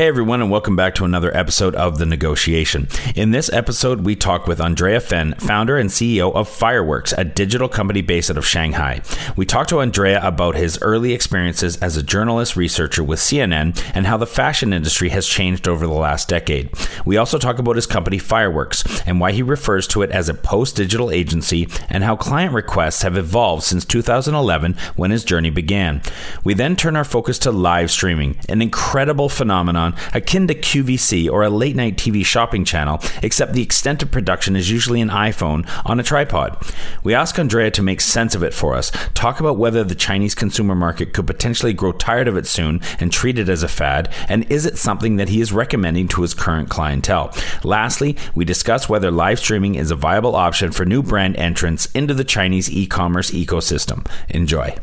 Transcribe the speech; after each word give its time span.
Hey 0.00 0.08
everyone, 0.08 0.40
and 0.40 0.50
welcome 0.50 0.76
back 0.76 0.94
to 0.94 1.04
another 1.04 1.36
episode 1.36 1.74
of 1.74 1.98
The 1.98 2.06
Negotiation. 2.06 2.88
In 3.14 3.32
this 3.32 3.52
episode, 3.52 4.00
we 4.00 4.16
talk 4.16 4.46
with 4.46 4.58
Andrea 4.58 4.98
Fenn, 4.98 5.34
founder 5.34 5.76
and 5.76 5.90
CEO 5.90 6.34
of 6.34 6.48
Fireworks, 6.48 7.12
a 7.18 7.22
digital 7.22 7.68
company 7.68 8.00
based 8.00 8.30
out 8.30 8.38
of 8.38 8.46
Shanghai. 8.46 9.02
We 9.36 9.44
talk 9.44 9.66
to 9.66 9.82
Andrea 9.82 10.18
about 10.26 10.56
his 10.56 10.78
early 10.80 11.12
experiences 11.12 11.76
as 11.82 11.98
a 11.98 12.02
journalist 12.02 12.56
researcher 12.56 13.04
with 13.04 13.18
CNN 13.18 13.78
and 13.94 14.06
how 14.06 14.16
the 14.16 14.26
fashion 14.26 14.72
industry 14.72 15.10
has 15.10 15.26
changed 15.26 15.68
over 15.68 15.86
the 15.86 15.92
last 15.92 16.30
decade. 16.30 16.70
We 17.04 17.18
also 17.18 17.36
talk 17.36 17.58
about 17.58 17.76
his 17.76 17.86
company 17.86 18.16
Fireworks 18.16 19.02
and 19.02 19.20
why 19.20 19.32
he 19.32 19.42
refers 19.42 19.86
to 19.88 20.00
it 20.00 20.10
as 20.12 20.30
a 20.30 20.34
post 20.34 20.76
digital 20.76 21.10
agency 21.10 21.68
and 21.90 22.04
how 22.04 22.16
client 22.16 22.54
requests 22.54 23.02
have 23.02 23.18
evolved 23.18 23.64
since 23.64 23.84
2011 23.84 24.78
when 24.96 25.10
his 25.10 25.24
journey 25.24 25.50
began. 25.50 26.00
We 26.42 26.54
then 26.54 26.74
turn 26.74 26.96
our 26.96 27.04
focus 27.04 27.38
to 27.40 27.52
live 27.52 27.90
streaming, 27.90 28.38
an 28.48 28.62
incredible 28.62 29.28
phenomenon 29.28 29.89
akin 30.14 30.46
to 30.48 30.54
QVC 30.54 31.30
or 31.30 31.42
a 31.42 31.50
late 31.50 31.76
night 31.76 31.96
TV 31.96 32.24
shopping 32.24 32.64
channel, 32.64 33.00
except 33.22 33.52
the 33.52 33.62
extent 33.62 34.02
of 34.02 34.10
production 34.10 34.56
is 34.56 34.70
usually 34.70 35.00
an 35.00 35.08
iPhone 35.08 35.68
on 35.84 36.00
a 36.00 36.02
tripod. 36.02 36.56
We 37.02 37.14
ask 37.14 37.38
Andrea 37.38 37.70
to 37.72 37.82
make 37.82 38.00
sense 38.00 38.34
of 38.34 38.42
it 38.42 38.54
for 38.54 38.74
us, 38.74 38.90
talk 39.14 39.40
about 39.40 39.56
whether 39.56 39.84
the 39.84 39.94
Chinese 39.94 40.34
consumer 40.34 40.74
market 40.74 41.12
could 41.12 41.26
potentially 41.26 41.72
grow 41.72 41.92
tired 41.92 42.28
of 42.28 42.36
it 42.36 42.46
soon 42.46 42.80
and 42.98 43.12
treat 43.12 43.38
it 43.38 43.48
as 43.48 43.62
a 43.62 43.68
fad, 43.68 44.12
and 44.28 44.50
is 44.50 44.66
it 44.66 44.78
something 44.78 45.16
that 45.16 45.28
he 45.28 45.40
is 45.40 45.52
recommending 45.52 46.08
to 46.08 46.22
his 46.22 46.34
current 46.34 46.68
clientele? 46.68 47.34
Lastly, 47.64 48.16
we 48.34 48.44
discuss 48.44 48.88
whether 48.88 49.10
live 49.10 49.38
streaming 49.38 49.74
is 49.74 49.90
a 49.90 49.96
viable 49.96 50.36
option 50.36 50.72
for 50.72 50.84
new 50.84 51.02
brand 51.02 51.36
entrants 51.36 51.90
into 51.92 52.14
the 52.14 52.24
Chinese 52.24 52.70
e 52.70 52.86
commerce 52.86 53.30
ecosystem. 53.30 54.06
Enjoy. 54.28 54.76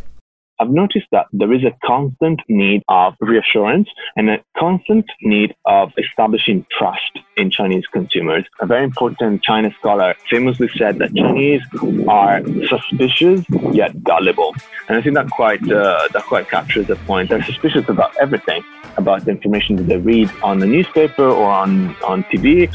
I've 0.60 0.72
noticed 0.72 1.08
that 1.12 1.28
there 1.32 1.54
is 1.54 1.64
a 1.64 1.72
constant 1.86 2.42
need 2.48 2.82
of 2.88 3.14
reassurance 3.20 3.90
and 4.16 4.30
a 4.30 4.44
constant 4.58 5.06
need 5.22 5.56
of 5.66 5.92
establishing 5.98 6.66
trust 6.76 7.20
in 7.36 7.52
Chinese 7.52 7.86
consumers. 7.94 8.44
A 8.60 8.66
very 8.66 8.84
important 8.84 9.44
China 9.44 9.72
scholar 9.80 10.16
famously 10.30 10.70
said 10.76 10.98
that 10.98 11.16
Chinese 11.16 11.62
are 12.08 12.41
suspicious 12.68 13.46
yet 13.72 14.04
gullible, 14.04 14.55
and 14.88 14.98
I 14.98 15.02
think 15.02 15.16
that 15.16 15.30
quite 15.30 15.62
uh, 15.70 16.08
that 16.14 16.24
quite 16.24 16.49
captures 16.49 16.88
the 16.88 16.96
point. 16.96 17.30
They're 17.30 17.44
suspicious 17.44 17.88
about 17.88 18.16
everything, 18.20 18.64
about 18.98 19.26
the 19.26 19.32
information 19.32 19.76
that 19.76 19.84
they 19.84 19.98
read 19.98 20.32
on 20.42 20.58
the 20.58 20.68
newspaper 20.68 21.27
or 21.27 21.52
on 21.52 21.96
on 22.04 22.24
TV, 22.24 22.68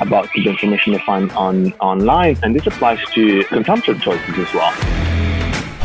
about 0.00 0.28
the 0.34 0.48
information 0.48 0.92
they 0.92 0.98
find 1.00 1.30
on 1.32 1.72
online, 1.74 2.36
and 2.42 2.56
this 2.56 2.66
applies 2.66 2.98
to 3.14 3.44
consumption 3.44 4.00
choices 4.00 4.38
as 4.38 4.52
well. 4.52 5.17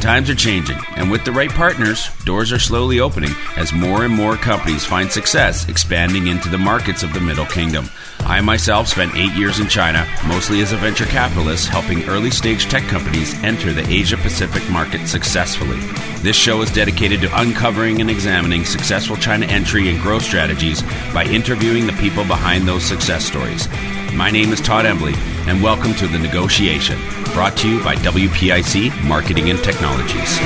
Times 0.00 0.30
are 0.30 0.34
changing, 0.34 0.78
and 0.96 1.10
with 1.10 1.26
the 1.26 1.32
right 1.32 1.50
partners, 1.50 2.08
doors 2.24 2.52
are 2.52 2.58
slowly 2.58 3.00
opening 3.00 3.32
as 3.58 3.70
more 3.70 4.02
and 4.06 4.14
more 4.14 4.34
companies 4.34 4.82
find 4.82 5.12
success 5.12 5.68
expanding 5.68 6.26
into 6.26 6.48
the 6.48 6.56
markets 6.56 7.02
of 7.02 7.12
the 7.12 7.20
Middle 7.20 7.44
Kingdom. 7.44 7.84
I 8.20 8.40
myself 8.40 8.88
spent 8.88 9.14
eight 9.14 9.32
years 9.32 9.60
in 9.60 9.68
China, 9.68 10.08
mostly 10.26 10.62
as 10.62 10.72
a 10.72 10.78
venture 10.78 11.04
capitalist, 11.04 11.68
helping 11.68 12.08
early 12.08 12.30
stage 12.30 12.64
tech 12.70 12.84
companies 12.84 13.34
enter 13.44 13.74
the 13.74 13.86
Asia 13.88 14.16
Pacific 14.16 14.66
market 14.70 15.06
successfully. 15.06 15.78
This 16.22 16.36
show 16.36 16.62
is 16.62 16.72
dedicated 16.72 17.20
to 17.20 17.40
uncovering 17.40 18.00
and 18.00 18.10
examining 18.10 18.64
successful 18.64 19.16
China 19.16 19.44
entry 19.46 19.90
and 19.90 20.00
growth 20.00 20.22
strategies 20.22 20.80
by 21.12 21.24
interviewing 21.24 21.86
the 21.86 21.92
people 21.94 22.24
behind 22.24 22.66
those 22.66 22.84
success 22.84 23.22
stories. 23.22 23.68
My 24.14 24.30
name 24.30 24.50
is 24.52 24.62
Todd 24.62 24.86
Embley, 24.86 25.14
and 25.50 25.60
welcome 25.60 25.92
to 25.92 26.06
The 26.06 26.16
Negotiation, 26.16 26.96
brought 27.32 27.56
to 27.56 27.68
you 27.68 27.82
by 27.82 27.96
WPIC 27.96 29.02
Marketing 29.08 29.50
and 29.50 29.58
Technologies. 29.58 30.38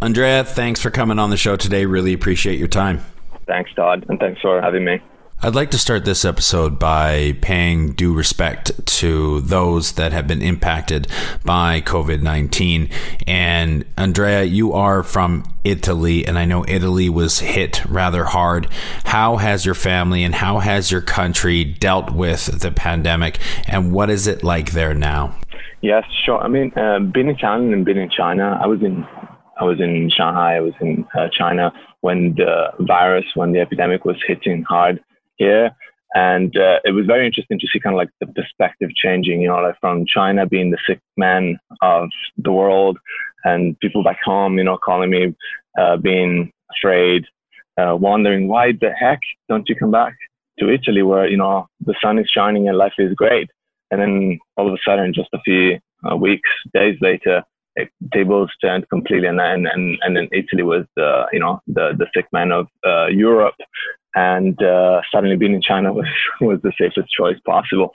Andrea, 0.00 0.44
thanks 0.44 0.80
for 0.80 0.92
coming 0.92 1.18
on 1.18 1.30
the 1.30 1.36
show 1.36 1.56
today. 1.56 1.86
Really 1.86 2.12
appreciate 2.12 2.56
your 2.56 2.68
time. 2.68 3.00
Thanks, 3.48 3.74
Todd, 3.74 4.06
and 4.08 4.20
thanks 4.20 4.40
for 4.40 4.62
having 4.62 4.84
me. 4.84 5.02
I'd 5.42 5.54
like 5.54 5.70
to 5.70 5.78
start 5.78 6.04
this 6.04 6.26
episode 6.26 6.78
by 6.78 7.34
paying 7.40 7.92
due 7.92 8.12
respect 8.12 8.86
to 8.98 9.40
those 9.40 9.92
that 9.92 10.12
have 10.12 10.26
been 10.26 10.42
impacted 10.42 11.06
by 11.46 11.80
COVID 11.80 12.20
19. 12.20 12.90
And 13.26 13.86
Andrea, 13.96 14.42
you 14.42 14.74
are 14.74 15.02
from 15.02 15.50
Italy, 15.64 16.26
and 16.26 16.38
I 16.38 16.44
know 16.44 16.66
Italy 16.68 17.08
was 17.08 17.38
hit 17.38 17.82
rather 17.86 18.24
hard. 18.24 18.68
How 19.04 19.38
has 19.38 19.64
your 19.64 19.74
family 19.74 20.24
and 20.24 20.34
how 20.34 20.58
has 20.58 20.92
your 20.92 21.00
country 21.00 21.64
dealt 21.64 22.10
with 22.10 22.60
the 22.60 22.70
pandemic, 22.70 23.38
and 23.66 23.94
what 23.94 24.10
is 24.10 24.26
it 24.26 24.44
like 24.44 24.72
there 24.72 24.92
now? 24.92 25.34
Yes, 25.80 26.04
sure. 26.26 26.38
I 26.38 26.48
mean, 26.48 26.70
uh, 26.76 26.98
being 26.98 27.28
Italian 27.28 27.72
and 27.72 27.86
being 27.86 27.96
in 27.96 28.10
China, 28.10 28.60
I 28.62 28.66
was 28.66 28.82
in 28.82 29.06
I 29.58 29.64
was 29.64 29.80
in 29.80 30.10
Shanghai, 30.14 30.56
I 30.56 30.60
was 30.60 30.74
in 30.82 31.06
uh, 31.18 31.28
China 31.32 31.72
when 32.02 32.34
the 32.36 32.72
virus, 32.80 33.24
when 33.34 33.52
the 33.52 33.60
epidemic 33.60 34.04
was 34.04 34.16
hitting 34.26 34.64
hard 34.64 35.02
here. 35.40 35.70
And 36.14 36.56
uh, 36.56 36.80
it 36.84 36.92
was 36.92 37.06
very 37.06 37.26
interesting 37.26 37.58
to 37.58 37.66
see 37.72 37.80
kind 37.80 37.94
of 37.94 37.98
like 37.98 38.10
the 38.20 38.26
perspective 38.26 38.90
changing, 38.94 39.42
you 39.42 39.48
know, 39.48 39.60
like 39.60 39.78
from 39.80 40.04
China 40.06 40.44
being 40.44 40.70
the 40.70 40.78
sick 40.86 41.00
man 41.16 41.58
of 41.82 42.08
the 42.36 42.52
world 42.52 42.98
and 43.44 43.78
people 43.80 44.02
back 44.02 44.18
home, 44.24 44.58
you 44.58 44.64
know, 44.64 44.76
calling 44.76 45.10
me, 45.10 45.34
uh, 45.78 45.96
being 45.96 46.52
afraid, 46.76 47.24
uh, 47.80 47.96
wondering 47.96 48.48
why 48.48 48.72
the 48.72 48.90
heck 48.90 49.20
don't 49.48 49.68
you 49.68 49.76
come 49.76 49.92
back 49.92 50.14
to 50.58 50.68
Italy 50.68 51.02
where, 51.02 51.28
you 51.28 51.36
know, 51.36 51.68
the 51.86 51.94
sun 52.02 52.18
is 52.18 52.28
shining 52.28 52.68
and 52.68 52.76
life 52.76 52.94
is 52.98 53.14
great. 53.14 53.48
And 53.92 54.00
then 54.00 54.38
all 54.56 54.68
of 54.68 54.74
a 54.74 54.78
sudden, 54.84 55.14
just 55.14 55.30
a 55.32 55.40
few 55.40 55.78
uh, 56.10 56.16
weeks, 56.16 56.50
days 56.74 56.96
later, 57.00 57.44
it, 57.76 57.88
tables 58.12 58.50
turned 58.60 58.88
completely, 58.88 59.28
and 59.28 59.40
and 59.40 59.66
and, 60.02 60.16
then 60.16 60.28
Italy 60.32 60.62
was 60.62 60.84
the 60.96 61.26
you 61.32 61.38
know 61.38 61.60
the 61.66 61.92
the 61.96 62.06
sick 62.14 62.26
man 62.32 62.52
of 62.52 62.66
uh, 62.86 63.06
Europe, 63.06 63.54
and 64.14 64.60
uh, 64.62 65.00
suddenly 65.12 65.36
being 65.36 65.54
in 65.54 65.62
China 65.62 65.92
was 66.00 66.08
was 66.40 66.60
the 66.62 66.72
safest 66.78 67.08
choice 67.10 67.38
possible. 67.44 67.92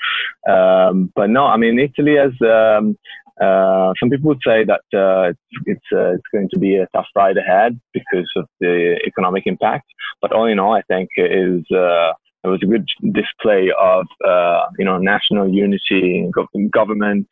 Um, 0.48 1.12
but 1.16 1.30
no, 1.30 1.46
I 1.46 1.58
mean 1.58 1.80
Italy 1.80 2.16
has. 2.16 2.34
Um, 2.42 2.98
uh, 3.42 3.92
some 4.00 4.10
people 4.10 4.30
would 4.30 4.42
say 4.48 4.64
that 4.64 4.82
uh, 4.98 5.28
it's 5.28 5.40
it's, 5.66 5.86
uh, 5.92 6.16
going 6.32 6.48
to 6.54 6.58
be 6.58 6.78
a 6.78 6.88
tough 6.96 7.08
ride 7.18 7.36
ahead 7.36 7.78
because 7.94 8.32
of 8.38 8.48
the 8.62 8.98
economic 9.06 9.44
impact. 9.46 9.86
But 10.22 10.32
all 10.32 10.46
in 10.46 10.58
all, 10.58 10.74
I 10.74 10.84
think 10.84 11.10
it 11.18 11.34
is 11.34 11.66
uh, 11.70 12.14
it 12.46 12.48
was 12.48 12.62
a 12.64 12.68
good 12.68 12.88
display 13.12 13.74
of 13.78 14.06
uh, 14.26 14.68
you 14.80 14.86
know 14.86 15.00
national 15.00 15.50
unity, 15.50 16.32
and 16.54 16.72
government 16.72 17.28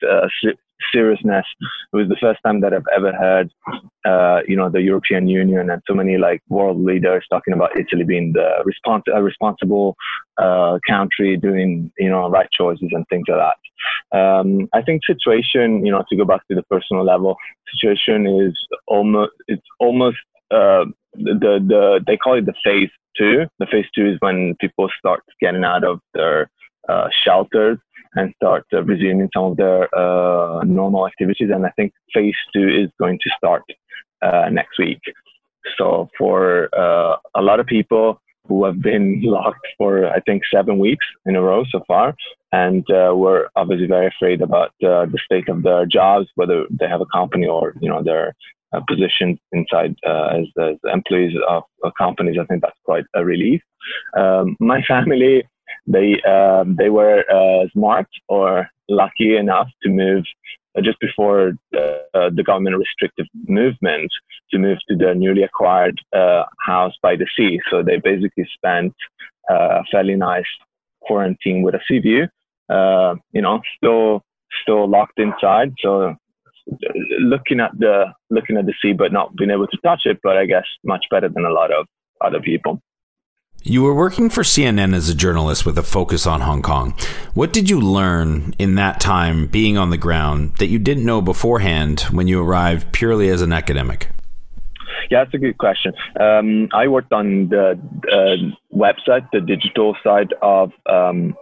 seriousness. 0.94 1.46
It 1.94 1.96
was 1.96 2.10
the 2.10 2.18
first 2.20 2.40
time 2.46 2.62
that 2.62 2.74
I've 2.74 2.84
ever 2.96 3.12
heard, 3.14 3.52
uh, 4.06 4.42
you 4.48 4.56
know, 4.56 4.70
the 4.70 4.82
European 4.82 5.28
Union 5.28 5.70
and 5.70 5.82
so 5.88 5.94
many 5.94 6.18
like 6.18 6.42
world 6.50 6.80
leaders 6.84 7.26
talking 7.30 7.54
about 7.54 7.78
Italy 7.78 8.04
being 8.04 8.34
the 8.34 8.64
respons- 8.66 9.14
a 9.14 9.22
responsible 9.22 9.96
uh, 10.38 10.80
country 10.88 11.38
doing, 11.38 11.92
you 11.98 12.10
know, 12.10 12.30
right 12.30 12.50
choices 12.52 12.90
and 12.92 13.06
things 13.10 13.26
like 13.28 13.40
that. 13.40 14.18
Um, 14.18 14.68
I 14.74 14.82
think 14.82 15.02
situation, 15.06 15.86
you 15.86 15.92
know, 15.92 16.04
to 16.10 16.16
go 16.16 16.26
back 16.26 16.48
to 16.48 16.56
the 16.56 16.64
personal 16.64 17.04
level, 17.04 17.38
situation 17.74 18.28
is 18.28 18.58
almost, 18.88 19.32
it's 19.48 19.68
almost, 19.80 20.18
uh, 20.52 20.86
the, 21.14 21.60
the, 21.68 22.04
they 22.06 22.18
call 22.18 22.38
it 22.38 22.46
the 22.46 22.54
phase 22.64 22.90
two. 23.18 23.46
The 23.60 23.68
phase 23.68 23.86
two 23.96 24.08
is 24.08 24.18
when 24.20 24.56
people 24.60 24.90
start 24.98 25.24
getting 25.40 25.64
out 25.64 25.84
of 25.84 26.00
their 26.14 26.50
uh, 26.90 27.10
shelters 27.24 27.80
and 28.16 28.34
start 28.36 28.66
uh, 28.74 28.84
resuming 28.84 29.30
some 29.34 29.46
of 29.46 29.58
their 29.58 29.94
uh, 29.98 30.64
normal 30.64 31.08
activities. 31.08 31.50
And 31.54 31.66
I 31.66 31.72
think 31.72 31.94
phase 32.14 32.36
two 32.54 32.68
is 32.68 32.90
going 33.00 33.20
to 33.24 33.30
start 33.38 33.64
uh, 34.22 34.50
next 34.52 34.78
week. 34.78 35.02
So 35.78 36.10
for 36.18 36.70
uh, 36.78 37.18
a 37.36 37.42
lot 37.42 37.60
of 37.60 37.66
people 37.66 38.20
who 38.48 38.66
have 38.66 38.82
been 38.82 39.22
locked 39.24 39.68
for 39.78 40.08
I 40.08 40.20
think 40.22 40.44
seven 40.54 40.78
weeks 40.78 41.06
in 41.26 41.36
a 41.36 41.42
row 41.42 41.64
so 41.72 41.84
far, 41.88 42.16
and 42.52 42.86
uh, 42.92 43.14
we're 43.16 43.48
obviously 43.56 43.88
very 43.88 44.08
afraid 44.08 44.42
about 44.42 44.70
uh, 44.84 45.06
the 45.06 45.20
state 45.26 45.50
of 45.50 45.64
their 45.64 45.86
jobs, 45.86 46.28
whether 46.36 46.66
they 46.70 46.88
have 46.88 47.02
a 47.02 47.06
company 47.14 47.48
or 47.48 47.74
you 47.82 47.90
know 47.90 48.04
their 48.04 48.34
positions 48.88 49.38
inside 49.52 49.96
uh, 50.06 50.30
as, 50.40 50.48
as, 50.60 50.78
employees 50.92 51.38
of, 51.48 51.64
of, 51.84 51.92
companies. 51.96 52.38
I 52.42 52.46
think 52.46 52.64
that's 52.64 52.80
quite 52.86 53.06
a 53.14 53.24
relief. 53.24 53.62
Um, 54.18 54.56
my 54.60 54.82
family 54.88 55.44
they 55.88 56.22
um, 56.22 56.76
they 56.76 56.90
were 56.90 57.24
uh, 57.32 57.68
smart 57.74 58.08
or 58.28 58.68
lucky 58.90 59.36
enough 59.38 59.68
to 59.84 59.90
move 59.90 60.24
uh, 60.78 60.82
just 60.82 61.00
before 61.00 61.54
uh, 61.76 62.30
the 62.30 62.44
government 62.46 62.78
restrictive 62.78 63.28
movement 63.48 64.12
to 64.52 64.58
move 64.58 64.78
to 64.90 64.96
the 64.96 65.14
newly 65.14 65.44
acquired 65.44 66.00
uh, 66.16 66.44
house 66.66 66.94
by 67.02 67.16
the 67.16 67.28
sea. 67.36 67.60
So 67.70 67.84
they 67.84 67.98
basically 67.98 68.48
spent 68.54 68.94
uh, 69.50 69.82
a 69.82 69.84
fairly 69.92 70.16
nice 70.16 70.46
quarantine 71.02 71.62
with 71.64 71.76
a 71.76 71.80
sea 71.88 72.00
view. 72.00 72.28
Uh, 72.70 73.16
you 73.32 73.42
know, 73.42 73.62
still 73.78 74.22
still 74.62 74.90
locked 74.90 75.20
inside, 75.20 75.74
so 75.82 76.16
looking 77.20 77.60
at 77.60 77.72
the 77.78 78.06
looking 78.30 78.58
at 78.58 78.66
the 78.66 78.74
sea 78.82 78.94
but 78.94 79.12
not 79.12 79.36
being 79.36 79.52
able 79.52 79.68
to 79.68 79.78
touch 79.84 80.02
it. 80.06 80.20
But 80.24 80.38
I 80.38 80.46
guess 80.46 80.66
much 80.84 81.06
better 81.12 81.30
than 81.30 81.46
a 81.46 81.52
lot 81.52 81.72
of 81.72 81.88
other 82.22 82.40
people. 82.40 82.82
You 83.66 83.84
were 83.84 83.94
working 83.94 84.30
for 84.30 84.44
CNN 84.44 84.94
as 84.94 85.08
a 85.08 85.16
journalist 85.16 85.66
with 85.66 85.78
a 85.78 85.84
focus 85.84 86.28
on 86.28 86.42
Hong 86.42 86.62
Kong. 86.62 86.94
What 87.34 87.54
did 87.54 87.70
you 87.70 87.80
learn 87.80 88.54
in 88.60 88.76
that 88.76 89.00
time 89.00 89.48
being 89.48 89.78
on 89.78 89.90
the 89.90 89.98
ground 89.98 90.58
that 90.58 90.68
you 90.68 90.78
didn't 90.78 91.06
know 91.06 91.22
beforehand 91.22 92.02
when 92.12 92.28
you 92.28 92.42
arrived 92.42 92.92
purely 92.92 93.30
as 93.30 93.42
an 93.42 93.54
academic? 93.54 94.10
Yeah, 95.10 95.24
that's 95.24 95.34
a 95.34 95.38
good 95.38 95.58
question. 95.58 95.94
Um, 96.20 96.68
I 96.74 96.90
worked 96.90 97.14
on 97.14 97.48
the 97.48 97.80
uh, 98.12 98.76
website, 98.76 99.30
the 99.32 99.40
digital 99.40 99.96
side 100.04 100.34
of 100.42 100.74
um, 100.86 101.34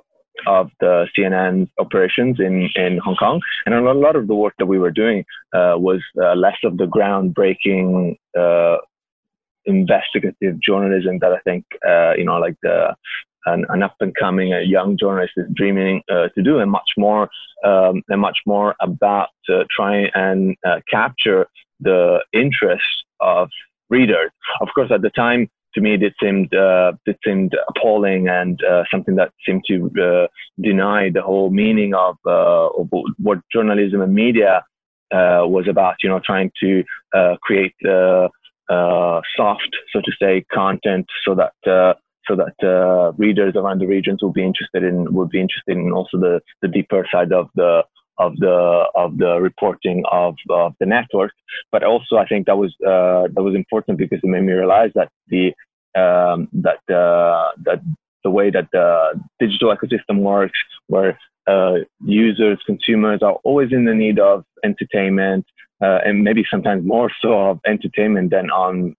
of 0.46 0.70
the 0.80 1.08
CNN 1.18 1.70
operations 1.80 2.40
in, 2.40 2.70
in 2.76 3.00
Hong 3.04 3.16
Kong. 3.16 3.42
And 3.66 3.74
a 3.74 3.94
lot 3.94 4.16
of 4.16 4.28
the 4.28 4.36
work 4.36 4.54
that 4.60 4.66
we 4.66 4.80
were 4.80 4.92
doing 4.92 5.26
uh, 5.54 5.74
was 5.78 6.02
uh, 6.22 6.36
less 6.36 6.58
of 6.64 6.78
the 6.78 6.86
groundbreaking 6.86 8.18
uh, 8.38 8.78
investigative 9.66 10.60
journalism 10.60 11.20
that 11.20 11.32
I 11.32 11.40
think, 11.40 11.66
uh, 11.88 12.14
you 12.18 12.26
know, 12.26 12.38
like 12.38 12.56
the, 12.62 12.96
an, 13.46 13.66
an 13.70 13.84
up 13.84 13.96
and 14.00 14.14
coming 14.16 14.54
a 14.54 14.62
young 14.62 14.98
journalist 14.98 15.34
is 15.38 15.48
dreaming 15.54 16.04
uh, 16.12 16.28
to 16.36 16.44
do, 16.44 16.60
and 16.60 16.70
much 16.72 16.92
more, 16.98 17.30
um, 17.66 18.04
and 18.10 18.22
much 18.22 18.40
more 18.46 18.76
about 18.82 19.30
uh, 19.50 19.64
trying 19.76 20.10
and 20.14 20.56
capture 20.90 21.48
the 21.80 22.20
interest 22.34 22.84
of 23.20 23.50
readers. 23.90 24.32
Of 24.62 24.70
course, 24.76 24.92
at 24.92 25.02
the 25.02 25.10
time, 25.10 25.50
to 25.74 25.82
me, 25.82 25.96
it 25.96 26.14
seemed 26.22 26.54
uh, 26.54 26.92
it 27.06 27.18
seemed 27.26 27.56
appalling 27.70 28.28
and 28.28 28.60
uh, 28.64 28.84
something 28.92 29.16
that 29.16 29.32
seemed 29.46 29.64
to 29.68 29.90
uh, 30.02 30.28
deny 30.62 31.10
the 31.10 31.22
whole 31.22 31.50
meaning 31.50 31.94
of, 31.94 32.18
uh, 32.26 32.68
of 32.68 32.90
what 33.18 33.40
journalism 33.54 34.02
and 34.02 34.14
media 34.14 34.64
uh, 35.14 35.44
was 35.46 35.68
about. 35.70 35.96
You 36.04 36.10
know, 36.10 36.20
trying 36.26 36.52
to 36.62 36.84
uh, 37.16 37.36
create 37.42 37.76
soft, 38.70 39.76
so 39.92 40.02
to 40.02 40.12
say, 40.22 40.46
content 40.52 41.08
so 41.26 41.36
that 41.36 41.54
so 42.28 42.36
that 42.36 43.14
readers 43.18 43.54
around 43.56 43.80
the 43.80 43.88
regions 43.88 44.22
will 44.22 44.32
be 44.32 44.44
interested 44.44 44.84
in 44.84 45.14
would 45.14 45.30
be 45.30 45.42
interested 45.42 45.78
in 45.78 45.92
also 45.92 46.18
the 46.18 46.42
the 46.62 46.68
deeper 46.68 47.06
side 47.12 47.32
of 47.32 47.50
the 47.56 47.84
of 48.22 48.38
the 48.38 48.86
of 48.96 49.18
the 49.18 49.40
reporting 49.42 50.04
of, 50.12 50.36
of 50.50 50.74
the 50.80 50.86
network. 50.86 51.32
But 51.72 51.84
also, 51.84 52.18
I 52.18 52.26
think 52.28 52.46
that 52.46 52.58
was 52.58 52.74
uh, 52.86 53.28
that 53.34 53.44
was 53.44 53.56
important 53.56 53.98
because 53.98 54.20
it 54.24 54.28
made 54.28 54.44
me 54.44 54.54
realize 54.54 54.92
that 54.96 55.10
the 55.28 55.54
um, 55.96 56.48
that 56.54 56.82
uh, 56.94 57.50
that 57.66 57.82
the 58.24 58.30
way 58.30 58.52
that 58.52 58.68
the 58.72 59.20
digital 59.40 59.76
ecosystem 59.76 60.20
works, 60.20 60.60
where 60.88 61.18
uh, 61.48 61.78
users, 62.06 62.60
consumers 62.66 63.22
are 63.24 63.38
always 63.44 63.72
in 63.72 63.86
the 63.86 63.96
need 63.96 64.20
of 64.20 64.46
entertainment, 64.64 65.46
uh, 65.82 66.00
and 66.06 66.24
maybe 66.24 66.46
sometimes 66.50 66.86
more 66.86 67.12
so 67.22 67.34
of 67.34 67.60
entertainment 67.66 68.32
than 68.32 68.50
on 68.52 68.96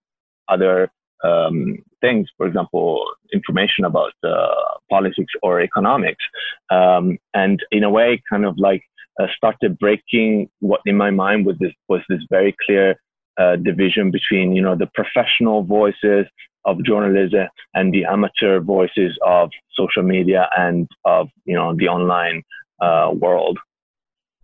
other 0.48 0.90
um, 1.24 1.78
things, 2.00 2.28
for 2.36 2.46
example, 2.46 3.04
information 3.32 3.84
about 3.84 4.12
uh, 4.24 4.54
politics 4.90 5.32
or 5.42 5.60
economics. 5.60 6.24
Um, 6.70 7.18
and 7.34 7.60
in 7.70 7.84
a 7.84 7.90
way, 7.90 8.22
kind 8.28 8.44
of 8.44 8.58
like 8.58 8.82
uh, 9.20 9.26
started 9.36 9.78
breaking 9.78 10.48
what 10.60 10.80
in 10.86 10.96
my 10.96 11.10
mind 11.10 11.46
was 11.46 11.56
this 11.60 11.72
was 11.88 12.00
this 12.08 12.22
very 12.30 12.54
clear 12.64 12.96
uh, 13.38 13.56
division 13.56 14.10
between 14.10 14.52
you 14.52 14.62
know 14.62 14.74
the 14.74 14.90
professional 14.94 15.62
voices 15.62 16.26
of 16.64 16.82
journalism 16.84 17.46
and 17.74 17.92
the 17.92 18.04
amateur 18.04 18.60
voices 18.60 19.18
of 19.26 19.50
social 19.74 20.02
media 20.02 20.48
and 20.56 20.88
of 21.04 21.28
you 21.44 21.54
know 21.54 21.74
the 21.76 21.88
online 21.88 22.42
uh, 22.80 23.10
world. 23.14 23.58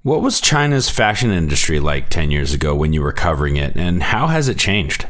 What 0.08 0.22
was 0.22 0.40
China's 0.40 0.88
fashion 0.88 1.30
industry 1.32 1.80
like 1.80 2.08
10 2.08 2.30
years 2.30 2.54
ago 2.54 2.74
when 2.74 2.94
you 2.94 3.02
were 3.02 3.12
covering 3.12 3.56
it, 3.58 3.76
and 3.76 4.02
how 4.02 4.28
has 4.28 4.48
it 4.48 4.56
changed? 4.56 5.06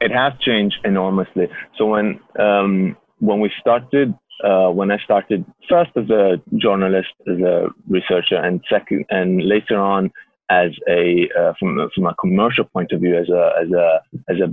It 0.00 0.12
has 0.12 0.32
changed 0.40 0.76
enormously. 0.82 1.48
So 1.76 1.84
when 1.84 2.18
um, 2.38 2.96
when 3.18 3.40
we 3.40 3.50
started 3.60 4.14
uh, 4.42 4.70
when 4.70 4.90
I 4.90 4.96
started 5.04 5.44
first 5.68 5.90
as 5.96 6.08
a 6.08 6.40
journalist, 6.56 7.10
as 7.28 7.38
a 7.40 7.68
researcher, 7.86 8.36
and 8.36 8.64
second, 8.66 9.04
and 9.10 9.42
later 9.44 9.78
on 9.78 10.10
as 10.48 10.70
a 10.88 11.28
uh, 11.38 11.52
from 11.60 11.90
from 11.94 12.06
a 12.06 12.14
commercial 12.14 12.64
point 12.64 12.92
of 12.92 13.02
view, 13.02 13.18
as 13.18 13.28
a 13.28 13.52
as 13.60 13.70
a 13.72 14.00
as 14.30 14.36
a 14.40 14.48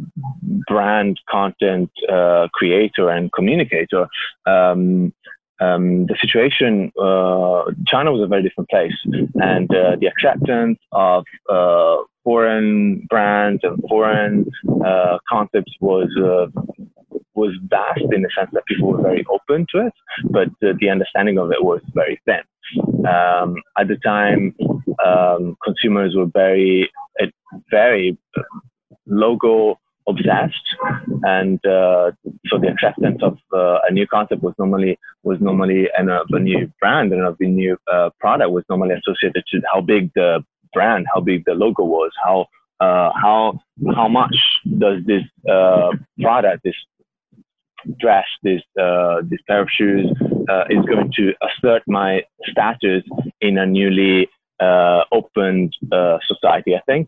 brand 0.68 1.18
content 1.30 1.90
uh, 2.12 2.50
creator 2.54 3.10
and 3.10 3.32
communicator. 3.32 4.10
Um, 4.46 5.14
um, 5.62 6.08
the 6.08 6.16
situation, 6.20 6.92
uh, 7.00 7.64
China 7.88 8.12
was 8.12 8.22
a 8.24 8.28
very 8.28 8.44
different 8.44 8.70
place, 8.70 8.94
and 9.36 9.70
uh, 9.74 9.96
the 10.00 10.08
acceptance 10.08 10.80
of 10.92 11.24
uh, 11.50 11.98
foreign 12.24 13.06
brands 13.10 13.62
and 13.64 13.82
foreign 13.88 14.46
concepts 15.30 15.74
was 15.80 16.10
was 17.34 17.54
vast 17.70 18.02
in 18.12 18.22
the 18.22 18.30
sense 18.38 18.50
that 18.54 18.66
people 18.66 18.90
were 18.92 19.02
very 19.02 19.26
open 19.30 19.66
to 19.74 19.88
it, 19.88 19.94
but 20.30 20.50
the, 20.60 20.74
the 20.80 20.90
understanding 20.90 21.38
of 21.38 21.52
it 21.52 21.64
was 21.64 21.82
very 21.94 22.20
thin. 22.26 22.42
Um, 23.08 23.56
at 23.78 23.88
the 23.88 23.98
time, 24.04 24.54
um, 25.04 25.58
consumers 25.64 26.14
were 26.16 26.26
very, 26.26 26.92
very 27.70 28.18
logo 29.08 29.80
obsessed, 30.08 30.68
and 31.24 31.64
uh, 31.66 32.12
so 32.48 32.58
the 32.58 32.68
acceptance 32.68 33.22
of 33.22 33.38
uh, 33.54 33.80
a 33.88 33.92
new 33.92 34.08
concept 34.08 34.44
was 34.44 34.54
normally 34.58 34.98
was 35.24 35.40
normally 35.40 35.88
and 35.98 36.10
of 36.10 36.28
a 36.32 36.40
new 36.40 36.72
brand 36.80 37.14
and 37.14 37.26
of 37.26 37.38
a 37.40 37.46
new 37.46 37.78
uh, 37.92 38.10
product 38.20 38.52
was 38.52 38.64
normally 38.70 38.96
associated 38.96 39.44
to 39.52 39.62
how 39.72 39.82
big 39.82 40.12
the 40.16 40.44
brand, 40.74 41.06
how 41.14 41.20
big 41.20 41.44
the 41.46 41.54
logo 41.54 41.84
was, 41.84 42.12
how 42.24 42.48
uh, 42.82 43.12
how 43.14 43.60
how 43.96 44.08
much 44.08 44.36
does 44.80 45.04
this 45.06 45.22
uh, 45.48 45.92
product, 46.20 46.64
this 46.64 46.76
dress, 48.00 48.26
this 48.42 48.62
uh, 48.80 49.22
this 49.24 49.40
pair 49.48 49.62
of 49.62 49.70
shoes 49.70 50.06
is 50.70 50.86
going 50.86 51.12
to 51.16 51.34
assert 51.48 51.84
my 51.88 52.24
status 52.50 53.04
in 53.40 53.58
a 53.58 53.66
newly 53.66 54.28
opened 55.12 55.76
society. 56.28 56.76
I 56.76 56.82
think 56.88 57.08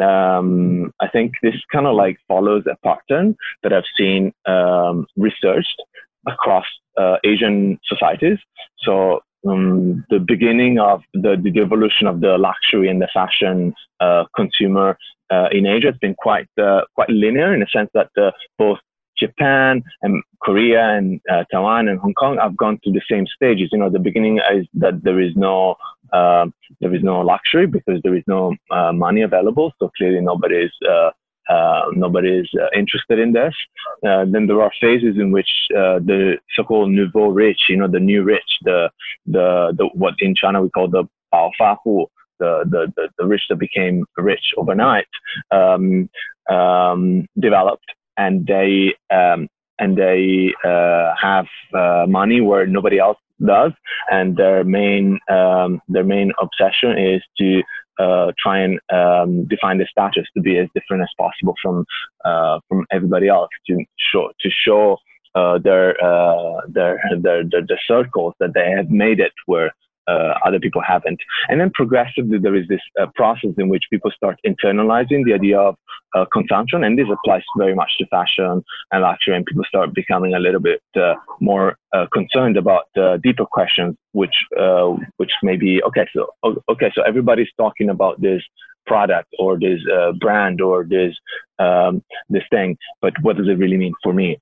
um, 0.00 0.92
I 1.00 1.08
think 1.08 1.32
this 1.42 1.54
kind 1.72 1.86
of 1.86 1.94
like 1.94 2.18
follows 2.28 2.64
a 2.66 2.76
pattern 2.86 3.36
that 3.62 3.72
I've 3.72 3.84
seen 3.96 4.32
um, 4.46 5.06
researched 5.16 5.82
across 6.26 6.66
uh, 6.96 7.16
Asian 7.24 7.78
societies. 7.84 8.38
So 8.78 9.20
um, 9.48 10.04
the 10.10 10.18
beginning 10.18 10.78
of 10.78 11.02
the, 11.14 11.36
the 11.42 11.60
evolution 11.60 12.06
of 12.06 12.20
the 12.20 12.38
luxury 12.38 12.88
and 12.88 13.00
the 13.00 13.08
fashion 13.12 13.74
uh, 14.00 14.24
consumer 14.36 14.96
uh, 15.30 15.48
in 15.50 15.66
Asia 15.66 15.88
has 15.88 15.96
been 15.98 16.14
quite 16.14 16.48
uh, 16.60 16.82
quite 16.94 17.08
linear 17.08 17.54
in 17.54 17.60
the 17.60 17.66
sense 17.72 17.90
that 17.94 18.10
uh, 18.20 18.30
both 18.58 18.78
Japan 19.24 19.82
and 20.02 20.22
Korea 20.46 20.82
and 20.96 21.20
uh, 21.32 21.44
Taiwan 21.50 21.88
and 21.88 21.98
Hong 22.00 22.14
Kong 22.14 22.34
have 22.44 22.56
gone 22.56 22.76
through 22.78 22.94
the 22.98 23.06
same 23.10 23.26
stages. 23.36 23.68
You 23.72 23.78
know, 23.78 23.90
the 23.90 24.06
beginning 24.08 24.36
is 24.56 24.66
that 24.74 25.02
there 25.06 25.20
is 25.26 25.32
no 25.36 25.76
uh, 26.12 26.46
there 26.80 26.94
is 26.94 27.02
no 27.02 27.20
luxury 27.20 27.66
because 27.66 27.98
there 28.02 28.16
is 28.20 28.24
no 28.26 28.54
uh, 28.70 28.92
money 28.92 29.22
available. 29.22 29.72
So 29.78 29.90
clearly 29.96 30.20
nobody 30.20 30.56
is 30.66 30.74
uh, 30.94 31.10
uh, 31.52 31.82
nobody 32.04 32.30
is 32.42 32.48
uh, 32.62 32.68
interested 32.82 33.18
in 33.18 33.32
this. 33.32 33.54
then 34.02 34.46
there 34.46 34.62
are 34.66 34.72
phases 34.80 35.14
in 35.22 35.28
which 35.36 35.52
the 35.70 36.36
so-called 36.54 36.90
nouveau 36.90 37.28
rich, 37.44 37.62
you 37.68 37.76
know, 37.76 37.88
the 37.88 38.04
new 38.10 38.22
rich, 38.22 38.50
the 38.62 38.90
the, 39.26 39.74
the 39.78 39.84
what 39.94 40.14
in 40.18 40.34
China 40.34 40.62
we 40.62 40.70
call 40.70 40.88
the 40.88 41.04
bao 41.32 41.50
fa 41.58 41.76
hu, 41.82 42.06
the, 42.38 42.64
the, 42.72 42.92
the, 42.96 43.08
the 43.18 43.26
rich 43.26 43.44
that 43.48 43.56
became 43.56 44.04
rich 44.16 44.46
overnight, 44.56 45.12
um, 45.50 46.08
um, 46.50 47.26
developed 47.38 47.88
and 48.16 48.46
they 48.46 48.94
um, 49.10 49.48
and 49.78 49.96
they 49.96 50.52
uh, 50.64 51.14
have 51.20 51.46
uh, 51.74 52.06
money 52.08 52.40
where 52.40 52.66
nobody 52.66 52.98
else 52.98 53.18
does, 53.44 53.72
and 54.10 54.36
their 54.36 54.64
main 54.64 55.18
um, 55.28 55.80
their 55.88 56.04
main 56.04 56.32
obsession 56.40 56.98
is 56.98 57.22
to 57.38 57.62
uh, 57.98 58.32
try 58.38 58.58
and 58.60 58.80
um, 58.92 59.44
define 59.46 59.78
the 59.78 59.86
status 59.90 60.24
to 60.34 60.40
be 60.40 60.58
as 60.58 60.68
different 60.74 61.02
as 61.02 61.10
possible 61.18 61.54
from 61.62 61.84
uh, 62.24 62.58
from 62.68 62.86
everybody 62.90 63.28
else 63.28 63.50
to 63.66 63.84
show 64.12 64.30
to 64.40 64.50
show 64.50 64.96
uh, 65.34 65.58
their, 65.58 66.02
uh, 66.04 66.60
their, 66.68 67.00
their 67.22 67.42
their 67.44 67.66
their 67.66 67.80
circles 67.86 68.34
that 68.40 68.54
they 68.54 68.70
have 68.70 68.90
made 68.90 69.20
it 69.20 69.32
where 69.46 69.72
uh, 70.08 70.34
other 70.44 70.58
people 70.58 70.82
haven't. 70.86 71.20
And 71.48 71.60
then 71.60 71.70
progressively, 71.70 72.38
there 72.38 72.54
is 72.54 72.66
this 72.68 72.80
uh, 73.00 73.06
process 73.14 73.50
in 73.58 73.68
which 73.68 73.84
people 73.90 74.10
start 74.10 74.38
internalizing 74.46 75.24
the 75.24 75.34
idea 75.34 75.58
of 75.58 75.76
uh, 76.14 76.24
consumption, 76.32 76.84
and 76.84 76.98
this 76.98 77.06
applies 77.10 77.42
very 77.56 77.74
much 77.74 77.90
to 77.98 78.06
fashion 78.06 78.62
and 78.90 79.02
luxury. 79.02 79.36
And 79.36 79.46
people 79.46 79.64
start 79.66 79.94
becoming 79.94 80.34
a 80.34 80.38
little 80.38 80.60
bit 80.60 80.82
uh, 80.96 81.14
more 81.40 81.76
uh, 81.92 82.06
concerned 82.12 82.56
about 82.56 82.84
deeper 83.22 83.46
questions, 83.46 83.96
which 84.12 84.34
uh, 84.58 84.94
which 85.16 85.32
may 85.42 85.56
be 85.56 85.82
okay. 85.84 86.06
So 86.14 86.28
okay, 86.68 86.90
so 86.94 87.02
everybody's 87.02 87.52
talking 87.56 87.88
about 87.88 88.20
this 88.20 88.42
product 88.86 89.28
or 89.38 89.58
this 89.58 89.80
brand 90.20 90.60
or 90.60 90.84
this 90.84 91.14
um, 91.58 92.02
this 92.28 92.42
thing, 92.50 92.76
but 93.00 93.14
what 93.22 93.36
does 93.36 93.48
it 93.48 93.58
really 93.58 93.76
mean 93.76 93.94
for 94.02 94.12
me? 94.12 94.38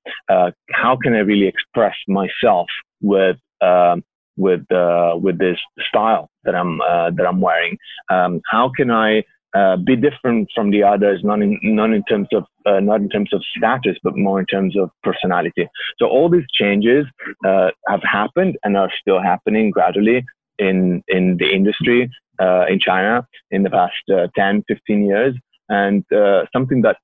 how 0.71 0.97
can 1.01 1.13
I 1.13 1.19
really 1.19 1.47
express 1.47 1.95
myself 2.07 2.67
with 3.01 3.37
um, 3.61 4.03
with 4.37 4.69
uh, 4.71 5.13
with 5.21 5.37
this 5.39 5.57
style 5.87 6.29
that 6.43 6.55
I'm 6.55 6.81
uh, 6.81 7.11
that 7.11 7.25
I'm 7.27 7.41
wearing? 7.41 7.77
Um, 8.09 8.41
how 8.49 8.71
can 8.75 8.91
I 8.91 9.23
uh, 9.53 9.75
be 9.75 9.97
different 9.97 10.47
from 10.55 10.71
the 10.71 10.81
others, 10.81 11.21
not 11.23 11.41
in 11.41 11.59
not 11.61 11.91
in 11.91 12.03
terms 12.05 12.29
of 12.33 12.45
uh, 12.65 12.79
not 12.79 13.01
in 13.01 13.09
terms 13.09 13.33
of 13.33 13.43
status, 13.57 13.97
but 14.01 14.15
more 14.15 14.39
in 14.39 14.45
terms 14.45 14.77
of 14.77 14.89
personality. 15.03 15.67
So 15.99 16.07
all 16.07 16.29
these 16.29 16.45
changes 16.53 17.05
uh, 17.45 17.71
have 17.87 18.01
happened 18.03 18.57
and 18.63 18.77
are 18.77 18.89
still 19.01 19.21
happening 19.21 19.69
gradually 19.69 20.23
in 20.57 21.03
in 21.09 21.35
the 21.37 21.51
industry 21.53 22.09
uh, 22.39 22.65
in 22.69 22.79
China 22.79 23.27
in 23.51 23.63
the 23.63 23.69
past 23.69 24.03
uh, 24.09 24.27
10, 24.37 24.63
15 24.69 25.05
years. 25.05 25.35
And 25.67 26.03
something 26.51 26.81
that 26.81 26.97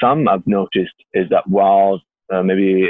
some 0.00 0.26
have 0.26 0.46
noticed 0.46 0.94
is 1.12 1.28
that 1.28 1.46
while 1.46 2.00
maybe 2.30 2.88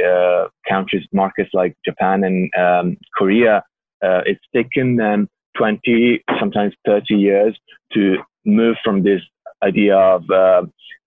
countries, 0.68 1.04
markets 1.12 1.50
like 1.52 1.76
Japan 1.84 2.22
and 2.22 2.50
um, 2.56 2.96
Korea, 3.16 3.64
it's 4.02 4.44
taken 4.54 4.96
them 4.96 5.28
20, 5.56 6.22
sometimes 6.38 6.74
30 6.86 7.14
years 7.14 7.58
to 7.92 8.16
move 8.44 8.76
from 8.84 9.02
this 9.02 9.20
idea 9.62 9.96
of 9.96 10.22
uh, 10.30 10.62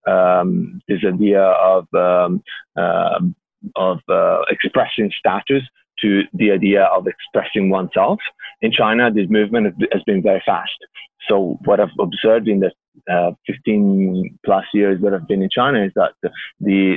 um, 0.09 0.81
this 0.87 0.99
idea 1.05 1.41
of 1.41 1.85
um, 1.93 2.41
uh, 2.77 3.19
of 3.75 3.99
uh, 4.09 4.41
expressing 4.49 5.11
status 5.17 5.63
to 6.01 6.21
the 6.33 6.51
idea 6.51 6.83
of 6.83 7.07
expressing 7.07 7.69
oneself. 7.69 8.19
In 8.61 8.71
China, 8.71 9.11
this 9.11 9.29
movement 9.29 9.73
has 9.91 10.03
been 10.03 10.21
very 10.21 10.41
fast. 10.45 10.77
So 11.27 11.57
what 11.65 11.79
I've 11.79 11.89
observed 11.99 12.47
in 12.47 12.61
the 12.61 12.71
uh, 13.11 13.31
15 13.45 14.39
plus 14.45 14.65
years 14.73 14.99
that 15.01 15.13
I've 15.13 15.27
been 15.27 15.41
in 15.41 15.49
China 15.49 15.83
is 15.83 15.91
that 15.95 16.13
the 16.21 16.29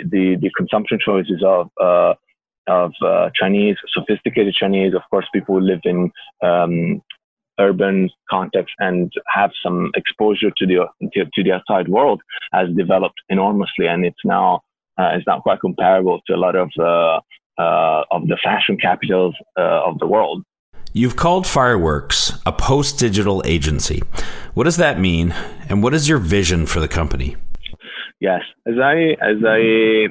the, 0.04 0.36
the 0.40 0.50
consumption 0.56 0.98
choices 1.04 1.42
of 1.44 1.70
uh, 1.80 2.14
of 2.70 2.92
uh, 3.04 3.30
Chinese, 3.34 3.76
sophisticated 3.92 4.54
Chinese, 4.54 4.94
of 4.94 5.02
course, 5.10 5.26
people 5.32 5.56
who 5.56 5.60
live 5.60 5.80
in 5.84 6.10
um, 6.42 7.02
urban 7.58 8.08
context 8.28 8.74
and 8.78 9.12
have 9.28 9.50
some 9.62 9.90
exposure 9.94 10.50
to 10.56 10.66
the 10.66 10.86
to, 11.12 11.24
to, 11.34 11.42
the 11.42 11.52
outside 11.52 11.88
world 11.88 12.22
has 12.52 12.68
developed 12.76 13.20
enormously, 13.28 13.86
and 13.86 14.04
it's 14.04 14.24
now 14.24 14.60
uh, 14.98 15.10
it's 15.14 15.26
now 15.26 15.40
quite 15.40 15.60
comparable 15.60 16.20
to 16.26 16.34
a 16.34 16.36
lot 16.36 16.56
of 16.56 16.70
uh, 16.78 17.20
uh, 17.60 18.04
of 18.10 18.26
the 18.28 18.38
fashion 18.42 18.76
capitals 18.80 19.34
uh, 19.58 19.82
of 19.88 19.98
the 19.98 20.06
world. 20.06 20.42
You've 20.92 21.16
called 21.16 21.46
Fireworks 21.46 22.32
a 22.46 22.52
post 22.52 22.98
digital 22.98 23.42
agency. 23.44 24.02
What 24.54 24.64
does 24.64 24.76
that 24.78 24.98
mean, 24.98 25.34
and 25.68 25.82
what 25.82 25.94
is 25.94 26.08
your 26.08 26.18
vision 26.18 26.66
for 26.66 26.80
the 26.80 26.88
company? 26.88 27.36
Yes, 28.20 28.42
as 28.66 28.74
I 28.82 29.16
as 29.20 29.38
I 29.46 30.08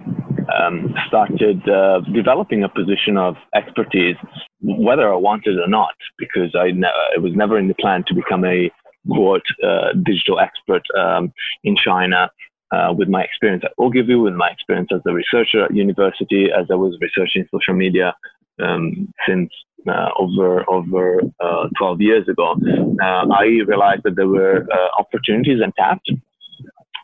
um, 0.58 0.94
started 1.08 1.68
uh, 1.70 2.02
developing 2.14 2.64
a 2.64 2.70
position 2.70 3.18
of 3.18 3.36
expertise, 3.56 4.16
whether 4.62 5.12
I 5.12 5.16
wanted 5.16 5.60
or 5.60 5.68
not, 5.68 5.96
because 6.18 6.56
I 6.56 6.72
ne- 6.72 6.88
it 7.16 7.22
was 7.22 7.34
never 7.36 7.58
in 7.58 7.68
the 7.68 7.74
plan 7.76 8.04
to 8.08 8.14
become 8.14 8.46
a 8.46 8.72
quote 9.10 9.46
uh, 9.64 9.94
digital 10.04 10.40
expert 10.40 10.84
um, 10.98 11.32
in 11.64 11.76
China. 11.76 12.30
Uh, 12.72 12.94
with 12.96 13.10
my 13.10 13.24
experience 13.24 13.64
at 13.66 13.72
Ogilvy, 13.80 14.14
with 14.14 14.36
my 14.36 14.48
experience 14.48 14.90
as 14.94 15.02
a 15.08 15.12
researcher 15.12 15.66
at 15.66 15.76
university, 15.76 16.50
as 16.56 16.68
I 16.70 16.76
was 16.76 16.96
researching 17.02 17.48
social 17.52 17.74
media 17.74 18.16
um, 18.62 19.12
since 19.28 19.50
uh, 19.88 20.10
over 20.20 20.70
over 20.70 21.22
uh, 21.40 21.68
12 21.80 22.02
years 22.02 22.28
ago, 22.30 22.56
uh, 23.02 23.26
I 23.34 23.46
realized 23.66 24.04
that 24.04 24.16
there 24.16 24.28
were 24.28 24.68
uh, 24.72 25.00
opportunities 25.00 25.60
untapped, 25.64 26.12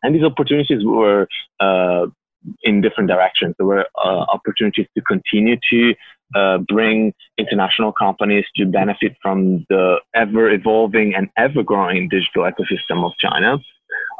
and 0.03 0.13
these 0.13 0.23
opportunities 0.23 0.85
were 0.85 1.27
uh, 1.59 2.05
in 2.63 2.81
different 2.81 3.09
directions. 3.09 3.55
There 3.57 3.67
were 3.67 3.85
uh, 4.03 4.25
opportunities 4.35 4.87
to 4.95 5.01
continue 5.01 5.57
to 5.71 5.93
bring 6.67 7.13
international 7.37 7.91
companies 7.91 8.45
to 8.55 8.65
benefit 8.65 9.15
from 9.21 9.65
the 9.69 9.97
ever 10.13 10.49
evolving 10.51 11.15
and 11.15 11.29
ever 11.37 11.63
growing 11.63 12.09
digital 12.09 12.43
ecosystem 12.43 13.05
of 13.05 13.13
China. 13.19 13.57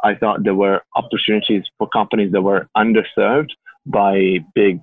I 0.04 0.14
thought 0.14 0.44
there 0.44 0.54
were 0.54 0.82
opportunities 0.94 1.64
for 1.78 1.88
companies 1.88 2.32
that 2.32 2.42
were 2.42 2.68
underserved 2.76 3.50
by 3.86 4.38
big 4.54 4.80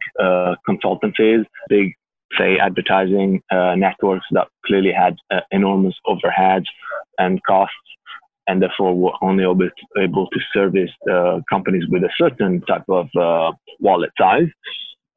consultancies, 0.67 1.45
big 1.69 1.93
say 2.37 2.57
advertising 2.57 3.41
uh, 3.51 3.75
networks 3.75 4.25
that 4.31 4.47
clearly 4.65 4.91
had 4.91 5.15
uh, 5.31 5.41
enormous 5.51 5.95
overheads 6.07 6.65
and 7.17 7.41
costs 7.43 7.75
and 8.47 8.61
therefore 8.61 8.95
were 8.95 9.13
only 9.21 9.43
able 9.43 9.57
to, 9.57 10.01
able 10.01 10.27
to 10.27 10.39
service 10.53 10.91
uh, 11.11 11.39
companies 11.49 11.83
with 11.89 12.03
a 12.03 12.09
certain 12.17 12.61
type 12.61 12.83
of 12.89 13.07
uh, 13.19 13.51
wallet 13.79 14.11
size. 14.19 14.47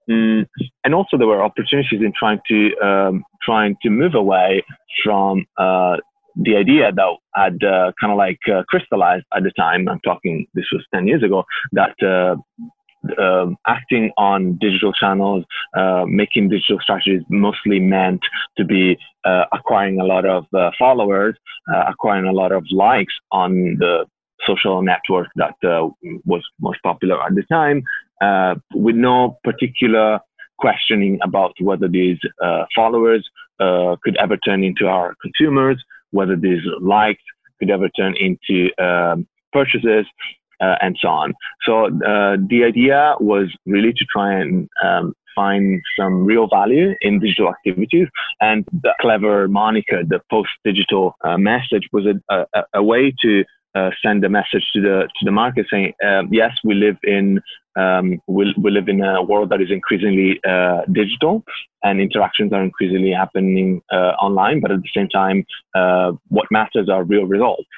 Mm. 0.09 0.47
And 0.85 0.95
also 0.95 1.19
there 1.19 1.27
were 1.27 1.43
opportunities 1.43 2.01
in 2.01 2.13
trying 2.17 2.39
to 2.49 2.77
um, 2.79 3.25
trying 3.43 3.77
to 3.83 3.91
move 3.91 4.15
away 4.15 4.65
from 5.03 5.45
uh, 5.57 5.97
the 6.37 6.57
idea 6.57 6.93
that 6.93 7.17
had 7.35 7.65
uh, 7.65 7.93
kind 8.01 8.13
of 8.13 8.19
like 8.19 8.39
crystallized 8.69 9.25
at 9.35 9.43
the 9.43 9.51
time. 9.59 9.89
I'm 9.89 10.01
talking 10.01 10.47
this 10.55 10.67
was 10.73 10.85
10 10.95 11.09
years 11.09 11.23
ago 11.25 11.45
that 11.73 11.95
uh, 13.19 13.47
acting 13.67 14.11
on 14.17 14.57
digital 14.59 14.93
channels, 14.93 15.45
uh, 15.77 16.05
making 16.07 16.49
digital 16.49 16.79
strategies 16.81 17.23
mostly 17.29 17.81
meant 17.81 18.21
to 18.57 18.65
be 18.65 18.97
uh, 19.25 19.45
acquiring 19.53 20.01
a 20.01 20.05
lot 20.05 20.25
of 20.25 20.47
uh, 20.55 20.71
followers, 20.79 21.35
uh, 21.73 21.85
acquiring 21.89 22.27
a 22.27 22.33
lot 22.33 22.53
of 22.53 22.65
likes 22.71 23.15
on 23.33 23.77
the 23.79 24.05
social 24.47 24.83
network 24.83 25.29
that 25.37 25.55
uh, 25.65 25.89
was 26.25 26.43
most 26.61 26.79
popular 26.83 27.21
at 27.23 27.35
the 27.35 27.43
time, 27.51 27.83
with 28.75 28.95
no 28.95 29.39
particular 29.45 30.21
questioning 30.59 31.19
about 31.23 31.53
whether 31.61 31.89
these 31.89 32.19
followers 32.75 33.29
could 33.59 34.17
ever 34.19 34.37
turn 34.39 34.63
into 34.63 34.87
our 34.87 35.15
consumers, 35.23 35.83
whether 36.11 36.37
these 36.37 36.63
likes 36.81 37.23
could 37.59 37.71
ever 37.71 37.89
turn 37.91 38.15
into 38.17 38.71
um, 38.83 39.27
purchases 39.53 40.07
uh, 40.61 40.77
and 40.81 40.97
so 41.01 41.09
on. 41.09 41.35
So 41.65 41.87
uh, 41.87 42.37
the 42.49 42.65
idea 42.65 43.15
was 43.21 43.55
really 43.67 43.93
to 43.93 44.05
try 44.05 44.33
and 44.41 44.69
um, 44.83 45.15
find 45.37 45.83
some 45.99 46.25
real 46.25 46.49
value 46.49 46.95
in 47.03 47.21
digital 47.21 47.51
activities. 47.51 48.09
And 48.41 48.65
the 48.73 48.95
clever 49.01 49.47
moniker, 49.47 50.03
the 50.03 50.21
post-digital 50.31 51.15
uh, 51.23 51.37
message, 51.37 51.89
was 51.93 52.07
a, 52.07 52.47
a, 52.55 52.63
a 52.75 52.83
way 52.83 53.15
to 53.23 53.45
uh, 53.77 53.91
send 54.03 54.25
a 54.25 54.29
message 54.29 54.65
to 54.73 54.81
the 54.81 55.07
to 55.17 55.25
the 55.27 55.31
market 55.31 55.67
saying, 55.71 55.93
um, 56.03 56.29
yes, 56.33 56.53
we 56.65 56.75
live 56.75 56.97
in 57.03 57.41
um, 57.79 58.19
we, 58.27 58.55
we 58.57 58.71
live 58.71 58.89
in 58.89 59.03
a 59.03 59.23
world 59.23 59.51
that 59.51 59.61
is 59.61 59.71
increasingly 59.71 60.41
uh, 60.49 60.81
digital, 60.91 61.45
and 61.83 62.01
interactions 62.01 62.55
are 62.55 62.63
increasingly 62.63 63.13
happening 63.13 63.83
uh, 63.93 64.13
online. 64.27 64.61
But 64.61 64.71
at 64.71 64.81
the 64.81 64.89
same 64.97 65.11
time, 65.11 65.45
what 66.29 66.47
matters 66.51 66.89
are 66.89 67.05
real 67.05 67.27
results. 67.27 67.69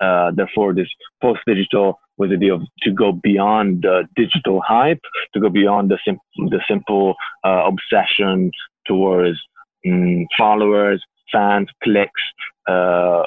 therefore, 0.00 0.74
this 0.74 0.88
post-digital 1.22 2.00
was 2.16 2.30
the 2.30 2.36
idea 2.36 2.54
of 2.54 2.62
to 2.82 2.90
go 2.92 3.12
beyond 3.12 3.82
the 3.82 4.04
digital 4.16 4.60
hype, 4.66 5.00
to 5.32 5.40
go 5.40 5.48
beyond 5.48 5.90
the, 5.90 5.98
sim- 6.04 6.18
the 6.36 6.60
simple 6.68 7.14
uh, 7.44 7.64
obsession 7.66 8.50
towards 8.86 9.38
um, 9.86 10.26
followers, 10.38 11.02
fans, 11.32 11.68
clicks, 11.82 12.10
uh, 12.68 13.24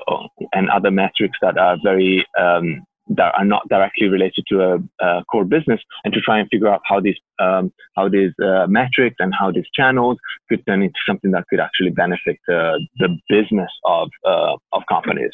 and 0.53 0.69
other 0.69 0.91
metrics 0.91 1.37
that 1.41 1.57
are 1.57 1.77
very 1.83 2.25
um, 2.39 2.83
that 3.09 3.33
are 3.37 3.45
not 3.45 3.67
directly 3.69 4.07
related 4.07 4.43
to 4.49 4.61
a, 4.61 5.05
a, 5.05 5.23
core 5.31 5.45
business, 5.45 5.79
and 6.03 6.13
to 6.13 6.19
try 6.19 6.39
and 6.39 6.49
figure 6.51 6.67
out 6.67 6.81
how 6.83 6.99
these 6.99 7.15
um, 7.39 7.71
how 7.95 8.09
these 8.09 8.31
uh, 8.43 8.65
metrics 8.67 9.15
and 9.19 9.33
how 9.39 9.51
these 9.51 9.67
channels 9.73 10.17
could 10.49 10.65
turn 10.65 10.81
into 10.81 10.99
something 11.05 11.31
that 11.31 11.45
could 11.49 11.59
actually 11.59 11.91
benefit 11.91 12.37
the 12.47 13.17
business 13.29 13.71
of 13.85 14.09
uh, 14.25 14.55
of 14.73 14.81
companies. 14.89 15.31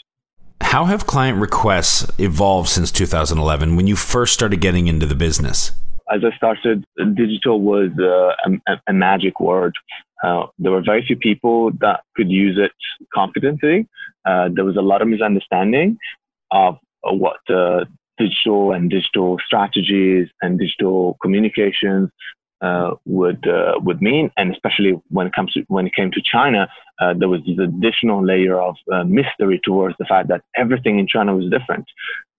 How 0.62 0.86
have 0.86 1.06
client 1.06 1.40
requests 1.40 2.12
evolved 2.20 2.70
since 2.70 2.92
2011 2.92 3.76
when 3.76 3.88
you 3.88 3.96
first 3.96 4.34
started 4.34 4.60
getting 4.62 4.88
into 4.88 5.06
the 5.06 5.16
business? 5.16 5.72
As 6.12 6.22
I 6.24 6.36
started, 6.36 6.84
digital 7.16 7.62
was 7.62 7.90
uh, 8.00 8.52
a, 8.68 8.82
a, 8.88 8.94
magic 8.94 9.40
word. 9.40 9.74
Uh, 10.24 10.48
there 10.60 10.72
were 10.72 10.82
very 10.82 11.06
few 11.06 11.16
people 11.16 11.72
that 11.80 12.02
could 12.16 12.30
use 12.30 12.58
it 12.58 12.72
confidently. 13.14 13.88
Uh, 14.26 14.50
there 14.54 14.66
was 14.66 14.76
a 14.76 14.82
lot 14.82 15.02
of 15.02 15.08
misunderstanding 15.08 15.98
of 16.52 16.78
what 17.04 17.38
uh, 17.50 17.86
digital 18.18 18.72
and 18.72 18.90
digital 18.90 19.38
strategies 19.46 20.28
and 20.42 20.60
digital 20.60 21.18
communications 21.22 22.10
uh, 22.64 22.92
would 23.06 23.46
uh, 23.48 23.74
would 23.80 24.02
mean, 24.02 24.32
and 24.38 24.52
especially 24.52 24.94
when 25.10 25.28
it 25.28 25.34
comes 25.34 25.52
to 25.52 25.64
when 25.68 25.86
it 25.86 25.94
came 25.94 26.12
to 26.12 26.22
China, 26.24 26.68
uh, 27.02 27.14
there 27.14 27.28
was 27.28 27.42
this 27.46 27.60
additional 27.60 28.26
layer 28.26 28.60
of 28.60 28.76
uh, 28.92 29.04
mystery 29.04 29.60
towards 29.64 29.96
the 30.00 30.06
fact 30.06 30.30
that 30.30 30.42
everything 30.56 30.98
in 30.98 31.06
China 31.08 31.36
was 31.36 31.50
different. 31.52 31.86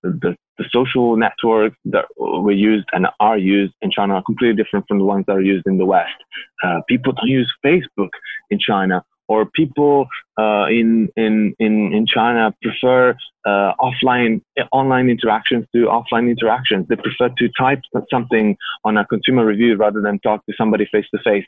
The, 0.03 0.37
the, 0.59 0.65
social 0.71 1.17
networks 1.17 1.77
that 1.87 2.05
were 2.17 2.53
used 2.53 2.87
and 2.93 3.07
are 3.21 3.39
used 3.39 3.75
in 3.83 3.91
China 3.91 4.15
are 4.15 4.23
completely 4.23 4.63
different 4.63 4.87
from 4.87 4.99
the 4.99 5.05
ones 5.05 5.25
that 5.27 5.33
are 5.33 5.43
used 5.43 5.67
in 5.67 5.79
the 5.79 5.85
West. 5.85 6.15
Uh, 6.63 6.81
people 6.89 7.13
don't 7.13 7.29
use 7.29 7.53
Facebook 7.65 8.11
in 8.51 8.59
China 8.59 9.05
or 9.29 9.47
people 9.47 10.07
uh, 10.39 10.67
in, 10.67 11.09
in, 11.17 11.55
in, 11.59 11.93
in 11.93 12.07
China 12.07 12.55
prefer 12.63 13.17
uh, 13.47 13.73
offline, 13.81 14.41
online 14.73 15.09
interactions 15.09 15.67
to 15.75 15.87
offline 15.87 16.29
interactions. 16.31 16.87
They 16.89 16.97
prefer 16.97 17.29
to 17.37 17.49
type 17.59 17.81
something 18.11 18.57
on 18.85 18.97
a 18.97 19.05
consumer 19.07 19.45
review 19.45 19.77
rather 19.77 20.01
than 20.01 20.19
talk 20.21 20.45
to 20.47 20.53
somebody 20.57 20.87
face 20.91 21.07
to 21.15 21.21
face. 21.25 21.45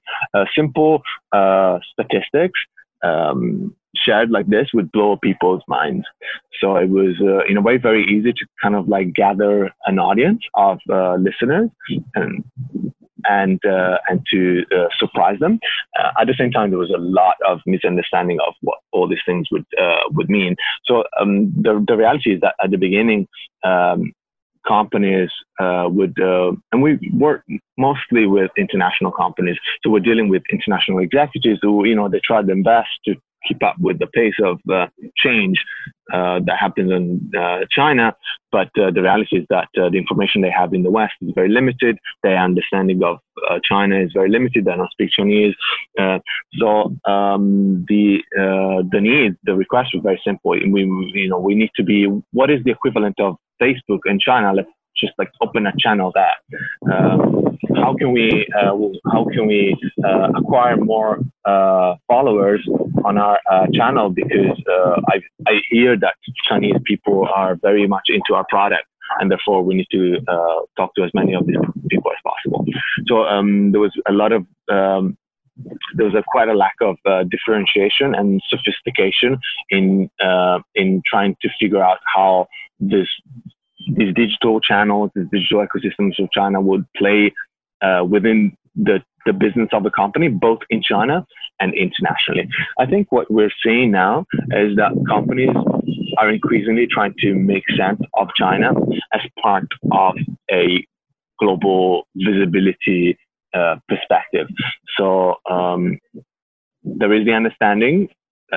Simple 0.54 1.02
uh, 1.32 1.78
statistics 1.92 2.58
um, 3.02 3.74
shared 3.96 4.30
like 4.30 4.46
this 4.46 4.68
would 4.74 4.92
blow 4.92 5.16
people's 5.16 5.62
minds. 5.68 6.04
So 6.60 6.76
it 6.76 6.88
was, 6.88 7.14
uh, 7.20 7.44
in 7.48 7.56
a 7.56 7.62
way, 7.62 7.76
very 7.76 8.04
easy 8.04 8.32
to 8.32 8.46
kind 8.62 8.74
of 8.74 8.88
like 8.88 9.12
gather 9.14 9.70
an 9.86 9.98
audience 9.98 10.40
of 10.54 10.78
uh, 10.90 11.16
listeners 11.16 11.70
and 12.14 12.44
and 13.28 13.60
uh, 13.64 13.98
and 14.08 14.24
to 14.32 14.64
uh, 14.74 14.88
surprise 14.98 15.38
them. 15.40 15.58
Uh, 15.98 16.10
at 16.20 16.26
the 16.26 16.34
same 16.38 16.50
time, 16.50 16.70
there 16.70 16.78
was 16.78 16.92
a 16.94 17.00
lot 17.00 17.36
of 17.46 17.60
misunderstanding 17.66 18.38
of 18.46 18.54
what 18.60 18.78
all 18.92 19.08
these 19.08 19.24
things 19.26 19.48
would 19.50 19.66
uh, 19.80 20.02
would 20.10 20.28
mean. 20.28 20.56
So 20.84 21.04
um, 21.20 21.52
the 21.56 21.84
the 21.86 21.96
reality 21.96 22.34
is 22.34 22.40
that 22.40 22.54
at 22.62 22.70
the 22.70 22.78
beginning. 22.78 23.28
Um, 23.64 24.12
companies 24.66 25.30
would, 25.60 26.18
and 26.18 26.82
we 26.82 26.98
work 27.14 27.44
mostly 27.78 28.26
with 28.26 28.50
international 28.58 29.12
companies. 29.12 29.56
So 29.82 29.90
we're 29.90 30.00
dealing 30.00 30.28
with 30.28 30.42
international 30.50 30.98
executives 30.98 31.60
who, 31.62 31.86
you 31.86 31.94
know, 31.94 32.08
they 32.08 32.18
try 32.18 32.42
their 32.42 32.60
best 32.60 32.88
to 33.04 33.14
keep 33.46 33.62
up 33.62 33.76
with 33.78 33.98
the 33.98 34.06
pace 34.06 34.34
of 34.42 34.58
uh, 34.72 34.86
change 35.16 35.58
uh, 36.12 36.40
that 36.46 36.56
happens 36.58 36.90
in 36.92 37.30
uh, 37.38 37.60
China. 37.70 38.14
But 38.52 38.68
uh, 38.78 38.90
the 38.90 39.02
reality 39.02 39.38
is 39.38 39.46
that 39.50 39.68
uh, 39.76 39.90
the 39.90 39.98
information 39.98 40.40
they 40.40 40.50
have 40.50 40.72
in 40.72 40.82
the 40.82 40.90
West 40.90 41.14
is 41.20 41.32
very 41.34 41.48
limited. 41.48 41.98
Their 42.22 42.38
understanding 42.38 43.02
of 43.02 43.18
uh, 43.50 43.58
China 43.64 43.98
is 43.98 44.12
very 44.14 44.30
limited. 44.30 44.64
They 44.64 44.72
don't 44.72 44.90
speak 44.92 45.10
Chinese. 45.10 45.54
so 46.58 46.94
um, 47.06 47.84
the 47.88 48.18
the 48.92 49.00
need, 49.00 49.36
the 49.44 49.54
request 49.54 49.90
was 49.94 50.02
very 50.02 50.20
simple. 50.24 50.52
We 50.52 50.82
you 51.14 51.28
know 51.28 51.38
we 51.38 51.54
need 51.54 51.70
to 51.76 51.82
be 51.82 52.06
what 52.32 52.50
is 52.50 52.62
the 52.64 52.70
equivalent 52.70 53.18
of 53.20 53.36
Facebook 53.60 54.00
in 54.06 54.18
China? 54.20 54.52
Let's 54.54 54.70
just 55.00 55.12
like 55.18 55.30
open 55.40 55.66
a 55.66 55.72
channel 55.78 56.12
that 56.14 56.36
Um, 56.92 57.58
how 57.74 57.94
can 57.94 58.12
we 58.12 58.46
uh, 58.58 58.74
how 59.12 59.24
can 59.32 59.46
we 59.46 59.76
uh, 60.04 60.28
acquire 60.36 60.76
more 60.76 61.20
uh, 61.44 61.94
followers 62.06 62.62
on 63.04 63.18
our 63.18 63.38
uh, 63.50 63.66
channel? 63.72 64.10
Because 64.10 64.58
uh, 64.76 65.00
I 65.12 65.16
I 65.46 65.60
hear 65.70 65.96
that 65.98 66.14
Chinese 66.48 66.80
people 66.84 67.28
are 67.34 67.56
very 67.68 67.86
much 67.86 68.06
into 68.08 68.34
our 68.34 68.46
product. 68.48 68.86
And 69.20 69.30
therefore, 69.30 69.62
we 69.62 69.74
need 69.76 69.86
to 69.92 70.18
uh, 70.26 70.60
talk 70.76 70.90
to 70.96 71.04
as 71.04 71.12
many 71.14 71.32
of 71.34 71.46
these 71.46 71.56
people 71.88 72.10
as 72.10 72.20
possible. 72.30 72.64
So 73.06 73.14
um, 73.22 73.70
there 73.72 73.80
was 73.80 73.94
a 74.08 74.12
lot 74.12 74.32
of 74.32 74.42
um, 74.68 75.16
there 75.94 76.06
was 76.06 76.14
a, 76.14 76.22
quite 76.26 76.48
a 76.48 76.54
lack 76.54 76.74
of 76.80 76.96
uh, 77.06 77.24
differentiation 77.34 78.14
and 78.14 78.42
sophistication 78.48 79.38
in 79.70 80.10
uh, 80.28 80.58
in 80.74 81.02
trying 81.10 81.36
to 81.42 81.48
figure 81.60 81.82
out 81.82 81.98
how 82.14 82.48
this 82.80 83.08
these 83.96 84.14
digital 84.14 84.60
channels, 84.60 85.10
these 85.14 85.26
digital 85.32 85.66
ecosystems 85.66 86.18
of 86.18 86.30
China 86.32 86.60
would 86.60 86.84
play 86.96 87.32
uh, 87.82 88.04
within 88.08 88.56
the, 88.74 89.02
the 89.24 89.32
business 89.32 89.68
of 89.72 89.82
the 89.82 89.90
company, 89.90 90.28
both 90.28 90.60
in 90.70 90.82
China 90.82 91.26
and 91.60 91.74
internationally. 91.74 92.48
I 92.78 92.86
think 92.86 93.10
what 93.10 93.30
we're 93.30 93.52
seeing 93.64 93.90
now 93.90 94.26
is 94.50 94.76
that 94.76 94.92
companies 95.08 95.54
are 96.18 96.30
increasingly 96.30 96.86
trying 96.86 97.14
to 97.20 97.34
make 97.34 97.64
sense 97.76 98.00
of 98.14 98.28
China 98.36 98.72
as 99.12 99.20
part 99.42 99.66
of 99.92 100.14
a 100.50 100.86
global 101.38 102.06
visibility 102.16 103.18
uh, 103.54 103.76
perspective. 103.88 104.48
So 104.98 105.36
um, 105.50 105.98
there 106.84 107.12
is 107.12 107.24
the 107.24 107.32
understanding 107.32 108.08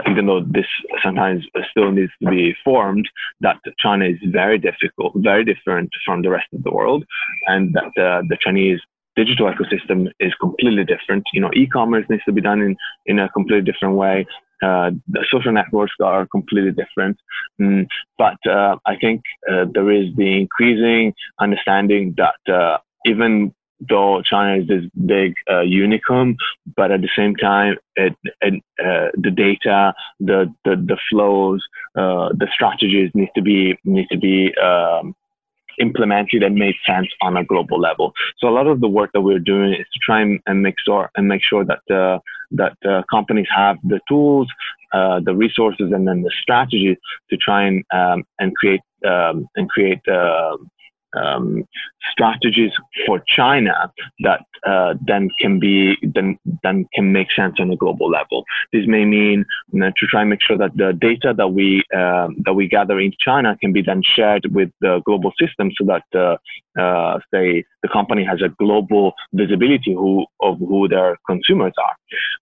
even 0.10 0.26
though 0.28 0.42
this 0.42 0.66
sometimes 1.04 1.46
still 1.72 1.92
needs 1.92 2.12
to 2.22 2.30
be 2.30 2.56
formed, 2.64 3.08
that 3.42 3.58
China 3.80 4.06
is 4.06 4.18
very 4.26 4.58
difficult, 4.58 5.14
very 5.16 5.44
different 5.44 5.90
from 6.06 6.22
the 6.22 6.30
rest 6.30 6.48
of 6.54 6.64
the 6.64 6.72
world, 6.72 7.04
and 7.48 7.74
that 7.74 8.02
uh, 8.02 8.22
the 8.30 8.38
Chinese 8.40 8.80
digital 9.16 9.52
ecosystem 9.52 10.08
is 10.20 10.34
completely 10.40 10.86
different. 10.86 11.24
You 11.34 11.42
know, 11.42 11.52
e-commerce 11.54 12.06
needs 12.10 12.24
to 12.26 12.32
be 12.32 12.42
done 12.42 12.62
in, 12.62 12.76
in 13.06 13.20
a 13.20 13.30
completely 13.30 13.70
different 13.70 13.96
way. 13.96 14.26
Uh, 14.62 14.92
the 15.08 15.26
social 15.32 15.54
networks 15.54 15.94
are 16.04 16.28
completely 16.28 16.72
different. 16.72 17.18
Mm, 17.62 17.88
but 18.18 18.38
uh, 18.46 18.76
I 18.86 18.96
think 18.98 19.22
uh, 19.50 19.66
there 19.74 19.90
is 19.92 20.08
the 20.16 20.42
increasing 20.42 21.14
understanding 21.40 22.16
that 22.18 22.54
uh, 22.54 22.78
even 23.06 23.54
though 23.88 24.22
China 24.22 24.62
is 24.62 24.68
this 24.68 24.84
big 25.06 25.34
uh, 25.50 25.62
unicorn, 25.62 26.38
but 26.76 26.92
at 26.92 27.02
the 27.02 27.10
same 27.16 27.36
time, 27.36 27.78
it, 27.96 28.16
it 28.42 28.56
uh, 28.84 29.10
the 29.16 29.32
data, 29.32 29.94
the 30.20 30.54
the, 30.66 30.76
the 30.76 30.98
flows, 31.10 31.62
uh, 31.96 32.30
the 32.34 32.48
strategies 32.54 33.12
need 33.14 33.30
to 33.36 33.42
be 33.42 33.78
need 33.84 34.08
to 34.12 34.18
be 34.18 34.54
um, 34.58 35.16
implemented 35.80 36.44
and 36.44 36.56
made 36.56 36.76
sense 36.86 37.08
on 37.22 37.38
a 37.38 37.44
global 37.44 37.80
level. 37.80 38.14
So 38.38 38.50
a 38.50 38.52
lot 38.52 38.68
of 38.68 38.82
the 38.82 38.88
work 38.88 39.12
that 39.14 39.22
we're 39.22 39.40
doing 39.40 39.74
is 39.74 39.88
to 39.94 40.00
try 40.06 40.22
and, 40.22 40.40
and 40.46 40.62
make 40.62 40.76
sure 40.86 41.10
and 41.16 41.28
make 41.28 41.42
sure 41.44 41.66
that 41.66 41.82
uh, 41.94 42.20
that 42.52 42.76
uh, 42.88 43.04
companies 43.10 43.48
have 43.56 43.78
the 43.84 44.00
tools, 44.08 44.48
uh, 44.94 45.20
the 45.24 45.36
resources, 45.36 45.92
and 45.94 46.08
then 46.08 46.22
the 46.22 46.32
strategy 46.42 46.98
to 47.30 47.38
try 47.38 47.64
and 47.64 47.84
um, 47.94 48.24
and 48.40 48.56
create 48.56 48.82
um, 49.06 49.48
and 49.56 49.70
create 49.70 50.02
um, 51.16 51.64
strategies 52.12 52.72
for 53.06 53.24
China 53.28 53.92
that 54.20 54.42
uh, 54.66 54.94
then 55.06 55.30
can 55.40 55.60
be 55.60 55.96
then 56.02 56.38
then 56.64 56.86
can 56.94 57.12
make 57.12 57.28
sense 57.36 57.56
on 57.60 57.72
a 57.72 57.76
global 57.76 58.10
level. 58.10 58.44
This 58.74 58.86
may 58.88 59.06
mean 59.06 59.46
you 59.72 59.80
know, 59.80 59.92
to 59.98 60.08
try 60.08 60.22
and 60.22 60.30
make 60.30 60.40
sure 60.42 60.58
that 60.58 60.76
the 60.76 60.94
data 60.94 61.34
that 61.36 61.50
we 61.50 61.84
uh, 61.96 62.28
that 62.46 62.54
we 62.54 62.68
gather 62.68 63.00
in 63.00 63.14
China 63.20 63.58
can 63.60 63.74
be 63.74 63.82
then 63.82 64.02
shared 64.16 64.46
with 64.52 64.70
the 64.82 65.02
global 65.06 65.32
system, 65.40 65.72
so 65.78 65.86
that 65.86 66.04
uh, 66.16 66.38
uh 66.80 67.20
say 67.34 67.64
the 67.84 67.90
company 67.90 68.24
has 68.24 68.42
a 68.42 68.50
global 68.60 69.14
visibility 69.34 69.94
who 69.94 70.26
of 70.42 70.60
who 70.60 70.88
their 70.88 71.18
consumers 71.28 71.74
are. 71.78 71.96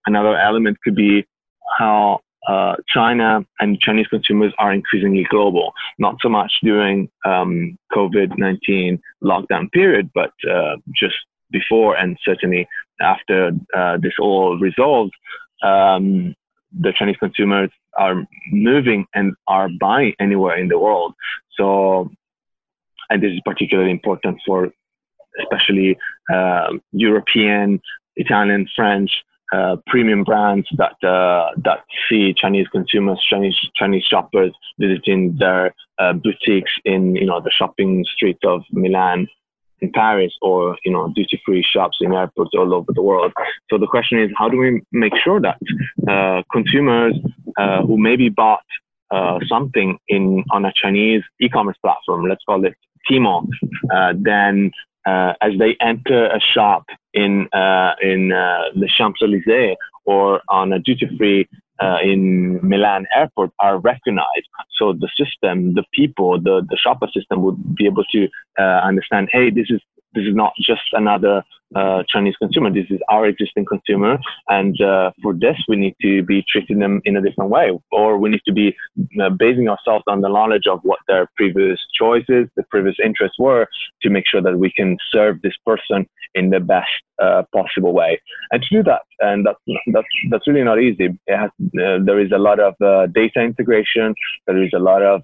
Another 0.05 0.37
element 0.37 0.77
could 0.83 0.95
be 0.95 1.25
how 1.77 2.19
uh, 2.47 2.75
China 2.87 3.45
and 3.59 3.79
Chinese 3.79 4.07
consumers 4.07 4.53
are 4.57 4.73
increasingly 4.73 5.25
global, 5.29 5.73
not 5.99 6.15
so 6.21 6.29
much 6.29 6.51
during 6.63 7.09
um, 7.25 7.77
COVID-19 7.91 8.99
lockdown 9.23 9.71
period, 9.71 10.09
but 10.13 10.31
uh, 10.49 10.75
just 10.95 11.15
before 11.51 11.97
and 11.97 12.17
certainly 12.23 12.67
after 13.01 13.51
uh, 13.75 13.97
this 13.97 14.13
all 14.19 14.57
resolved, 14.59 15.13
um, 15.63 16.35
the 16.79 16.93
Chinese 16.93 17.17
consumers 17.19 17.69
are 17.97 18.27
moving 18.51 19.05
and 19.13 19.33
are 19.47 19.69
buying 19.79 20.13
anywhere 20.19 20.57
in 20.57 20.67
the 20.67 20.77
world. 20.77 21.13
So, 21.57 22.11
and 23.09 23.23
this 23.23 23.31
is 23.31 23.41
particularly 23.45 23.91
important 23.91 24.39
for 24.45 24.71
especially 25.39 25.97
uh, 26.33 26.73
European, 26.91 27.81
Italian, 28.15 28.67
French, 28.75 29.11
uh, 29.53 29.77
premium 29.87 30.23
brands 30.25 30.67
that 30.77 31.01
uh, 31.07 31.51
that 31.63 31.85
see 32.09 32.33
Chinese 32.33 32.67
consumers, 32.69 33.23
Chinese 33.29 33.55
Chinese 33.75 34.03
shoppers 34.03 34.51
visiting 34.77 35.37
their 35.39 35.73
uh, 35.99 36.11
boutiques 36.13 36.71
in 36.83 37.15
you 37.15 37.25
know 37.25 37.39
the 37.39 37.51
shopping 37.51 38.05
streets 38.13 38.41
of 38.43 38.63
Milan, 38.73 39.25
in 39.79 39.89
Paris, 39.93 40.33
or 40.41 40.77
you 40.83 40.91
know 40.91 41.13
duty 41.15 41.41
free 41.45 41.63
shops 41.63 41.97
in 42.01 42.13
airports 42.13 42.51
all 42.57 42.73
over 42.73 42.91
the 42.93 43.01
world. 43.01 43.31
So 43.69 43.77
the 43.77 43.87
question 43.87 44.19
is, 44.19 44.29
how 44.37 44.49
do 44.49 44.57
we 44.57 44.81
make 44.91 45.13
sure 45.23 45.39
that 45.39 45.57
uh, 46.09 46.43
consumers 46.51 47.15
uh, 47.57 47.83
who 47.83 47.97
maybe 47.97 48.27
bought 48.27 48.65
something 49.47 49.97
in 50.09 50.43
on 50.51 50.65
a 50.65 50.73
Chinese 50.75 51.23
e-commerce 51.39 51.77
platform, 51.81 52.27
let's 52.27 52.43
call 52.43 52.65
it 52.65 52.73
Tmall, 53.09 53.47
then 54.13 54.71
as 55.05 55.53
they 55.57 55.77
enter 55.79 56.25
a 56.25 56.39
shop 56.41 56.85
in 57.23 57.31
uh, 57.61 57.93
in 58.01 58.21
uh, 58.31 58.63
the 58.81 58.89
Champs 58.95 59.21
Elysees 59.21 59.77
or 60.05 60.41
on 60.49 60.71
a 60.77 60.79
duty 60.79 61.07
free 61.17 61.41
uh, 61.83 61.99
in 62.11 62.21
Milan 62.71 63.05
airport 63.15 63.51
are 63.59 63.77
recognized. 63.91 64.49
So 64.77 64.93
the 64.93 65.09
system, 65.21 65.73
the 65.79 65.85
people, 65.99 66.29
the 66.47 66.55
the 66.71 66.77
shopper 66.83 67.09
system 67.17 67.37
would 67.43 67.59
be 67.75 67.85
able 67.91 68.05
to 68.15 68.21
uh, 68.63 68.79
understand. 68.89 69.29
Hey, 69.31 69.49
this 69.49 69.69
is 69.75 69.81
this 70.17 70.27
is 70.27 70.35
not 70.35 70.53
just 70.69 70.81
another 70.93 71.43
uh, 71.75 72.01
Chinese 72.07 72.35
consumer. 72.37 72.71
This 72.71 72.89
is 72.89 72.99
our 73.09 73.25
existing 73.27 73.65
consumer, 73.65 74.17
and 74.47 74.79
uh, 74.81 75.11
for 75.21 75.33
this, 75.33 75.57
we 75.67 75.75
need 75.75 75.95
to 76.01 76.23
be 76.23 76.43
treating 76.51 76.79
them 76.79 77.01
in 77.05 77.17
a 77.17 77.21
different 77.21 77.51
way, 77.51 77.71
or 77.91 78.17
we 78.17 78.29
need 78.29 78.41
to 78.47 78.53
be 78.53 78.75
uh, 79.21 79.29
basing 79.29 79.67
ourselves 79.67 80.05
on 80.07 80.21
the 80.21 80.29
knowledge 80.29 80.67
of 80.69 80.79
what 80.83 80.99
their 81.07 81.29
previous 81.35 81.79
choices, 81.99 82.47
the 82.55 82.63
previous 82.71 82.95
interests 83.03 83.37
were, 83.37 83.67
to 84.01 84.09
make 84.09 84.23
sure 84.25 84.41
that 84.41 84.57
we 84.57 84.71
can 84.71 84.97
serve 85.11 85.41
this 85.41 85.57
person 85.65 86.07
in 86.35 86.49
the 86.49 86.59
best 86.59 86.87
uh, 87.21 87.43
possible 87.53 87.93
way. 87.93 88.21
And 88.51 88.63
to 88.63 88.77
do 88.77 88.83
that, 88.83 89.01
and 89.19 89.45
that's 89.45 89.59
that's 89.93 90.07
that's 90.31 90.47
really 90.47 90.63
not 90.63 90.81
easy. 90.81 91.07
Has, 91.27 91.51
uh, 91.61 91.99
there 92.07 92.19
is 92.19 92.31
a 92.31 92.39
lot 92.39 92.59
of 92.59 92.75
uh, 92.81 93.07
data 93.07 93.41
integration. 93.41 94.15
There 94.47 94.63
is 94.63 94.71
a 94.73 94.79
lot 94.79 95.01
of 95.03 95.21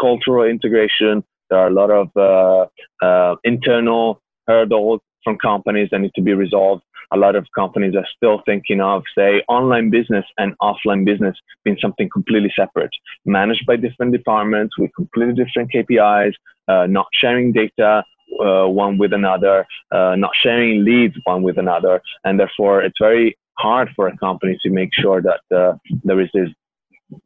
cultural 0.00 0.44
integration. 0.44 1.24
There 1.50 1.58
are 1.58 1.68
a 1.68 1.70
lot 1.70 1.90
of 1.90 3.38
internal 3.44 4.20
hurdles 4.46 5.00
from 5.24 5.36
companies 5.38 5.88
that 5.90 6.00
need 6.00 6.14
to 6.14 6.22
be 6.22 6.34
resolved. 6.34 6.82
A 7.12 7.16
lot 7.16 7.36
of 7.36 7.46
companies 7.54 7.94
are 7.94 8.06
still 8.16 8.42
thinking 8.46 8.80
of, 8.80 9.02
say, 9.16 9.42
online 9.48 9.90
business 9.90 10.24
and 10.38 10.54
offline 10.58 11.04
business 11.04 11.36
being 11.64 11.76
something 11.80 12.08
completely 12.12 12.52
separate, 12.56 12.90
managed 13.24 13.64
by 13.66 13.76
different 13.76 14.12
departments 14.12 14.76
with 14.78 14.90
completely 14.96 15.34
different 15.34 15.70
KPIs, 15.72 16.34
uh, 16.68 16.86
not 16.86 17.06
sharing 17.12 17.52
data 17.52 18.02
uh, 18.40 18.66
one 18.66 18.98
with 18.98 19.12
another, 19.12 19.66
uh, 19.92 20.16
not 20.16 20.32
sharing 20.42 20.84
leads 20.84 21.14
one 21.24 21.42
with 21.42 21.58
another, 21.58 22.02
and 22.24 22.40
therefore 22.40 22.82
it's 22.82 22.98
very 23.00 23.36
hard 23.58 23.88
for 23.94 24.08
a 24.08 24.16
company 24.18 24.58
to 24.62 24.70
make 24.70 24.90
sure 24.92 25.22
that 25.22 25.40
uh, 25.56 25.74
there 26.02 26.20
is 26.20 26.28
this 26.34 26.48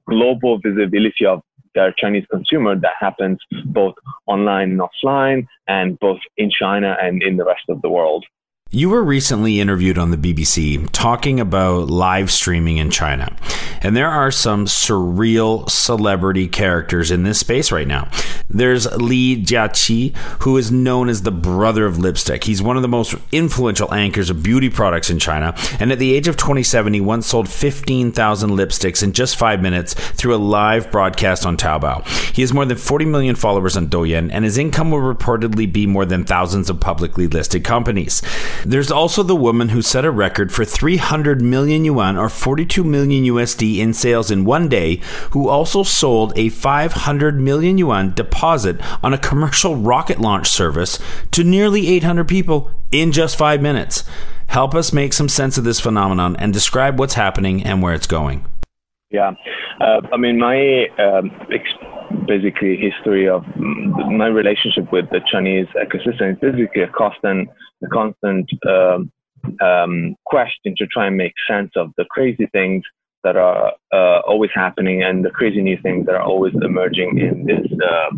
global 0.07 0.59
visibility 0.59 1.25
of 1.25 1.41
their 1.75 1.93
Chinese 1.97 2.27
consumer 2.31 2.75
that 2.77 2.95
happens 2.99 3.39
both 3.67 3.95
online 4.27 4.73
and 4.73 4.81
offline 4.81 5.47
and 5.69 5.99
both 6.01 6.21
in 6.37 6.51
China 6.51 6.97
and 7.01 7.23
in 7.23 7.37
the 7.37 7.45
rest 7.45 7.63
of 7.69 7.81
the 7.83 7.89
world. 7.89 8.25
You 8.73 8.91
were 8.91 9.03
recently 9.03 9.59
interviewed 9.59 9.99
on 9.99 10.13
the 10.13 10.17
BBC 10.17 10.89
talking 10.93 11.41
about 11.41 11.91
live 11.91 12.31
streaming 12.31 12.77
in 12.77 12.89
China. 12.93 13.37
And 13.83 13.97
there 13.97 14.07
are 14.07 14.31
some 14.31 14.67
surreal 14.67 15.69
celebrity 15.69 16.47
characters 16.47 17.11
in 17.11 17.25
this 17.25 17.41
space 17.41 17.73
right 17.73 17.89
now. 17.89 18.09
There's 18.49 18.87
Li 18.97 19.43
Jiaqi, 19.43 20.15
who 20.43 20.57
is 20.57 20.71
known 20.71 21.09
as 21.09 21.23
the 21.23 21.33
brother 21.33 21.85
of 21.85 21.99
lipstick. 21.99 22.45
He's 22.45 22.63
one 22.63 22.77
of 22.77 22.83
the 22.83 22.89
most 22.89 23.17
influential 23.33 23.93
anchors 23.93 24.31
of 24.31 24.43
beauty 24.43 24.71
products 24.71 25.11
in 25.11 25.19
China. 25.19 25.53
And 25.81 25.91
at 25.91 25.99
the 25.99 26.15
age 26.15 26.29
of 26.29 26.37
27, 26.37 26.95
he 26.95 27.01
once 27.01 27.27
sold 27.27 27.49
15,000 27.49 28.51
lipsticks 28.51 29.03
in 29.03 29.13
just 29.13 29.37
five 29.37 29.61
minutes 29.61 29.95
through 29.95 30.35
a 30.35 30.37
live 30.37 30.93
broadcast 30.93 31.45
on 31.45 31.57
Taobao. 31.57 32.07
He 32.35 32.43
has 32.43 32.53
more 32.53 32.65
than 32.65 32.77
40 32.77 33.05
million 33.07 33.35
followers 33.35 33.77
on 33.77 33.89
Douyin, 33.89 34.31
and 34.33 34.45
his 34.45 34.59
income 34.59 34.93
will 34.93 34.99
reportedly 34.99 35.73
be 35.73 35.87
more 35.87 36.05
than 36.05 36.25
thousands 36.25 36.71
of 36.71 36.79
publicly 36.79 37.27
listed 37.27 37.65
companies. 37.65 38.23
There's 38.65 38.91
also 38.91 39.23
the 39.23 39.37
woman 39.37 39.71
who 39.71 39.83
set 39.83 40.05
a 40.05 40.11
record 40.11 40.53
for 40.53 40.65
300 40.65 41.41
million 41.41 41.85
yuan 41.85 42.17
or 42.17 42.29
42 42.29 42.85
million 42.85 43.25
USD 43.25 43.79
in 43.79 43.95
sales 43.95 44.31
in 44.31 44.45
one 44.45 44.69
day, 44.69 45.01
who 45.31 45.49
also 45.49 45.83
sold 45.83 46.33
a 46.37 46.49
500 46.49 47.41
million 47.41 47.79
yuan 47.79 48.15
deposit 48.15 48.81
on 49.03 49.15
a 49.15 49.19
commercial 49.19 49.77
rocket 49.77 50.21
launch 50.21 50.49
service 50.49 50.99
to 51.31 51.45
nearly 51.45 51.89
800 51.89 52.29
people 52.29 52.71
in 52.93 53.13
just 53.13 53.37
five 53.37 53.63
minutes. 53.63 54.05
Help 54.49 54.75
us 54.75 54.93
make 54.93 55.13
some 55.13 55.29
sense 55.29 55.57
of 55.57 55.65
this 55.65 55.81
phenomenon 55.81 56.37
and 56.37 56.53
describe 56.53 56.99
what's 56.99 57.15
happening 57.15 57.63
and 57.63 57.83
where 57.83 57.95
it's 57.95 58.07
going. 58.07 58.45
Yeah, 59.11 59.33
uh, 59.81 60.01
I 60.13 60.17
mean, 60.17 60.39
my 60.39 60.87
um, 60.99 61.31
basically 62.27 62.77
history 62.77 63.29
of 63.29 63.45
my 63.57 64.27
relationship 64.27 64.93
with 64.93 65.09
the 65.11 65.21
Chinese 65.31 65.67
ecosystem 65.77 66.33
is 66.33 66.39
basically 66.41 66.83
a 66.83 66.89
constant, 66.89 67.49
a 67.83 67.89
constant 67.89 68.49
um, 68.69 69.11
um, 69.61 70.17
question 70.27 70.75
to 70.77 70.87
try 70.87 71.07
and 71.07 71.17
make 71.17 71.33
sense 71.49 71.71
of 71.77 71.91
the 71.97 72.05
crazy 72.11 72.47
things 72.53 72.83
that 73.23 73.37
are 73.37 73.73
uh, 73.93 74.21
always 74.27 74.51
happening 74.55 75.03
and 75.03 75.25
the 75.25 75.31
crazy 75.31 75.61
new 75.61 75.77
things 75.83 76.07
that 76.07 76.15
are 76.15 76.23
always 76.23 76.55
emerging 76.63 77.19
in 77.19 77.45
this 77.45 77.67
uh, 77.87 78.11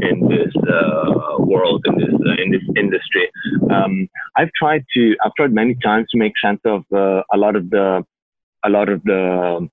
in 0.00 0.28
this 0.28 0.52
uh, 0.68 1.36
world 1.38 1.84
in 1.86 1.98
this 1.98 2.14
uh, 2.26 2.42
in 2.42 2.50
this 2.52 2.62
industry. 2.76 3.28
Um, 3.70 4.08
I've 4.36 4.52
tried 4.56 4.84
to 4.94 5.16
I've 5.24 5.34
tried 5.34 5.52
many 5.52 5.74
times 5.82 6.06
to 6.12 6.18
make 6.18 6.34
sense 6.42 6.60
of 6.64 6.84
uh, 6.92 7.22
a 7.32 7.36
lot 7.36 7.56
of 7.56 7.70
the 7.70 8.04
a 8.64 8.70
lot 8.70 8.88
of 8.88 9.02
the 9.04 9.68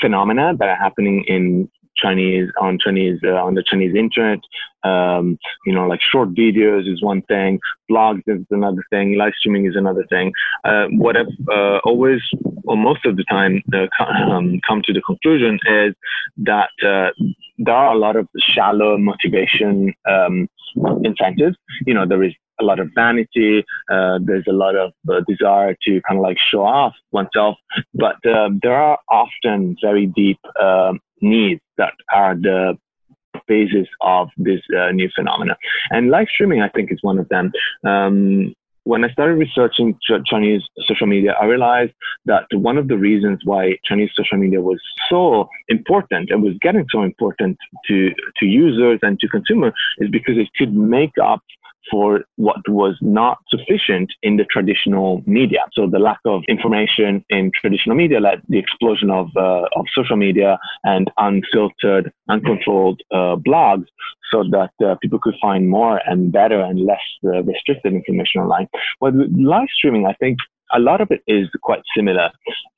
phenomena 0.00 0.54
that 0.58 0.68
are 0.68 0.76
happening 0.76 1.24
in 1.28 1.68
Chinese 1.96 2.48
on 2.60 2.78
Chinese 2.78 3.18
uh, 3.24 3.42
on 3.42 3.54
the 3.54 3.64
Chinese 3.66 3.94
internet. 3.94 4.40
Um, 4.84 5.38
you 5.64 5.72
know, 5.72 5.86
like 5.86 6.00
short 6.02 6.34
videos 6.34 6.92
is 6.92 7.02
one 7.02 7.22
thing, 7.22 7.60
blogs 7.90 8.22
is 8.26 8.44
another 8.50 8.82
thing, 8.90 9.16
live 9.16 9.32
streaming 9.38 9.66
is 9.66 9.76
another 9.76 10.04
thing. 10.10 10.32
Uh, 10.64 10.86
what 10.90 11.16
I've 11.16 11.26
uh, 11.48 11.78
always, 11.84 12.20
or 12.64 12.76
most 12.76 13.06
of 13.06 13.16
the 13.16 13.24
time, 13.30 13.62
um, 14.00 14.60
come 14.66 14.82
to 14.84 14.92
the 14.92 15.00
conclusion 15.02 15.60
is 15.68 15.94
that 16.38 16.70
uh, 16.84 17.10
there 17.58 17.74
are 17.74 17.94
a 17.94 17.98
lot 17.98 18.16
of 18.16 18.26
shallow 18.38 18.98
motivation 18.98 19.94
um, 20.08 20.48
incentives. 21.04 21.56
You 21.86 21.94
know, 21.94 22.06
there 22.06 22.22
is 22.24 22.32
a 22.60 22.64
lot 22.64 22.80
of 22.80 22.88
vanity. 22.94 23.64
Uh, 23.90 24.18
there's 24.22 24.46
a 24.48 24.52
lot 24.52 24.76
of 24.76 24.92
uh, 25.08 25.20
desire 25.28 25.76
to 25.82 26.00
kind 26.08 26.18
of 26.18 26.22
like 26.22 26.38
show 26.50 26.62
off 26.64 26.94
oneself, 27.12 27.56
but 27.94 28.16
uh, 28.26 28.48
there 28.62 28.76
are 28.76 28.98
often 29.08 29.76
very 29.82 30.06
deep 30.06 30.38
um, 30.60 31.00
needs 31.22 31.60
that 31.78 31.94
are 32.12 32.34
the 32.34 32.76
basis 33.48 33.88
of 34.00 34.28
this 34.36 34.60
uh, 34.78 34.90
new 34.92 35.08
phenomena. 35.14 35.56
And 35.90 36.10
live 36.10 36.28
streaming, 36.32 36.60
I 36.62 36.68
think, 36.68 36.92
is 36.92 36.98
one 37.02 37.18
of 37.18 37.28
them. 37.28 37.52
Um, 37.84 38.54
when 38.84 39.04
I 39.04 39.10
started 39.10 39.34
researching 39.34 39.94
ch- 40.02 40.24
Chinese 40.26 40.62
social 40.86 41.06
media, 41.06 41.34
I 41.40 41.44
realized 41.44 41.92
that 42.26 42.46
one 42.52 42.78
of 42.78 42.88
the 42.88 42.96
reasons 42.96 43.40
why 43.44 43.78
Chinese 43.84 44.10
social 44.14 44.38
media 44.38 44.60
was 44.60 44.80
so 45.08 45.48
important 45.68 46.30
and 46.30 46.42
was 46.42 46.54
getting 46.60 46.84
so 46.90 47.02
important 47.02 47.58
to, 47.88 48.10
to 48.38 48.46
users 48.46 48.98
and 49.02 49.18
to 49.20 49.28
consumers 49.28 49.72
is 49.98 50.10
because 50.10 50.36
it 50.36 50.48
could 50.56 50.74
make 50.74 51.12
up 51.22 51.42
for 51.90 52.24
what 52.36 52.66
was 52.68 52.96
not 53.00 53.38
sufficient 53.48 54.12
in 54.22 54.36
the 54.36 54.44
traditional 54.44 55.22
media. 55.26 55.60
So 55.72 55.86
the 55.86 55.98
lack 55.98 56.20
of 56.24 56.42
information 56.48 57.24
in 57.30 57.50
traditional 57.60 57.96
media 57.96 58.20
led 58.20 58.42
the 58.48 58.58
explosion 58.58 59.10
of, 59.10 59.28
uh, 59.36 59.62
of 59.76 59.86
social 59.94 60.16
media 60.16 60.58
and 60.84 61.10
unfiltered, 61.18 62.12
uncontrolled 62.28 63.02
uh, 63.10 63.36
blogs 63.36 63.86
so 64.30 64.44
that 64.50 64.72
uh, 64.84 64.94
people 65.02 65.18
could 65.18 65.34
find 65.40 65.68
more 65.68 66.00
and 66.06 66.32
better 66.32 66.60
and 66.60 66.80
less 66.80 67.00
uh, 67.24 67.42
restricted 67.42 67.92
information 67.92 68.40
online. 68.40 68.68
But 69.00 69.14
live 69.14 69.68
streaming, 69.76 70.06
I 70.06 70.14
think, 70.14 70.38
a 70.72 70.78
lot 70.78 71.00
of 71.00 71.10
it 71.10 71.22
is 71.26 71.48
quite 71.62 71.82
similar. 71.96 72.30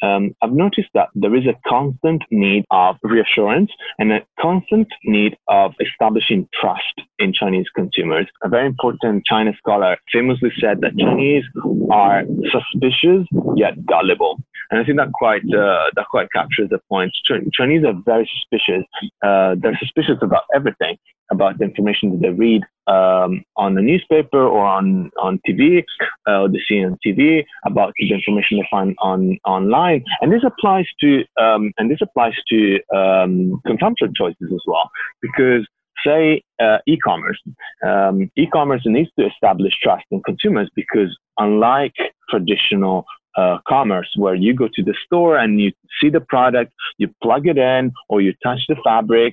Um, 0.03 0.35
I've 0.43 0.53
noticed 0.53 0.89
that 0.95 1.09
there 1.15 1.35
is 1.35 1.47
a 1.47 1.55
constant 1.69 2.23
need 2.31 2.65
of 2.71 2.97
reassurance 3.03 3.71
and 3.99 4.13
a 4.13 4.21
constant 4.41 4.89
need 5.05 5.37
of 5.49 5.73
establishing 5.81 6.49
trust 6.59 7.01
in 7.19 7.33
Chinese 7.33 7.67
consumers. 7.75 8.27
A 8.43 8.49
very 8.49 8.67
important 8.67 9.25
China 9.27 9.53
scholar 9.57 9.97
famously 10.13 10.51
said 10.61 10.81
that 10.81 10.99
Chinese 10.99 11.45
are 11.91 12.25
suspicious 12.51 13.27
yet 13.57 13.85
gullible. 13.87 14.39
And 14.71 14.81
I 14.81 14.85
think 14.85 14.99
that 14.99 15.13
quite 15.13 15.43
uh, 15.55 15.91
that 15.95 16.07
quite 16.11 16.33
captures 16.33 16.71
the 16.71 16.81
point. 16.89 17.13
Chinese 17.53 17.85
are 17.85 17.95
very 18.05 18.29
suspicious. 18.35 18.85
Uh, 19.23 19.55
they're 19.61 19.79
suspicious 19.79 20.19
about 20.23 20.45
everything 20.55 20.97
about 21.31 21.59
the 21.59 21.65
information 21.65 22.11
that 22.11 22.21
they 22.21 22.31
read 22.31 22.63
um, 22.87 23.45
on 23.57 23.75
the 23.75 23.83
newspaper 23.83 24.43
or 24.43 24.65
on 24.65 25.11
on 25.21 25.41
TV 25.49 25.85
uh, 26.27 26.47
they 26.49 26.61
see 26.69 26.85
on 26.85 26.99
TV 27.05 27.45
about 27.67 27.93
the 27.99 28.13
information 28.13 28.59
they 28.59 28.69
find 28.71 28.95
on 28.99 29.39
online. 29.47 30.05
And 30.21 30.33
this 30.33 30.43
applies 30.45 30.87
to 31.01 31.25
um, 31.41 31.73
and 31.79 31.91
this 31.91 32.01
applies 32.03 32.35
to 32.49 32.81
um, 32.95 33.61
consumption 33.67 34.13
choices 34.17 34.51
as 34.53 34.63
well 34.67 34.91
because 35.23 35.67
say 36.05 36.43
uh, 36.61 36.79
e-commerce 36.87 37.41
um, 37.87 38.31
e-commerce 38.37 38.83
needs 38.85 39.11
to 39.19 39.27
establish 39.27 39.73
trust 39.83 40.05
in 40.11 40.23
consumers 40.23 40.69
because 40.75 41.17
unlike 41.39 41.95
traditional 42.29 43.07
uh, 43.37 43.59
commerce 43.67 44.09
where 44.17 44.35
you 44.35 44.55
go 44.55 44.69
to 44.73 44.83
the 44.83 44.95
store 45.05 45.37
and 45.37 45.61
you 45.61 45.73
see 46.01 46.09
the 46.09 46.21
product, 46.21 46.73
you 46.99 47.09
plug 47.23 47.47
it 47.47 47.59
in, 47.59 47.93
or 48.09 48.21
you 48.21 48.33
touch 48.43 48.61
the 48.69 48.77
fabric, 48.85 49.33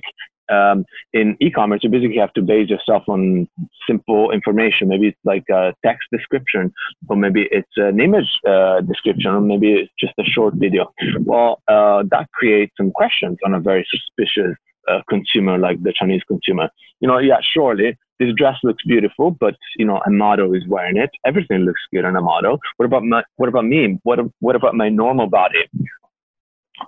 um, 0.52 0.84
in 1.12 1.36
e-commerce, 1.40 1.80
you 1.82 1.90
basically 1.90 2.18
have 2.18 2.32
to 2.34 2.42
base 2.42 2.68
yourself 2.68 3.02
on 3.08 3.48
simple 3.88 4.30
information. 4.30 4.88
Maybe 4.88 5.08
it's 5.08 5.24
like 5.24 5.44
a 5.50 5.74
text 5.84 6.06
description, 6.12 6.72
or 7.08 7.16
maybe 7.16 7.48
it's 7.50 7.76
an 7.76 8.00
image 8.00 8.30
uh, 8.48 8.80
description, 8.82 9.30
or 9.32 9.40
maybe 9.40 9.72
it's 9.72 9.92
just 9.98 10.14
a 10.18 10.24
short 10.24 10.54
video. 10.56 10.92
Well, 11.20 11.62
uh, 11.68 12.04
that 12.10 12.26
creates 12.32 12.72
some 12.76 12.90
questions 12.90 13.38
on 13.44 13.54
a 13.54 13.60
very 13.60 13.86
suspicious 13.90 14.56
uh, 14.88 15.00
consumer 15.08 15.58
like 15.58 15.82
the 15.82 15.92
Chinese 15.98 16.22
consumer. 16.26 16.68
You 17.00 17.08
know, 17.08 17.18
yeah, 17.18 17.40
surely 17.54 17.96
this 18.18 18.34
dress 18.36 18.56
looks 18.62 18.82
beautiful, 18.84 19.30
but 19.30 19.54
you 19.76 19.84
know, 19.84 20.00
a 20.06 20.10
model 20.10 20.54
is 20.54 20.64
wearing 20.68 20.96
it. 20.96 21.10
Everything 21.24 21.60
looks 21.60 21.80
good 21.92 22.04
on 22.04 22.16
a 22.16 22.20
model. 22.20 22.58
What 22.76 22.86
about 22.86 23.04
my, 23.04 23.22
what 23.36 23.48
about 23.48 23.64
me? 23.64 23.98
What 24.02 24.20
what 24.40 24.56
about 24.56 24.74
my 24.74 24.88
normal 24.88 25.28
body? 25.28 25.64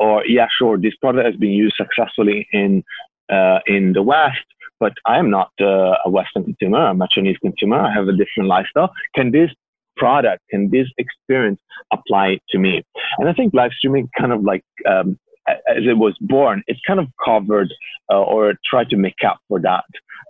Or 0.01 0.25
yeah, 0.27 0.49
sure, 0.59 0.77
this 0.79 0.97
product 0.97 1.27
has 1.27 1.37
been 1.37 1.51
used 1.51 1.77
successfully 1.77 2.49
in 2.53 2.83
uh, 3.33 3.61
in 3.67 3.93
the 3.93 4.03
West, 4.03 4.45
but 4.81 4.93
I 5.07 5.19
am 5.19 5.31
not 5.31 5.51
uh, 5.61 5.97
a 6.05 6.11
Western 6.11 6.45
consumer. 6.45 6.79
I'm 6.79 7.01
a 7.01 7.09
Chinese 7.11 7.39
consumer. 7.39 7.79
I 7.79 7.93
have 7.93 8.09
a 8.09 8.13
different 8.13 8.49
lifestyle. 8.49 8.93
Can 9.15 9.31
this 9.31 9.51
product, 9.97 10.43
can 10.51 10.71
this 10.71 10.89
experience 10.99 11.61
apply 11.93 12.39
to 12.51 12.59
me? 12.59 12.83
And 13.19 13.29
I 13.29 13.33
think 13.33 13.55
live 13.55 13.73
streaming 13.73 14.11
kind 14.19 14.33
of 14.33 14.43
like, 14.43 14.65
um, 14.89 15.19
as 15.49 15.85
it 15.87 15.99
was 15.99 16.17
born, 16.21 16.63
it's 16.67 16.81
kind 16.87 16.99
of 17.01 17.07
covered 17.25 17.73
uh, 18.11 18.23
or 18.23 18.55
tried 18.69 18.89
to 18.91 18.97
make 18.97 19.23
up 19.27 19.39
for 19.49 19.61
that 19.61 19.85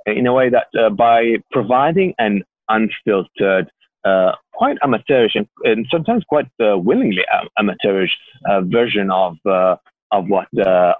in 0.07 0.27
a 0.27 0.33
way 0.33 0.51
that 0.51 0.67
uh, 0.79 0.91
by 0.91 1.37
providing 1.51 2.15
an 2.19 2.43
unfiltered, 2.69 3.71
uh, 4.05 4.33
quite 4.53 4.77
amateurish 4.83 5.35
and, 5.35 5.49
and, 5.63 5.87
sometimes 5.91 6.23
quite 6.29 6.47
uh, 6.63 6.77
willingly 6.77 7.25
amateurish 7.59 8.15
version 8.65 9.11
of 9.11 9.37
of 9.47 10.29
what 10.29 10.47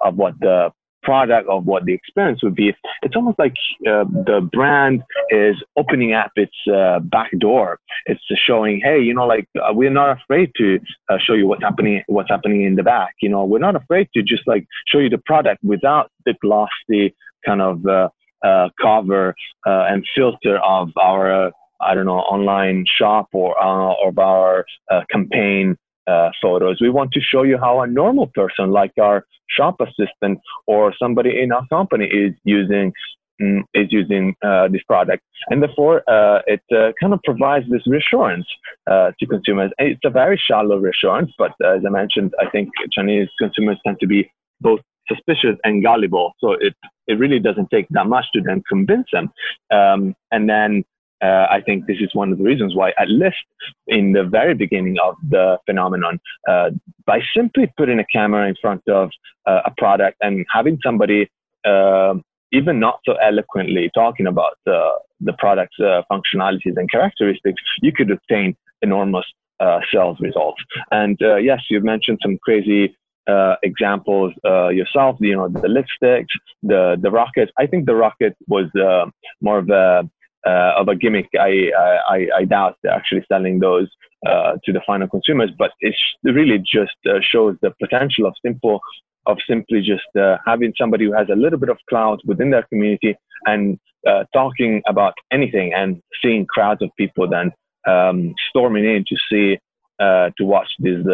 of 0.01 0.17
what 0.17 0.35
the 0.41 0.73
product 1.05 1.49
of 1.49 1.67
what 1.67 1.85
the 1.85 1.93
experience 1.93 2.43
would 2.43 2.55
be, 2.55 2.75
it's 3.03 3.15
almost 3.15 3.39
like 3.39 3.55
uh, 3.87 4.05
the 4.05 4.49
brand 4.53 5.03
is 5.31 5.57
opening 5.77 6.13
up 6.15 6.33
its 6.37 6.57
uh, 6.73 6.99
back 7.01 7.31
door. 7.39 7.79
It's 8.07 8.21
showing, 8.47 8.81
hey, 8.83 9.01
you 9.01 9.15
know, 9.15 9.27
like 9.27 9.47
uh, 9.57 9.73
we're 9.73 9.91
not 9.91 10.19
afraid 10.19 10.51
to 10.57 10.81
uh, 11.11 11.19
show 11.19 11.35
you 11.35 11.47
what's 11.47 11.63
happening, 11.63 12.03
what's 12.07 12.31
happening 12.31 12.63
in 12.63 12.75
the 12.75 12.83
back. 12.83 13.15
You 13.23 13.29
know, 13.29 13.45
we're 13.45 13.59
not 13.59 13.77
afraid 13.77 14.09
to 14.15 14.23
just 14.23 14.43
like 14.47 14.67
show 14.87 14.99
you 14.99 15.11
the 15.11 15.19
product 15.19 15.63
without 15.63 16.11
the 16.27 16.35
glossy 16.41 17.15
kind 17.47 17.61
of 17.61 17.87
uh, 17.87 18.09
uh, 18.45 18.69
cover 18.81 19.35
and 19.65 20.05
filter 20.15 20.59
of 20.59 20.91
our, 21.01 21.53
I 21.81 21.95
don't 21.95 22.07
know, 22.07 22.19
online 22.19 22.85
shop 22.99 23.29
or 23.33 23.59
of 23.61 24.19
our 24.19 24.65
campaign 25.11 25.77
uh, 26.07 26.31
photos. 26.41 26.79
We 26.81 26.91
want 26.91 27.13
to 27.13 27.21
show 27.21 27.43
you 27.43 27.59
how 27.59 27.81
a 27.81 27.87
normal 27.87 28.29
person, 28.35 28.71
like 28.71 28.93
our 29.01 29.27
shop 29.49 29.77
assistant 29.81 30.41
or 30.67 30.95
somebody 30.99 31.41
in 31.41 31.53
our 31.53 31.67
company, 31.69 32.07
is 32.07 32.33
using 32.45 32.93
mm, 33.41 33.63
is 33.75 33.89
using 33.91 34.35
uh, 34.43 34.69
this 34.69 34.83
product, 34.87 35.23
and 35.51 35.63
therefore 35.63 36.03
uh, 36.09 36.41
it 36.47 36.63
uh, 36.73 36.93
kind 37.01 37.13
of 37.13 37.21
provides 37.25 37.67
this 37.71 37.83
reassurance 37.87 38.47
uh, 38.91 39.13
to 39.19 39.27
consumers. 39.27 39.71
It's 39.79 40.01
a 40.05 40.11
very 40.11 40.41
shallow 40.49 40.79
reassurance, 40.79 41.33
but 41.39 41.53
as 41.65 41.83
I 41.87 41.91
mentioned, 41.91 42.35
I 42.41 42.51
think 42.51 42.71
Chinese 42.93 43.29
consumers 43.39 43.79
tend 43.85 43.99
to 44.01 44.07
be 44.07 44.31
both 44.61 44.81
suspicious 45.09 45.57
and 45.65 45.83
gullible, 45.83 46.33
so 46.39 46.53
it 46.53 46.75
it 47.07 47.19
really 47.19 47.39
doesn't 47.39 47.71
take 47.71 47.87
that 47.91 48.07
much 48.07 48.27
to 48.35 48.41
then 48.41 48.63
convince 48.69 49.07
them, 49.13 49.31
um, 49.71 50.15
and 50.31 50.49
then 50.49 50.85
uh, 51.25 51.47
I 51.57 51.59
think 51.67 51.87
this 51.87 52.01
is 52.01 52.11
one 52.13 52.31
of 52.33 52.39
the 52.39 52.45
reasons 52.45 52.75
why, 52.75 52.89
at 52.99 53.09
least 53.09 53.45
in 53.87 54.13
the 54.13 54.25
very 54.39 54.55
beginning 54.65 54.97
of 55.09 55.15
the 55.35 55.59
phenomenon, 55.67 56.15
uh, 56.49 56.71
by 57.11 57.19
simply 57.37 57.73
putting 57.79 57.99
a 57.99 58.07
camera 58.17 58.49
in 58.49 58.57
front 58.61 58.83
of 58.89 59.11
uh, 59.51 59.63
a 59.71 59.73
product 59.83 60.17
and 60.21 60.35
having 60.59 60.79
somebody, 60.87 61.21
um, 61.65 62.23
even 62.53 62.79
not 62.87 62.97
so 63.07 63.15
eloquently, 63.31 63.91
talking 63.95 64.27
about 64.27 64.55
the 64.67 65.33
product's 65.39 65.79
uh, 65.81 66.03
functionalities 66.11 66.77
and 66.77 66.91
characteristics, 66.91 67.61
you 67.81 67.93
could 67.93 68.11
obtain 68.11 68.57
enormous 68.83 69.27
uh, 69.61 69.81
sales 69.93 70.19
results. 70.21 70.61
And 70.91 71.21
uh, 71.23 71.37
yes, 71.37 71.61
you've 71.71 71.85
mentioned 71.85 72.19
some 72.23 72.39
crazy 72.43 72.97
uh, 73.27 73.57
examples 73.63 74.33
uh, 74.45 74.69
yourself. 74.69 75.17
You 75.21 75.37
know, 75.37 75.49
the 75.49 75.69
lipsticks, 75.69 76.35
the 76.63 76.97
the 77.01 77.11
rocket. 77.11 77.51
I 77.59 77.67
think 77.67 77.87
the 77.87 77.95
rocket 77.95 78.37
was 78.47 78.67
uh, 78.77 79.07
more 79.41 79.59
of 79.59 79.69
a 79.71 80.09
uh, 80.47 80.73
of 80.77 80.89
a 80.89 80.95
gimmick. 80.95 81.29
I, 81.39 81.71
I, 82.09 82.27
I 82.39 82.45
doubt 82.45 82.77
they're 82.83 82.93
actually 82.93 83.25
selling 83.29 83.61
those 83.61 83.89
uh, 84.27 84.55
to 84.65 84.73
the 84.73 84.81
final 84.87 85.09
consumers, 85.09 85.51
but 85.59 85.73
it 85.81 85.95
really 86.23 86.59
just 86.59 86.97
uh, 87.07 87.21
shows 87.21 87.57
the 87.61 87.73
potential 87.81 88.27
of 88.27 88.35
simple 88.45 88.81
of 89.27 89.39
simply 89.49 89.81
just 89.81 90.05
uh, 90.19 90.37
having 90.47 90.73
somebody 90.79 91.05
who 91.05 91.13
has 91.13 91.29
a 91.31 91.37
little 91.37 91.59
bit 91.59 91.69
of 91.69 91.79
clout 91.89 92.21
within 92.27 92.51
their 92.51 92.63
community 92.65 93.15
and 93.47 93.79
uh, 94.07 94.25
talking 94.35 94.83
about 94.87 95.15
anything 95.31 95.73
and 95.75 96.03
seeing 96.23 96.45
crowds 96.47 96.83
of 96.83 96.91
people 96.99 97.29
then 97.29 97.53
um, 97.87 98.35
storming 98.51 98.85
in 98.85 99.05
to 99.07 99.17
see 99.31 99.59
uh, 99.99 100.31
to 100.37 100.45
watch 100.45 100.69
this 100.79 101.05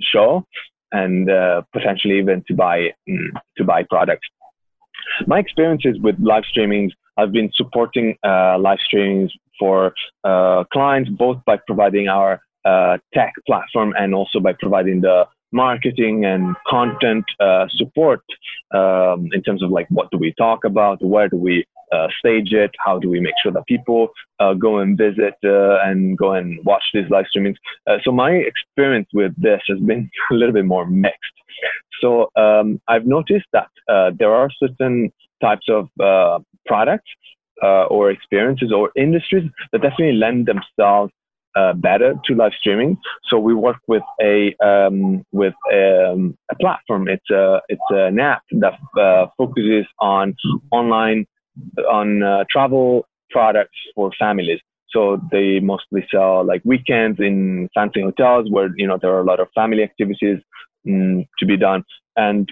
show 0.00 0.44
and 0.92 1.28
potentially 1.72 2.18
even 2.18 2.42
to 2.48 2.54
buy 2.54 2.90
mm, 3.08 3.28
to 3.56 3.64
buy 3.64 3.84
products. 3.88 4.26
My 5.26 5.38
experiences 5.38 5.98
with 6.00 6.16
live 6.20 6.44
streamings 6.44 6.90
I've 7.16 7.32
been 7.32 7.50
supporting 7.54 8.16
uh, 8.24 8.58
live 8.58 8.78
streams 8.86 9.32
for 9.58 9.92
uh, 10.24 10.64
clients, 10.72 11.10
both 11.10 11.38
by 11.44 11.58
providing 11.66 12.08
our 12.08 12.40
uh, 12.64 12.98
tech 13.12 13.32
platform 13.46 13.94
and 13.98 14.14
also 14.14 14.40
by 14.40 14.54
providing 14.58 15.00
the 15.02 15.26
marketing 15.52 16.24
and 16.24 16.56
content 16.66 17.24
uh, 17.40 17.66
support 17.70 18.22
um, 18.72 19.28
in 19.32 19.42
terms 19.42 19.62
of 19.62 19.70
like 19.70 19.86
what 19.90 20.10
do 20.10 20.18
we 20.18 20.32
talk 20.38 20.64
about, 20.64 21.02
where 21.04 21.28
do 21.28 21.36
we 21.36 21.64
uh, 21.92 22.06
stage 22.20 22.52
it, 22.52 22.70
how 22.84 22.98
do 22.98 23.08
we 23.10 23.18
make 23.20 23.34
sure 23.42 23.50
that 23.50 23.66
people 23.66 24.08
uh, 24.38 24.54
go 24.54 24.78
and 24.78 24.96
visit 24.96 25.34
and 25.42 26.16
go 26.16 26.32
and 26.32 26.64
watch 26.64 26.84
these 26.94 27.10
live 27.10 27.26
streamings. 27.34 27.56
so 28.04 28.12
my 28.12 28.30
experience 28.30 29.08
with 29.12 29.32
this 29.36 29.60
has 29.68 29.80
been 29.80 30.08
a 30.30 30.34
little 30.34 30.54
bit 30.54 30.64
more 30.64 30.86
mixed. 30.86 31.18
So 32.00 32.30
um, 32.36 32.80
I've 32.88 33.06
noticed 33.06 33.46
that 33.52 33.68
there 34.18 34.32
are 34.32 34.48
certain 34.58 35.12
types 35.40 35.66
of 35.68 35.88
uh, 36.00 36.38
products 36.66 37.10
uh, 37.62 37.84
or 37.84 38.10
experiences 38.10 38.72
or 38.72 38.90
industries 38.96 39.50
that 39.72 39.82
definitely 39.82 40.12
lend 40.12 40.46
themselves 40.46 41.12
uh, 41.56 41.72
better 41.74 42.14
to 42.24 42.34
live 42.34 42.52
streaming. 42.58 42.96
So 43.28 43.38
we 43.38 43.54
work 43.54 43.78
with 43.88 44.02
a 44.20 44.54
um, 44.64 45.24
with 45.32 45.54
um, 45.72 46.36
a 46.50 46.56
platform. 46.60 47.08
It's 47.08 47.30
a 47.30 47.60
it's 47.68 47.80
an 47.90 48.20
app 48.20 48.42
that 48.52 48.74
uh, 49.00 49.26
focuses 49.36 49.86
on 49.98 50.34
online 50.70 51.26
on 51.90 52.22
uh, 52.22 52.44
travel 52.50 53.06
products 53.30 53.76
for 53.94 54.10
families. 54.18 54.60
So 54.90 55.20
they 55.30 55.60
mostly 55.60 56.06
sell 56.10 56.44
like 56.44 56.62
weekends 56.64 57.20
in 57.20 57.68
fancy 57.74 58.02
hotels 58.02 58.50
where 58.50 58.70
you 58.76 58.86
know 58.86 58.98
there 59.00 59.12
are 59.12 59.20
a 59.20 59.26
lot 59.26 59.40
of 59.40 59.48
family 59.54 59.82
activities 59.82 60.38
mm, 60.86 61.26
to 61.38 61.46
be 61.46 61.56
done. 61.56 61.84
And 62.16 62.50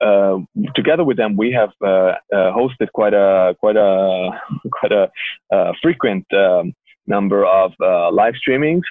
uh, 0.00 0.38
together 0.74 1.04
with 1.04 1.16
them, 1.16 1.36
we 1.36 1.52
have 1.52 1.70
uh, 1.82 2.14
uh, 2.34 2.52
hosted 2.52 2.90
quite 2.92 3.14
a 3.14 3.54
quite 3.60 3.76
a 3.76 4.30
quite 4.72 4.92
a 4.92 5.10
uh, 5.54 5.72
frequent 5.80 6.26
um, 6.34 6.74
number 7.06 7.44
of 7.44 7.72
uh, 7.80 8.10
live 8.12 8.34
streamings, 8.34 8.82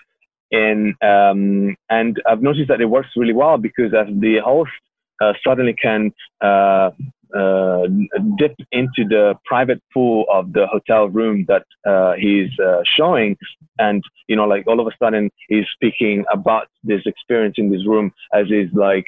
and 0.52 0.94
um, 1.02 1.76
and 1.90 2.22
I've 2.28 2.42
noticed 2.42 2.68
that 2.70 2.82
it 2.82 2.86
works 2.86 3.10
really 3.16 3.34
well 3.34 3.58
because 3.58 3.94
as 3.94 4.08
the 4.20 4.40
host 4.44 4.72
uh, 5.22 5.34
suddenly 5.46 5.74
can 5.74 6.12
dip 8.38 8.56
into 8.72 9.06
the 9.08 9.36
private 9.46 9.82
pool 9.94 10.26
of 10.32 10.52
the 10.54 10.68
hotel 10.68 11.08
room 11.08 11.46
that 11.48 11.66
he's 12.18 12.52
showing, 12.98 13.38
and 13.80 14.04
you 14.28 14.36
know, 14.36 14.46
like 14.46 14.68
all 14.68 14.80
of 14.80 14.88
a 14.88 14.92
sudden 15.02 15.30
he's 15.48 15.66
speaking 15.74 16.26
about 16.32 16.68
this 16.84 17.02
experience 17.06 17.56
in 17.58 17.72
this 17.72 17.86
room 17.86 18.12
as 18.34 18.48
is 18.50 18.70
like 18.74 19.08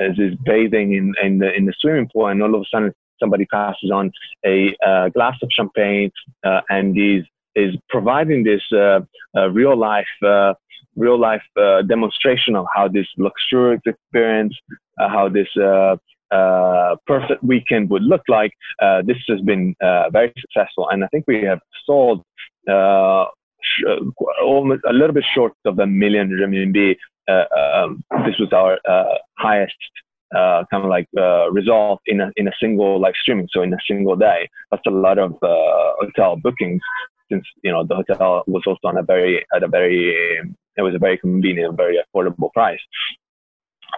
as 0.00 0.18
is 0.18 0.34
bathing 0.44 0.92
in, 0.94 1.14
in 1.22 1.38
the 1.38 1.52
in 1.54 1.66
the 1.66 1.74
swimming 1.78 2.08
pool, 2.12 2.26
and 2.26 2.42
all 2.42 2.54
of 2.54 2.60
a 2.60 2.64
sudden 2.72 2.92
somebody 3.20 3.46
passes 3.46 3.90
on 3.90 4.10
a 4.44 4.74
uh, 4.86 5.08
glass 5.10 5.36
of 5.42 5.48
champagne 5.52 6.10
uh, 6.44 6.60
and 6.68 6.98
is 6.98 7.24
is 7.56 7.74
providing 7.88 8.44
this 8.44 8.62
uh, 8.72 9.00
uh 9.36 9.50
real 9.50 9.76
life 9.76 10.06
uh, 10.24 10.54
real 10.96 11.18
life 11.18 11.42
uh, 11.60 11.82
demonstration 11.82 12.54
of 12.54 12.66
how 12.74 12.86
this 12.86 13.06
luxurious 13.18 13.82
experience, 13.84 14.54
how 14.98 15.28
this 15.28 15.48
perfect 17.06 17.42
weekend 17.42 17.90
would 17.90 18.02
look 18.02 18.22
like. 18.28 18.52
this 19.04 19.18
has 19.28 19.40
been 19.40 19.74
very 20.12 20.32
successful, 20.38 20.88
and 20.90 21.02
I 21.04 21.08
think 21.08 21.24
we 21.26 21.42
have 21.42 21.60
sold 21.84 22.22
almost 24.40 24.82
a 24.88 24.92
little 24.92 25.14
bit 25.14 25.24
short 25.34 25.52
of 25.64 25.78
a 25.78 25.86
million 25.86 26.30
renminbi 26.30 26.96
uh, 27.28 27.44
um, 27.56 28.04
this 28.26 28.38
was 28.38 28.52
our 28.52 28.78
uh, 28.88 29.18
highest 29.38 29.74
uh, 30.34 30.64
kind 30.70 30.84
of 30.84 30.90
like 30.90 31.08
result 31.52 32.00
in 32.06 32.20
a, 32.20 32.30
in 32.36 32.48
a 32.48 32.52
single 32.60 33.00
live 33.00 33.14
streaming. 33.20 33.48
So 33.50 33.62
in 33.62 33.72
a 33.72 33.78
single 33.86 34.16
day, 34.16 34.48
that's 34.70 34.86
a 34.86 34.90
lot 34.90 35.18
of 35.18 35.36
hotel 35.42 36.36
bookings 36.36 36.82
since 37.30 37.44
you 37.62 37.72
know 37.72 37.84
the 37.84 37.94
hotel 37.94 38.44
was 38.46 38.62
also 38.66 38.88
on 38.88 38.98
a 38.98 39.02
very 39.02 39.44
at 39.54 39.62
a 39.62 39.68
very 39.68 40.40
it 40.76 40.82
was 40.82 40.94
a 40.94 40.98
very 40.98 41.18
convenient, 41.18 41.76
very 41.76 41.98
affordable 41.98 42.52
price. 42.52 42.80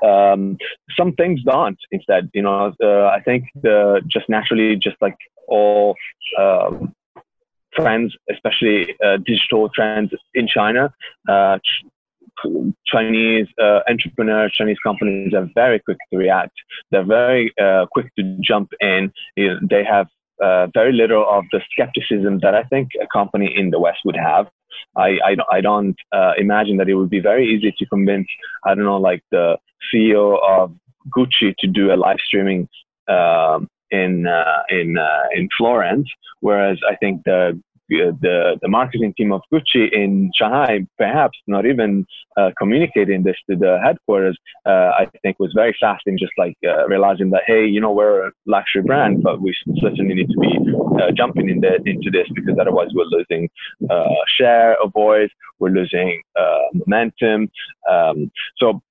Um, 0.05 0.59
some 0.97 1.12
things 1.15 1.43
don't. 1.43 1.79
Instead, 1.91 2.31
you 2.35 2.43
know, 2.43 2.73
uh, 2.83 3.07
I 3.07 3.21
think 3.25 3.45
the, 3.55 4.03
just 4.07 4.29
naturally, 4.29 4.77
just 4.77 4.97
like 5.01 5.17
all 5.49 5.95
um, 6.39 6.95
trends, 7.75 8.15
especially 8.31 8.95
uh, 9.05 9.19
digital 9.19 9.71
trends 9.71 10.12
in 10.35 10.47
China, 10.47 10.93
uh, 11.29 11.59
Chinese 12.87 13.47
uh, 13.59 13.81
entrepreneurs, 13.89 14.53
Chinese 14.53 14.79
companies 14.83 15.33
are 15.33 15.49
very 15.55 15.79
quick 15.79 15.97
to 16.12 16.19
react. 16.19 16.53
They're 16.91 17.05
very 17.05 17.53
uh, 17.59 17.87
quick 17.91 18.15
to 18.17 18.37
jump 18.43 18.73
in. 18.81 19.11
You 19.37 19.55
know, 19.55 19.61
they 19.71 19.83
have 19.85 20.09
uh, 20.42 20.66
very 20.75 20.92
little 20.92 21.27
of 21.29 21.44
the 21.53 21.61
skepticism 21.70 22.40
that 22.42 22.55
I 22.55 22.62
think 22.64 22.90
a 23.01 23.07
company 23.07 23.53
in 23.55 23.70
the 23.70 23.81
West 23.81 24.01
would 24.05 24.16
have. 24.16 24.49
I, 24.96 25.18
I, 25.25 25.37
I 25.51 25.61
don't 25.61 25.96
uh, 26.12 26.33
imagine 26.38 26.77
that 26.79 26.88
it 26.88 26.94
would 26.94 27.11
be 27.11 27.20
very 27.20 27.46
easy 27.46 27.75
to 27.79 27.87
convince, 27.87 28.29
I 28.64 28.75
don't 28.75 28.85
know, 28.85 28.99
like 28.99 29.22
the 29.31 29.57
CEO 29.92 30.38
of 30.42 30.75
Gucci 31.16 31.55
to 31.59 31.66
do 31.66 31.92
a 31.92 31.96
live 31.96 32.18
streaming 32.27 32.68
um, 33.09 33.68
in 33.90 34.27
uh, 34.27 34.62
in 34.68 34.99
uh, 34.99 35.25
in 35.35 35.49
Florence, 35.57 36.09
whereas 36.40 36.79
I 36.90 36.96
think 36.96 37.22
the 37.25 37.61
the, 37.88 38.59
the 38.61 38.68
marketing 38.68 39.14
team 39.16 39.33
of 39.33 39.42
Gucci 39.53 39.92
in 39.92 40.31
Shanghai, 40.35 40.87
perhaps 40.99 41.38
not 41.46 41.66
even 41.66 42.07
uh, 42.37 42.51
communicating 42.59 43.22
this 43.22 43.37
to 43.49 43.57
the 43.57 43.79
headquarters, 43.83 44.38
uh, 44.66 44.90
I 44.99 45.09
think 45.22 45.38
was 45.38 45.53
very 45.55 45.75
fast 45.81 46.03
in 46.07 46.18
just 46.18 46.33
like 46.37 46.57
uh, 46.66 46.87
realizing 46.87 47.31
that, 47.31 47.42
hey, 47.46 47.66
you 47.66 47.81
know, 47.81 47.92
we're 47.92 48.29
a 48.29 48.33
luxury 48.46 48.83
brand, 48.83 49.22
but 49.22 49.40
we 49.40 49.55
certainly 49.81 50.14
need 50.14 50.29
to 50.29 50.38
be 50.38 50.59
uh, 51.03 51.12
jumping 51.16 51.49
in 51.49 51.61
the, 51.61 51.77
into 51.87 52.11
this 52.11 52.27
because 52.35 52.57
otherwise 52.61 52.88
we're 52.94 53.05
losing 53.05 53.49
uh, 53.90 54.05
share 54.38 54.81
of 54.83 54.92
voice, 54.92 55.31
we're 55.59 55.70
losing 55.70 56.22
uh, 56.38 56.59
momentum. 56.75 57.49
Um, 57.90 58.31
so 58.59 58.83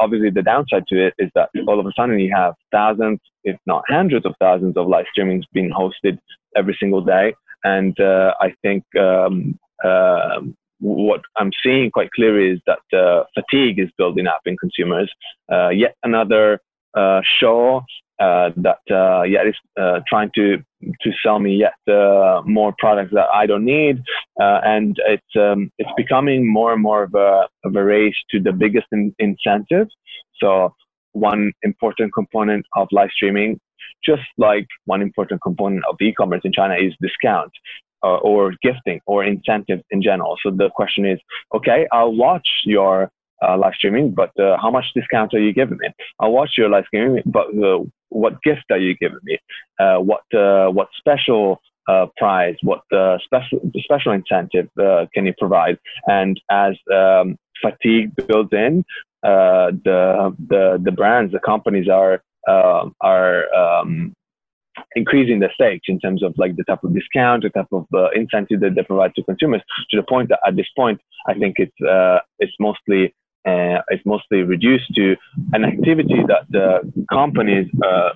obviously 0.00 0.30
the 0.30 0.42
downside 0.42 0.86
to 0.88 1.06
it 1.06 1.14
is 1.18 1.30
that 1.34 1.48
all 1.66 1.80
of 1.80 1.86
a 1.86 1.92
sudden 1.96 2.18
you 2.18 2.32
have 2.34 2.54
thousands, 2.70 3.20
if 3.44 3.56
not 3.66 3.84
hundreds 3.88 4.26
of 4.26 4.34
thousands 4.40 4.76
of 4.76 4.86
live 4.86 5.06
streamings 5.16 5.42
being 5.52 5.70
hosted 5.70 6.18
every 6.56 6.76
single 6.78 7.02
day. 7.02 7.34
And 7.64 7.98
uh, 7.98 8.34
I 8.40 8.54
think 8.62 8.84
um, 8.96 9.58
uh, 9.82 10.40
what 10.80 11.22
I'm 11.36 11.50
seeing 11.62 11.90
quite 11.90 12.10
clearly 12.12 12.50
is 12.50 12.60
that 12.66 12.98
uh, 12.98 13.24
fatigue 13.34 13.78
is 13.78 13.88
building 13.96 14.26
up 14.26 14.40
in 14.44 14.56
consumers. 14.58 15.10
Uh, 15.50 15.70
yet 15.70 15.94
another 16.02 16.60
uh, 16.94 17.22
show 17.40 17.82
uh, 18.20 18.50
that 18.56 18.78
yet 19.28 19.46
is 19.46 19.56
trying 20.06 20.30
to 20.34 20.58
to 21.00 21.10
sell 21.24 21.38
me 21.38 21.56
yet 21.56 21.74
more 22.46 22.74
products 22.78 23.12
that 23.14 23.26
I 23.32 23.46
don't 23.46 23.64
need. 23.64 24.02
and 24.38 24.96
it's 25.06 25.36
um, 25.36 25.70
it's 25.78 25.90
becoming 25.96 26.52
more 26.52 26.74
and 26.74 26.82
more 26.82 27.04
of 27.04 27.14
a 27.14 27.48
of 27.64 27.74
a 27.74 27.82
race 27.82 28.14
to 28.30 28.40
the 28.40 28.52
biggest 28.52 28.86
in- 28.92 29.14
incentive. 29.18 29.88
So 30.40 30.74
one 31.12 31.52
important 31.62 32.12
component 32.12 32.66
of 32.76 32.88
live 32.92 33.10
streaming, 33.14 33.58
just 34.04 34.22
like 34.38 34.66
one 34.86 35.02
important 35.02 35.40
component 35.42 35.84
of 35.90 35.96
e-commerce 36.00 36.42
in 36.44 36.52
China, 36.52 36.74
is 36.74 36.94
discount. 37.00 37.52
Uh, 38.02 38.18
or 38.18 38.52
gifting 38.62 39.00
or 39.06 39.24
incentives 39.24 39.82
in 39.90 40.02
general. 40.02 40.36
So 40.42 40.50
the 40.50 40.68
question 40.74 41.06
is, 41.06 41.18
okay, 41.54 41.86
I'll 41.90 42.14
watch 42.14 42.46
your 42.66 43.10
uh, 43.42 43.56
live 43.56 43.72
streaming, 43.74 44.12
but 44.12 44.30
uh, 44.38 44.56
how 44.60 44.70
much 44.70 44.84
discount 44.94 45.32
are 45.34 45.40
you 45.40 45.54
giving 45.54 45.78
me? 45.78 45.88
I'll 46.20 46.32
watch 46.32 46.52
your 46.58 46.68
live 46.68 46.84
streaming, 46.86 47.22
but 47.24 47.46
uh, 47.56 47.78
what 48.10 48.42
gift 48.42 48.64
are 48.70 48.78
you 48.78 48.94
giving 48.96 49.20
me? 49.24 49.38
Uh, 49.78 49.98
what 49.98 50.22
uh, 50.34 50.68
what 50.68 50.88
special 50.98 51.60
uh, 51.88 52.06
prize? 52.16 52.56
What 52.62 52.82
special 53.24 53.58
special 53.78 54.12
incentive 54.12 54.68
can 55.14 55.26
you 55.26 55.34
provide? 55.38 55.78
And 56.06 56.40
as 56.50 56.74
um, 56.92 57.36
fatigue 57.60 58.12
builds 58.16 58.52
in, 58.52 58.84
the 59.22 60.36
the 60.48 60.80
the 60.82 60.92
brands, 60.92 61.32
the 61.32 61.40
companies 61.40 61.88
are 61.88 62.22
are 62.46 63.54
um, 63.54 64.14
increasing 64.96 65.40
the 65.40 65.48
stakes 65.54 65.86
in 65.88 65.98
terms 66.00 66.22
of 66.22 66.34
like 66.36 66.56
the 66.56 66.64
type 66.64 66.82
of 66.82 66.94
discount, 66.94 67.42
the 67.42 67.50
type 67.50 67.72
of 67.72 67.86
uh, 67.94 68.10
incentive 68.10 68.60
that 68.60 68.74
they 68.74 68.82
provide 68.82 69.14
to 69.14 69.22
consumers. 69.24 69.62
To 69.90 69.96
the 69.96 70.02
point 70.02 70.28
that 70.30 70.40
at 70.46 70.56
this 70.56 70.66
point, 70.76 71.00
I 71.26 71.34
think 71.34 71.56
it's 71.58 71.80
uh, 71.82 72.18
it's 72.38 72.54
mostly 72.60 73.14
uh, 73.46 73.80
it's 73.88 74.04
mostly 74.06 74.42
reduced 74.42 74.94
to 74.94 75.16
an 75.52 75.64
activity 75.64 76.22
that 76.28 76.46
the 76.50 76.92
companies 77.10 77.68
uh, 77.84 78.10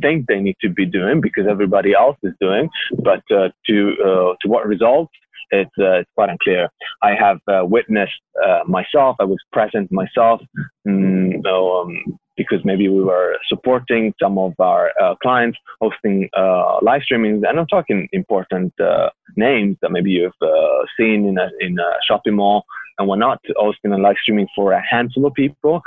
think 0.00 0.26
they 0.26 0.40
need 0.40 0.56
to 0.60 0.68
be 0.68 0.86
doing 0.86 1.20
because 1.20 1.46
everybody 1.48 1.94
else 1.94 2.16
is 2.22 2.32
doing, 2.40 2.68
but 3.02 3.22
uh, 3.30 3.48
to 3.66 3.94
uh, 4.04 4.34
to 4.40 4.48
what 4.48 4.66
results 4.66 5.12
it's, 5.50 5.70
uh, 5.78 6.00
it's 6.00 6.10
quite 6.14 6.30
unclear. 6.30 6.68
I 7.02 7.14
have 7.14 7.38
uh, 7.48 7.64
witnessed 7.64 8.12
uh, 8.44 8.60
myself, 8.66 9.16
I 9.20 9.24
was 9.24 9.38
present 9.52 9.90
myself, 9.92 10.40
mm, 10.86 11.46
um, 11.46 12.18
because 12.36 12.64
maybe 12.64 12.88
we 12.88 13.02
were 13.02 13.36
supporting 13.48 14.12
some 14.20 14.38
of 14.38 14.54
our 14.58 14.90
uh, 15.00 15.14
clients 15.22 15.58
hosting 15.80 16.28
uh, 16.36 16.78
live 16.82 17.02
streamings. 17.02 17.42
And 17.48 17.58
I'm 17.58 17.66
talking 17.66 18.08
important 18.12 18.72
uh, 18.80 19.10
names 19.36 19.76
that 19.82 19.90
maybe 19.90 20.10
you've 20.10 20.32
seen 20.98 21.26
in 21.26 21.38
a, 21.38 21.48
in 21.60 21.78
a 21.78 21.90
shopping 22.06 22.34
mall 22.34 22.64
and 22.98 23.08
whatnot, 23.08 23.40
hosting 23.56 23.92
a 23.92 23.98
live 23.98 24.16
streaming 24.22 24.48
for 24.54 24.72
a 24.72 24.82
handful 24.88 25.26
of 25.26 25.34
people 25.34 25.82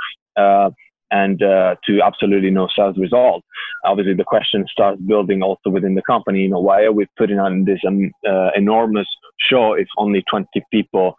and 1.10 1.42
uh, 1.42 1.76
to 1.86 2.00
absolutely 2.02 2.50
no 2.50 2.68
sales 2.74 2.96
result. 2.98 3.44
Obviously, 3.84 4.14
the 4.14 4.24
question 4.24 4.66
starts 4.70 5.00
building 5.00 5.42
also 5.42 5.70
within 5.70 5.94
the 5.94 6.02
company. 6.02 6.40
You 6.40 6.50
know, 6.50 6.60
why 6.60 6.82
are 6.82 6.92
we 6.92 7.06
putting 7.16 7.38
on 7.38 7.64
this 7.64 7.80
um, 7.86 8.10
uh, 8.28 8.50
enormous 8.54 9.08
show 9.38 9.72
if 9.74 9.88
only 9.96 10.22
20 10.28 10.46
people, 10.70 11.14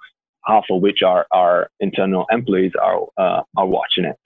half 0.46 0.66
of 0.70 0.82
which 0.82 1.02
are 1.02 1.26
our 1.32 1.70
internal 1.80 2.26
employees, 2.32 2.72
are 2.82 3.02
uh, 3.18 3.42
are 3.58 3.66
watching 3.66 4.06
it? 4.06 4.20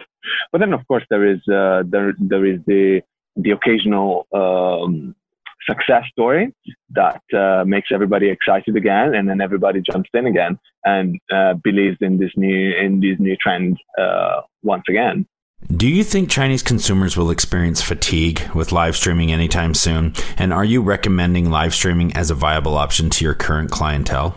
But 0.51 0.59
then, 0.59 0.73
of 0.73 0.87
course, 0.87 1.03
there 1.09 1.25
is 1.25 1.39
uh, 1.47 1.83
there 1.85 2.13
there 2.19 2.45
is 2.45 2.59
the 2.65 3.01
the 3.35 3.51
occasional 3.51 4.27
um, 4.33 5.15
success 5.67 6.03
story 6.11 6.53
that 6.91 7.21
uh, 7.33 7.63
makes 7.65 7.89
everybody 7.91 8.29
excited 8.29 8.75
again, 8.75 9.15
and 9.15 9.27
then 9.29 9.41
everybody 9.41 9.81
jumps 9.81 10.09
in 10.13 10.27
again 10.27 10.59
and 10.83 11.19
uh, 11.31 11.53
believes 11.63 11.97
in 12.01 12.19
this 12.19 12.31
new 12.35 12.75
in 12.75 12.99
these 12.99 13.19
new 13.19 13.35
trends 13.37 13.77
once 14.63 14.83
again. 14.89 15.25
Do 15.71 15.87
you 15.87 16.03
think 16.03 16.29
Chinese 16.29 16.61
consumers 16.61 17.15
will 17.15 17.31
experience 17.31 17.81
fatigue 17.81 18.41
with 18.53 18.71
live 18.71 18.95
streaming 18.95 19.31
anytime 19.31 19.73
soon? 19.73 20.13
And 20.37 20.51
are 20.51 20.65
you 20.65 20.81
recommending 20.81 21.49
live 21.49 21.73
streaming 21.73 22.13
as 22.15 22.29
a 22.29 22.35
viable 22.35 22.77
option 22.77 23.09
to 23.11 23.25
your 23.25 23.33
current 23.33 23.71
clientele? 23.71 24.35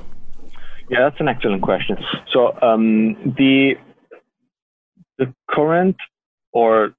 Yeah, 0.88 1.00
that's 1.00 1.20
an 1.20 1.28
excellent 1.28 1.62
question. 1.62 1.96
So 2.32 2.56
um, 2.62 3.14
the 3.36 3.74
the 5.18 5.32
current 5.50 5.96
or 6.52 6.94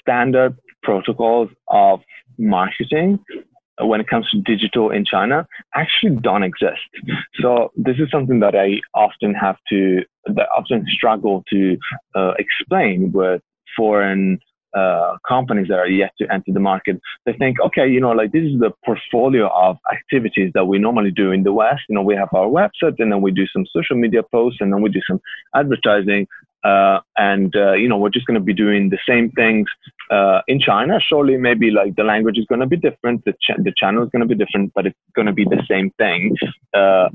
standard 0.00 0.56
protocols 0.82 1.50
of 1.68 2.00
marketing 2.38 3.18
when 3.82 4.00
it 4.00 4.08
comes 4.08 4.28
to 4.30 4.40
digital 4.40 4.90
in 4.90 5.04
China 5.04 5.46
actually 5.74 6.16
don't 6.16 6.42
exist. 6.42 6.80
So 7.40 7.70
this 7.76 7.96
is 7.98 8.10
something 8.10 8.40
that 8.40 8.54
I 8.54 8.80
often 8.94 9.34
have 9.34 9.56
to, 9.70 10.02
that 10.26 10.48
often 10.56 10.84
struggle 10.88 11.44
to 11.50 11.78
uh, 12.14 12.32
explain 12.38 13.10
with 13.12 13.40
foreign 13.76 14.38
uh, 14.76 15.16
companies 15.26 15.68
that 15.68 15.78
are 15.78 15.88
yet 15.88 16.12
to 16.18 16.32
enter 16.32 16.52
the 16.52 16.60
market, 16.60 17.00
they 17.26 17.32
think, 17.32 17.60
okay, 17.60 17.88
you 17.88 18.00
know, 18.00 18.12
like 18.12 18.30
this 18.32 18.44
is 18.44 18.60
the 18.60 18.70
portfolio 18.84 19.48
of 19.48 19.76
activities 19.92 20.52
that 20.54 20.64
we 20.64 20.78
normally 20.78 21.10
do 21.10 21.32
in 21.32 21.42
the 21.42 21.52
West. 21.52 21.82
You 21.88 21.96
know, 21.96 22.02
we 22.02 22.14
have 22.14 22.28
our 22.32 22.46
website 22.46 22.94
and 22.98 23.10
then 23.10 23.20
we 23.20 23.32
do 23.32 23.46
some 23.48 23.66
social 23.74 23.96
media 23.96 24.22
posts 24.22 24.60
and 24.60 24.72
then 24.72 24.80
we 24.80 24.90
do 24.90 25.00
some 25.08 25.20
advertising. 25.54 26.26
Uh, 26.64 27.00
and, 27.16 27.54
uh, 27.56 27.72
you 27.72 27.88
know, 27.88 27.96
we're 27.96 28.10
just 28.10 28.26
going 28.26 28.38
to 28.38 28.44
be 28.44 28.54
doing 28.54 28.90
the 28.90 28.98
same 29.08 29.30
things 29.32 29.68
uh, 30.10 30.40
in 30.46 30.60
China. 30.60 31.00
Surely, 31.00 31.36
maybe 31.36 31.70
like 31.70 31.96
the 31.96 32.04
language 32.04 32.38
is 32.38 32.46
going 32.46 32.60
to 32.60 32.66
be 32.66 32.76
different, 32.76 33.24
the, 33.24 33.32
ch- 33.32 33.58
the 33.58 33.72
channel 33.76 34.02
is 34.02 34.10
going 34.10 34.26
to 34.26 34.34
be 34.34 34.34
different, 34.34 34.72
but 34.74 34.86
it's 34.86 34.98
going 35.14 35.26
to 35.26 35.32
be 35.32 35.44
the 35.44 35.62
same 35.68 35.90
thing. 35.98 36.36
Uh, 36.74 37.08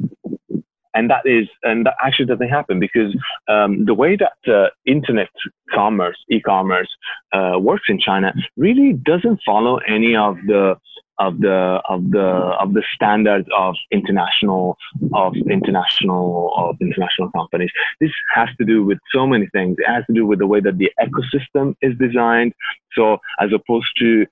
and 0.95 1.09
that 1.09 1.21
is 1.25 1.47
and 1.63 1.85
that 1.85 1.95
actually 2.03 2.25
doesn't 2.25 2.47
happen 2.47 2.79
because 2.79 3.15
um, 3.47 3.85
the 3.85 3.93
way 3.93 4.15
that 4.15 4.51
uh, 4.51 4.69
internet 4.85 5.29
commerce 5.73 6.17
e-commerce 6.31 6.87
uh, 7.33 7.59
works 7.59 7.83
in 7.89 7.99
china 7.99 8.33
really 8.55 8.93
doesn't 8.93 9.39
follow 9.45 9.77
any 9.87 10.15
of 10.15 10.37
the 10.47 10.75
of 11.19 11.39
the 11.39 11.81
of 11.89 12.11
the 12.11 12.27
of 12.59 12.73
the 12.73 12.83
standards 12.93 13.47
of 13.57 13.75
international 13.91 14.77
of 15.13 15.33
international 15.49 16.53
of 16.57 16.75
international 16.81 17.31
companies 17.31 17.71
this 17.99 18.11
has 18.33 18.49
to 18.57 18.65
do 18.65 18.83
with 18.83 18.97
so 19.13 19.25
many 19.25 19.47
things 19.47 19.75
it 19.79 19.89
has 19.89 20.05
to 20.07 20.13
do 20.13 20.25
with 20.25 20.39
the 20.39 20.47
way 20.47 20.59
that 20.59 20.77
the 20.77 20.91
ecosystem 21.01 21.73
is 21.81 21.93
designed 21.97 22.53
so 22.93 23.17
as 23.39 23.49
opposed 23.53 23.89
to 23.97 24.25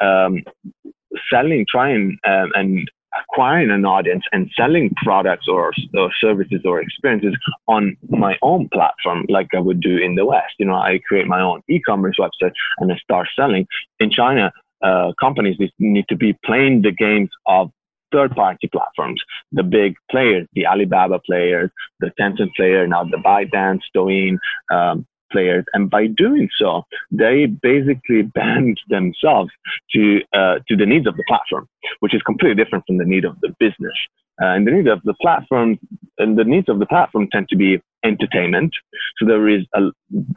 um, 0.00 0.42
selling 1.30 1.66
trying 1.68 2.18
um, 2.26 2.50
and 2.54 2.90
acquiring 3.18 3.70
an 3.70 3.84
audience 3.84 4.24
and 4.32 4.50
selling 4.56 4.94
products 5.02 5.46
or, 5.48 5.72
or 5.96 6.10
services 6.20 6.60
or 6.64 6.80
experiences 6.80 7.36
on 7.66 7.96
my 8.08 8.36
own 8.42 8.68
platform, 8.72 9.26
like 9.28 9.48
I 9.54 9.58
would 9.58 9.80
do 9.80 9.96
in 9.96 10.14
the 10.14 10.24
West. 10.24 10.54
You 10.58 10.66
know, 10.66 10.74
I 10.74 11.00
create 11.06 11.26
my 11.26 11.40
own 11.40 11.62
e-commerce 11.68 12.16
website 12.18 12.52
and 12.78 12.92
I 12.92 12.96
start 12.96 13.28
selling. 13.34 13.66
In 13.98 14.10
China, 14.10 14.52
uh, 14.82 15.12
companies 15.20 15.56
need 15.78 16.06
to 16.08 16.16
be 16.16 16.36
playing 16.44 16.82
the 16.82 16.92
games 16.92 17.30
of 17.46 17.70
third-party 18.12 18.68
platforms, 18.68 19.22
the 19.52 19.62
big 19.62 19.94
players, 20.10 20.46
the 20.54 20.66
Alibaba 20.66 21.20
players, 21.24 21.70
the 22.00 22.10
Tencent 22.18 22.54
player, 22.56 22.86
now 22.86 23.04
the 23.04 23.18
ByteDance, 23.18 23.82
Douyin, 23.94 24.38
um, 24.72 25.06
players. 25.30 25.64
And 25.74 25.88
by 25.88 26.06
doing 26.06 26.48
so, 26.58 26.82
they 27.10 27.46
basically 27.46 28.22
band 28.34 28.78
themselves 28.88 29.50
to, 29.94 30.20
uh, 30.32 30.58
to 30.68 30.76
the 30.76 30.86
needs 30.86 31.06
of 31.06 31.16
the 31.16 31.24
platform, 31.26 31.68
which 32.00 32.14
is 32.14 32.22
completely 32.22 32.62
different 32.62 32.84
from 32.86 32.98
the 32.98 33.04
need 33.04 33.24
of 33.24 33.40
the 33.40 33.54
business. 33.58 33.94
Uh, 34.42 34.46
and 34.46 34.66
the 34.66 34.70
need 34.70 34.88
of 34.88 35.02
the 35.04 35.14
platform 35.20 35.78
and 36.18 36.38
the 36.38 36.44
needs 36.44 36.68
of 36.68 36.78
the 36.78 36.86
platform 36.86 37.28
tend 37.30 37.48
to 37.50 37.56
be 37.56 37.80
entertainment. 38.04 38.72
So 39.18 39.26
there 39.26 39.48
is 39.48 39.62
a, 39.74 39.90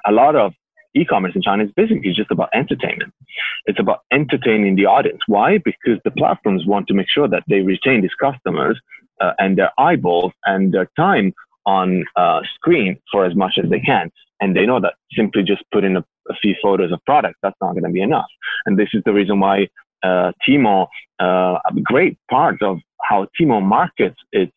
a 0.05 0.11
lot 0.11 0.35
of 0.35 0.53
e-commerce 0.95 1.33
in 1.35 1.41
China 1.41 1.63
is 1.63 1.71
basically 1.75 2.13
just 2.13 2.31
about 2.31 2.49
entertainment. 2.53 3.13
It's 3.65 3.79
about 3.79 3.99
entertaining 4.11 4.75
the 4.75 4.85
audience. 4.85 5.21
Why? 5.27 5.57
Because 5.57 5.99
the 6.03 6.11
platforms 6.11 6.65
want 6.65 6.87
to 6.87 6.93
make 6.93 7.07
sure 7.09 7.27
that 7.27 7.43
they 7.47 7.61
retain 7.61 8.01
these 8.01 8.15
customers 8.19 8.79
uh, 9.21 9.33
and 9.39 9.57
their 9.57 9.71
eyeballs 9.77 10.33
and 10.45 10.73
their 10.73 10.89
time 10.95 11.33
on 11.65 12.03
uh, 12.15 12.41
screen 12.55 12.97
for 13.11 13.25
as 13.25 13.35
much 13.35 13.53
as 13.63 13.69
they 13.69 13.79
can. 13.79 14.11
And 14.41 14.55
they 14.55 14.65
know 14.65 14.79
that 14.81 14.95
simply 15.15 15.43
just 15.43 15.63
putting 15.71 15.95
a, 15.95 16.03
a 16.29 16.33
few 16.41 16.55
photos 16.61 16.91
of 16.91 16.99
products, 17.05 17.39
that's 17.41 17.55
not 17.61 17.71
going 17.71 17.83
to 17.83 17.89
be 17.89 18.01
enough. 18.01 18.27
And 18.65 18.77
this 18.77 18.89
is 18.93 19.01
the 19.05 19.13
reason 19.13 19.39
why 19.39 19.69
uh, 20.03 20.33
Tmall, 20.45 20.87
uh, 21.19 21.59
a 21.65 21.81
great 21.81 22.17
part 22.29 22.61
of 22.61 22.79
how 23.01 23.27
Tmall 23.39 23.63
markets 23.63 24.17
its 24.31 24.51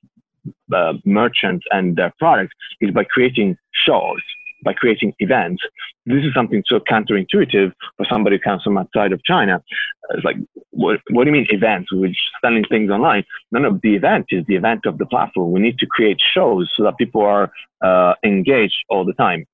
uh, 0.75 0.95
merchants 1.05 1.65
and 1.71 1.97
their 1.97 2.13
products 2.19 2.55
is 2.81 2.91
by 2.91 3.05
creating 3.05 3.57
shows 3.73 4.21
by 4.67 4.75
creating 4.75 5.15
events. 5.21 5.63
This 6.05 6.25
is 6.25 6.35
something 6.35 6.63
so 6.67 6.81
counterintuitive 6.81 7.73
for 7.97 8.07
somebody 8.11 8.37
who 8.37 8.41
comes 8.41 8.63
from 8.63 8.77
outside 8.77 9.13
of 9.13 9.23
China. 9.25 9.63
It's 10.11 10.25
like, 10.25 10.37
what, 10.71 11.01
what 11.11 11.25
do 11.25 11.31
you 11.31 11.37
mean 11.39 11.47
events? 11.51 11.91
We're 11.93 12.09
just 12.09 12.21
selling 12.45 12.65
things 12.69 12.91
online. 12.91 13.25
No, 13.53 13.61
no, 13.61 13.81
the 13.83 13.95
event 13.95 14.27
is 14.31 14.45
the 14.47 14.57
event 14.57 14.87
of 14.87 14.99
the 14.99 15.07
platform. 15.07 15.53
We 15.53 15.61
need 15.61 15.79
to 15.79 15.87
create 15.87 16.19
shows 16.35 16.71
so 16.77 16.83
that 16.85 16.99
people 16.99 17.23
are 17.23 17.51
uh, 17.81 18.15
engaged 18.25 18.81
all 18.91 19.05
the 19.05 19.15
time. 19.15 19.47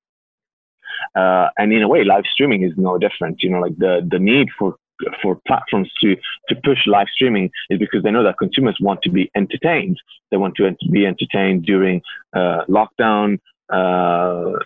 Uh, 1.15 1.47
and 1.57 1.71
in 1.71 1.83
a 1.83 1.87
way, 1.87 2.03
live 2.03 2.25
streaming 2.33 2.63
is 2.63 2.73
no 2.75 2.97
different. 2.97 3.41
You 3.43 3.51
know, 3.51 3.59
like 3.59 3.77
the, 3.77 4.07
the 4.09 4.19
need 4.19 4.47
for 4.57 4.75
for 5.21 5.39
platforms 5.47 5.91
to 6.01 6.15
to 6.49 6.55
push 6.63 6.79
live 6.85 7.07
streaming 7.13 7.49
is 7.69 7.79
because 7.79 8.03
they 8.03 8.11
know 8.11 8.23
that 8.23 8.37
consumers 8.37 8.77
want 8.79 9.01
to 9.01 9.09
be 9.09 9.29
entertained. 9.35 9.97
They 10.31 10.37
want 10.37 10.55
to 10.57 10.75
be 10.91 11.05
entertained 11.05 11.65
during 11.65 12.01
uh, 12.33 12.61
lockdown, 12.69 13.39
uh, 13.69 14.59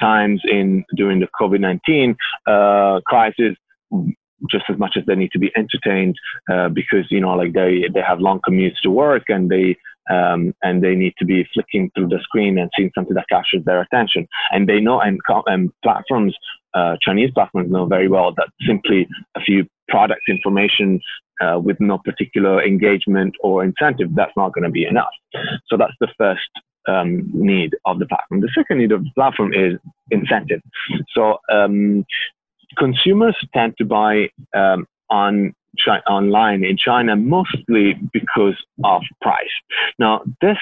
times 0.00 0.40
in 0.44 0.84
during 0.96 1.20
the 1.20 1.28
COVID 1.40 1.60
nineteen 1.60 2.16
uh, 2.46 3.00
crisis, 3.06 3.54
just 4.50 4.64
as 4.68 4.78
much 4.78 4.96
as 4.96 5.04
they 5.06 5.14
need 5.14 5.32
to 5.32 5.38
be 5.38 5.50
entertained 5.56 6.16
uh, 6.50 6.68
because 6.68 7.06
you 7.10 7.20
know 7.20 7.34
like 7.34 7.52
they 7.52 7.84
they 7.92 8.00
have 8.00 8.20
long 8.20 8.40
commutes 8.48 8.80
to 8.82 8.90
work 8.90 9.24
and 9.28 9.50
they 9.50 9.76
um, 10.10 10.54
and 10.62 10.82
they 10.82 10.94
need 10.94 11.14
to 11.18 11.24
be 11.24 11.46
flicking 11.52 11.90
through 11.94 12.08
the 12.08 12.18
screen 12.22 12.58
and 12.58 12.70
seeing 12.76 12.90
something 12.94 13.14
that 13.14 13.28
captures 13.28 13.64
their 13.64 13.80
attention. 13.82 14.26
And 14.52 14.68
they 14.68 14.80
know, 14.80 15.00
and, 15.00 15.20
and 15.46 15.70
platforms, 15.82 16.34
uh, 16.74 16.96
Chinese 17.02 17.30
platforms 17.32 17.70
know 17.70 17.86
very 17.86 18.08
well 18.08 18.32
that 18.36 18.48
simply 18.66 19.06
a 19.36 19.40
few 19.40 19.66
product 19.88 20.22
information 20.28 21.00
uh, 21.40 21.58
with 21.62 21.78
no 21.80 21.98
particular 21.98 22.62
engagement 22.62 23.34
or 23.42 23.64
incentive, 23.64 24.14
that's 24.14 24.32
not 24.36 24.52
going 24.54 24.64
to 24.64 24.70
be 24.70 24.84
enough. 24.84 25.12
So 25.68 25.76
that's 25.76 25.94
the 26.00 26.08
first 26.18 26.48
um, 26.88 27.28
need 27.32 27.76
of 27.84 27.98
the 27.98 28.06
platform. 28.06 28.40
The 28.40 28.50
second 28.54 28.78
need 28.78 28.92
of 28.92 29.04
the 29.04 29.10
platform 29.14 29.52
is 29.54 29.74
incentive. 30.10 30.62
So 31.14 31.38
um, 31.52 32.04
consumers 32.76 33.36
tend 33.54 33.76
to 33.78 33.84
buy 33.84 34.30
um, 34.54 34.86
on 35.10 35.54
online 36.08 36.64
in 36.64 36.76
China 36.76 37.14
mostly 37.14 37.94
because 38.12 38.56
of 38.84 39.02
price. 39.20 39.46
Now, 39.98 40.22
this 40.40 40.56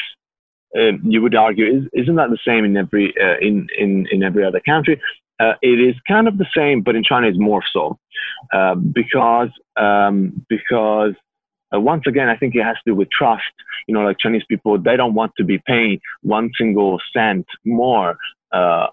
uh, 0.76 0.92
you 1.02 1.22
would 1.22 1.34
argue 1.34 1.88
is, 1.94 2.06
not 2.08 2.28
that 2.28 2.30
the 2.30 2.50
same 2.50 2.64
in 2.64 2.76
every 2.76 3.14
uh, 3.20 3.36
in, 3.40 3.66
in 3.78 4.06
in 4.10 4.22
every 4.22 4.44
other 4.44 4.60
country? 4.60 5.00
Uh, 5.38 5.52
it 5.62 5.80
is 5.80 5.94
kind 6.08 6.28
of 6.28 6.38
the 6.38 6.46
same, 6.54 6.82
but 6.82 6.96
in 6.96 7.04
China 7.04 7.28
it's 7.28 7.38
more 7.38 7.62
so 7.72 7.98
uh, 8.52 8.74
because 8.74 9.50
um, 9.76 10.44
because 10.48 11.14
uh, 11.76 11.80
once 11.80 12.04
again 12.06 12.28
I 12.28 12.36
think 12.36 12.54
it 12.54 12.64
has 12.64 12.76
to 12.76 12.92
do 12.92 12.94
with 12.94 13.08
trust. 13.10 13.42
You 13.86 13.94
know, 13.94 14.02
like 14.02 14.18
Chinese 14.18 14.44
people, 14.48 14.78
they 14.78 14.96
don't 14.96 15.14
want 15.14 15.32
to 15.38 15.44
be 15.44 15.60
paying 15.66 16.00
one 16.22 16.50
single 16.58 16.98
cent 17.12 17.46
more 17.64 18.16
uh, 18.52 18.86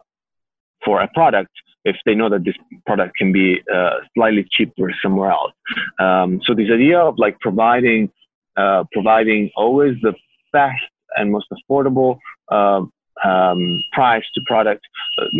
for 0.85 1.01
a 1.01 1.07
product 1.13 1.51
if 1.85 1.97
they 2.05 2.15
know 2.15 2.29
that 2.29 2.43
this 2.45 2.55
product 2.85 3.15
can 3.17 3.31
be 3.31 3.61
uh, 3.73 3.97
slightly 4.15 4.45
cheaper 4.51 4.93
somewhere 5.01 5.31
else. 5.31 5.51
Um, 5.99 6.41
so 6.45 6.53
this 6.53 6.69
idea 6.71 6.99
of 6.99 7.15
like 7.17 7.39
providing 7.39 8.09
uh, 8.55 8.83
providing 8.91 9.49
always 9.55 9.95
the 10.01 10.13
best 10.51 10.83
and 11.15 11.31
most 11.31 11.47
affordable 11.51 12.17
uh, 12.51 12.81
um, 13.23 13.83
price 13.91 14.23
to 14.33 14.41
product 14.47 14.85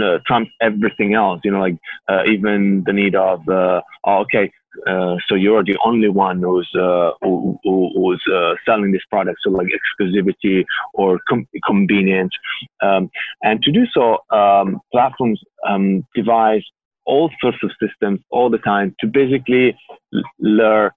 uh, 0.04 0.18
trumps 0.26 0.52
everything 0.62 1.14
else. 1.14 1.42
You 1.44 1.52
know, 1.52 1.60
like 1.60 1.78
uh, 2.10 2.24
even 2.28 2.84
the 2.86 2.94
need 2.94 3.16
of 3.16 3.48
uh, 3.48 3.82
oh, 4.06 4.20
okay, 4.22 4.52
uh, 4.88 5.16
so 5.28 5.36
you're 5.36 5.64
the 5.64 5.78
only 5.86 6.10
one 6.10 6.42
who's 6.42 6.70
uh, 6.76 7.12
who, 7.22 7.60
who, 7.64 7.92
who's 7.96 8.22
uh, 8.34 8.54
selling 8.66 8.92
this 8.92 9.02
product, 9.10 9.40
so 9.44 9.50
like 9.50 9.68
exclusivity 9.68 10.66
or 10.94 11.20
com- 11.30 11.48
convenience. 11.66 12.34
Um, 12.82 13.10
and 13.44 13.62
to 13.64 13.72
do 13.72 13.86
so, 13.94 14.18
um, 14.36 14.80
platforms 14.92 15.40
um, 15.68 16.06
devise 16.16 16.64
all 17.06 17.30
sorts 17.42 17.58
of 17.64 17.72
systems 17.82 18.20
all 18.30 18.50
the 18.50 18.58
time 18.60 18.96
to 19.00 19.08
basically 19.08 19.76
lure 20.40 20.94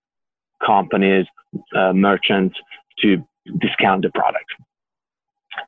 companies, 0.64 1.26
uh, 1.74 1.92
merchants 1.92 2.56
to 3.00 3.16
discount 3.58 4.02
the 4.02 4.10
product. 4.10 4.46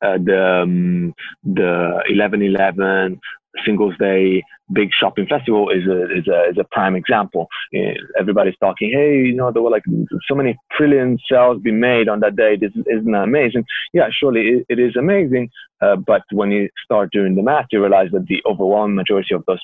Uh, 0.01 0.17
the 0.17 0.61
um, 0.63 1.13
the 1.43 2.01
1111 2.09 3.19
Singles 3.65 3.95
Day 3.99 4.43
big 4.71 4.89
shopping 4.91 5.25
festival 5.27 5.69
is 5.69 5.87
a 5.87 6.03
is 6.15 6.27
a 6.27 6.49
is 6.49 6.57
a 6.59 6.63
prime 6.71 6.95
example. 6.95 7.47
Everybody's 8.19 8.57
talking, 8.59 8.91
hey, 8.91 9.17
you 9.27 9.35
know, 9.35 9.51
there 9.51 9.61
were 9.61 9.71
like 9.71 9.83
so 10.27 10.35
many 10.35 10.57
trillion 10.71 11.17
sales 11.29 11.61
being 11.61 11.79
made 11.79 12.07
on 12.07 12.19
that 12.19 12.35
day. 12.35 12.55
This 12.55 12.71
isn't 12.75 13.11
that 13.11 13.23
amazing. 13.23 13.65
Yeah, 13.93 14.09
surely 14.11 14.41
it, 14.41 14.65
it 14.69 14.79
is 14.79 14.95
amazing. 14.95 15.49
Uh, 15.81 15.95
but 15.95 16.21
when 16.31 16.51
you 16.51 16.69
start 16.83 17.11
doing 17.11 17.35
the 17.35 17.43
math, 17.43 17.67
you 17.71 17.81
realize 17.81 18.09
that 18.11 18.27
the 18.27 18.41
overwhelming 18.45 18.95
majority 18.95 19.33
of 19.33 19.43
those 19.47 19.59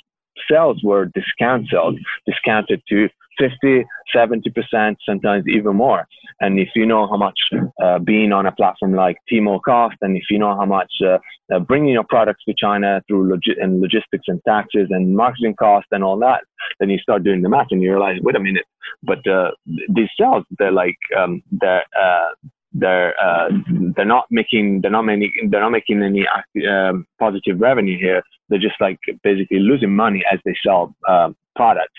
sales 0.50 0.82
were 0.84 1.06
discount 1.06 1.68
sales, 1.72 1.96
discounted 2.26 2.82
to 2.90 3.10
50, 3.38 3.86
70%, 4.16 4.96
sometimes 5.06 5.46
even 5.48 5.76
more. 5.76 6.08
And 6.40 6.60
if 6.60 6.70
you 6.76 6.86
know 6.86 7.08
how 7.08 7.18
much 7.18 7.38
uh, 7.82 8.00
being 8.00 8.32
on 8.32 8.46
a 8.46 8.52
platform 8.52 8.94
like 8.94 9.18
Tmall 9.32 9.62
cost, 9.62 9.96
and 10.02 10.18
if 10.18 10.24
you 10.30 10.40
know 10.40 10.56
how 10.56 10.66
much 10.66 10.92
uh, 11.06 11.18
uh, 11.54 11.60
bringing 11.60 11.94
your 11.94 12.04
products 12.04 12.44
to 12.46 12.54
China 12.58 13.02
through 13.08 13.30
log- 13.30 13.58
and 13.62 13.82
logistics 13.82 14.26
and 14.28 14.42
taxes 14.48 14.88
and 14.90 15.16
marketing 15.16 15.56
costs 15.56 15.90
and 15.92 16.04
all 16.04 16.18
that, 16.20 16.44
then 16.80 16.90
you 16.90 16.98
start 17.00 17.24
doing 17.24 17.42
the 17.42 17.50
math 17.50 17.68
and 17.72 17.82
you 17.82 17.92
realize, 17.92 18.18
wait 18.22 18.36
a 18.36 18.40
minute, 18.40 18.66
but 19.04 19.26
uh, 19.28 19.52
these 19.66 20.10
sales, 20.20 20.44
they're 20.58 20.72
like, 20.72 20.98
um, 21.18 21.42
they're, 21.52 21.86
uh, 22.00 22.30
they're 22.78 23.14
uh, 23.20 23.50
they're 23.96 24.06
not 24.06 24.26
making 24.30 24.82
they're 24.82 24.92
not 24.92 25.04
making 25.04 25.50
they're 25.50 25.62
not 25.62 25.72
making 25.72 26.04
any 26.04 26.26
um, 26.68 27.06
positive 27.20 27.60
revenue 27.60 27.98
here. 27.98 28.22
They're 28.50 28.60
just 28.60 28.80
like 28.80 29.00
basically 29.24 29.60
losing 29.60 29.96
money 29.96 30.24
as 30.32 30.40
they 30.46 30.56
sell 30.64 30.96
uh, 31.08 31.32
products. 31.56 31.94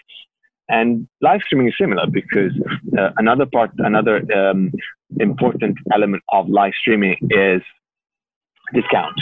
And 0.69 1.07
live 1.21 1.41
streaming 1.45 1.69
is 1.69 1.75
similar 1.81 2.07
because 2.07 2.53
uh, 2.99 3.11
another 3.19 3.47
part, 3.47 3.71
another 3.79 4.17
um, 4.37 4.73
important 5.21 5.79
element 5.95 6.23
of 6.33 6.49
live 6.49 6.73
streaming 6.79 7.17
is 7.31 7.63
discount. 8.75 9.15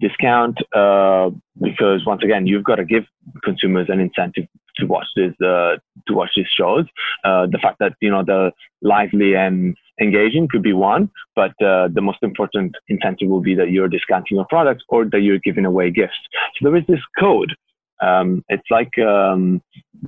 Discount 0.00 0.58
uh, 0.74 1.30
because 1.60 2.04
once 2.06 2.22
again, 2.24 2.46
you've 2.46 2.64
got 2.64 2.76
to 2.76 2.84
give 2.84 3.04
consumers 3.44 3.88
an 3.90 4.00
incentive 4.00 4.46
to 4.76 4.86
watch 4.86 5.06
this 5.14 5.34
uh, 5.40 5.76
to 6.06 6.14
watch 6.14 6.30
these 6.34 6.46
shows. 6.56 6.86
Uh, 7.24 7.46
the 7.46 7.58
fact 7.58 7.78
that 7.80 7.92
you 8.00 8.10
know 8.10 8.24
the 8.24 8.50
lively 8.80 9.34
and 9.34 9.76
engaging 10.00 10.48
could 10.48 10.62
be 10.62 10.72
one, 10.72 11.10
but 11.34 11.50
uh, 11.62 11.88
the 11.92 12.00
most 12.00 12.18
important 12.22 12.74
incentive 12.88 13.28
will 13.28 13.40
be 13.40 13.54
that 13.54 13.70
you're 13.70 13.88
discounting 13.88 14.36
your 14.36 14.46
products 14.48 14.84
or 14.88 15.04
that 15.06 15.20
you're 15.20 15.40
giving 15.40 15.64
away 15.64 15.90
gifts. 15.90 16.18
So 16.56 16.68
there 16.68 16.76
is 16.76 16.86
this 16.86 17.00
code 17.18 17.52
um, 18.00 18.44
it's 18.48 18.70
like 18.70 18.96
um, 18.98 19.62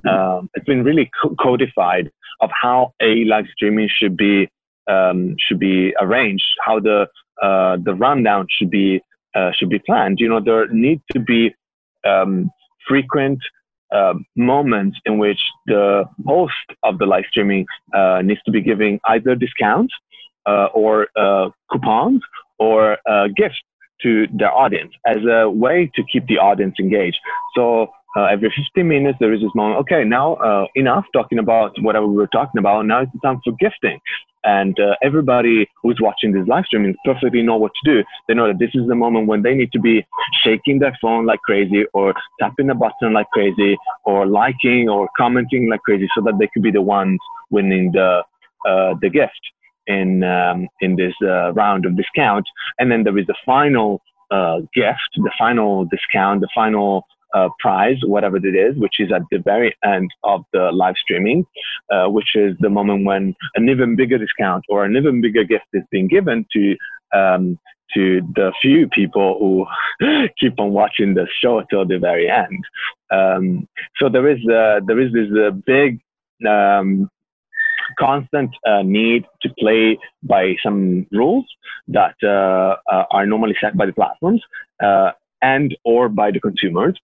uh, 0.06 0.42
it's 0.54 0.66
been 0.66 0.84
really 0.84 1.10
co- 1.20 1.34
codified 1.40 2.10
of 2.40 2.50
how 2.60 2.92
a 3.02 3.24
live 3.24 3.46
streaming 3.52 3.88
should 3.92 4.16
be 4.16 4.48
um, 4.88 5.36
should 5.38 5.58
be 5.58 5.94
arranged, 6.00 6.44
how 6.64 6.80
the 6.80 7.06
uh, 7.42 7.76
the 7.82 7.94
rundown 7.94 8.46
should 8.50 8.70
be 8.70 9.00
uh, 9.34 9.50
should 9.58 9.70
be 9.70 9.80
planned. 9.80 10.18
You 10.20 10.28
know, 10.28 10.40
there 10.40 10.68
need 10.68 11.00
to 11.12 11.20
be 11.20 11.54
um, 12.06 12.50
frequent 12.86 13.40
uh, 13.92 14.14
moments 14.36 14.98
in 15.04 15.18
which 15.18 15.40
the 15.66 16.04
host 16.26 16.54
of 16.82 16.98
the 16.98 17.06
live 17.06 17.24
streaming 17.30 17.66
uh, 17.94 18.20
needs 18.22 18.40
to 18.44 18.50
be 18.50 18.60
giving 18.60 19.00
either 19.06 19.34
discounts 19.34 19.92
uh, 20.46 20.66
or 20.74 21.08
coupons 21.70 22.22
or 22.58 22.96
gifts 23.36 23.58
to 24.02 24.26
their 24.32 24.52
audience 24.52 24.92
as 25.06 25.18
a 25.30 25.48
way 25.48 25.90
to 25.94 26.02
keep 26.10 26.26
the 26.26 26.38
audience 26.38 26.74
engaged. 26.80 27.18
So 27.54 27.90
uh, 28.16 28.24
every 28.24 28.52
15 28.56 28.88
minutes, 28.88 29.18
there 29.20 29.32
is 29.32 29.40
this 29.40 29.50
moment, 29.54 29.80
okay, 29.80 30.04
now 30.04 30.34
uh, 30.36 30.66
enough 30.74 31.04
talking 31.12 31.38
about 31.38 31.72
whatever 31.80 32.06
we 32.06 32.16
were 32.16 32.26
talking 32.28 32.58
about. 32.58 32.86
Now 32.86 33.02
it's 33.02 33.12
time 33.22 33.40
for 33.44 33.52
gifting. 33.60 34.00
And 34.44 34.78
uh, 34.80 34.94
everybody 35.02 35.68
who's 35.82 35.98
watching 36.00 36.32
this 36.32 36.46
live 36.48 36.64
streaming 36.64 36.96
perfectly 37.04 37.42
know 37.42 37.56
what 37.56 37.72
to 37.82 37.92
do. 37.92 38.04
They 38.26 38.34
know 38.34 38.48
that 38.48 38.58
this 38.58 38.70
is 38.74 38.88
the 38.88 38.94
moment 38.94 39.26
when 39.26 39.42
they 39.42 39.54
need 39.54 39.72
to 39.72 39.80
be 39.80 40.06
shaking 40.42 40.78
their 40.78 40.96
phone 41.00 41.26
like 41.26 41.40
crazy 41.40 41.84
or 41.92 42.14
tapping 42.40 42.68
the 42.68 42.74
button 42.74 43.12
like 43.12 43.28
crazy 43.32 43.76
or 44.04 44.26
liking 44.26 44.88
or 44.88 45.08
commenting 45.16 45.68
like 45.68 45.80
crazy 45.80 46.08
so 46.14 46.22
that 46.22 46.38
they 46.38 46.48
could 46.52 46.62
be 46.62 46.70
the 46.70 46.80
ones 46.80 47.18
winning 47.50 47.92
the, 47.92 48.22
uh, 48.66 48.94
the 49.02 49.10
gift 49.10 49.40
in 49.86 50.22
um, 50.22 50.68
in 50.80 50.96
this 50.96 51.14
uh, 51.22 51.52
round 51.52 51.84
of 51.84 51.96
discount. 51.96 52.46
And 52.78 52.90
then 52.90 53.04
there 53.04 53.18
is 53.18 53.26
the 53.26 53.34
final 53.44 54.00
uh, 54.30 54.60
gift, 54.74 55.10
the 55.16 55.32
final 55.38 55.84
discount, 55.86 56.40
the 56.40 56.48
final 56.54 57.04
uh, 57.34 57.48
prize, 57.58 57.96
whatever 58.04 58.36
it 58.36 58.56
is, 58.56 58.76
which 58.76 58.94
is 58.98 59.12
at 59.12 59.22
the 59.30 59.38
very 59.38 59.74
end 59.84 60.10
of 60.24 60.44
the 60.52 60.70
live 60.72 60.94
streaming, 60.96 61.44
uh, 61.92 62.06
which 62.06 62.34
is 62.34 62.56
the 62.60 62.70
moment 62.70 63.04
when 63.04 63.34
an 63.54 63.68
even 63.68 63.96
bigger 63.96 64.18
discount 64.18 64.64
or 64.68 64.84
an 64.84 64.96
even 64.96 65.20
bigger 65.20 65.44
gift 65.44 65.66
is 65.72 65.82
being 65.90 66.08
given 66.08 66.46
to 66.52 66.76
um, 67.14 67.58
to 67.94 68.20
the 68.36 68.52
few 68.62 68.88
people 68.88 69.36
who 69.40 70.28
keep 70.40 70.58
on 70.60 70.70
watching 70.70 71.14
the 71.14 71.26
show 71.42 71.62
till 71.70 71.84
the 71.86 71.98
very 71.98 72.30
end. 72.30 72.64
Um, 73.10 73.68
so 73.98 74.08
there 74.08 74.28
is 74.28 74.38
uh, 74.46 74.80
there 74.86 75.00
is 75.00 75.12
this 75.12 75.28
uh, 75.36 75.50
big 75.66 76.00
um, 76.48 77.10
constant 77.98 78.50
uh, 78.66 78.82
need 78.82 79.24
to 79.42 79.48
play 79.58 79.98
by 80.22 80.54
some 80.62 81.06
rules 81.10 81.44
that 81.88 82.14
uh, 82.22 82.76
uh, 82.92 83.04
are 83.10 83.26
normally 83.26 83.56
set 83.60 83.76
by 83.76 83.86
the 83.86 83.92
platforms 83.92 84.42
and 85.42 85.76
or 85.84 86.08
by 86.08 86.30
the 86.30 86.40
consumers. 86.40 86.98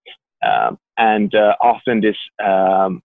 Um, 0.46 0.78
and 0.98 1.34
uh, 1.34 1.54
often 1.60 2.00
this, 2.00 2.16
um, 2.44 3.02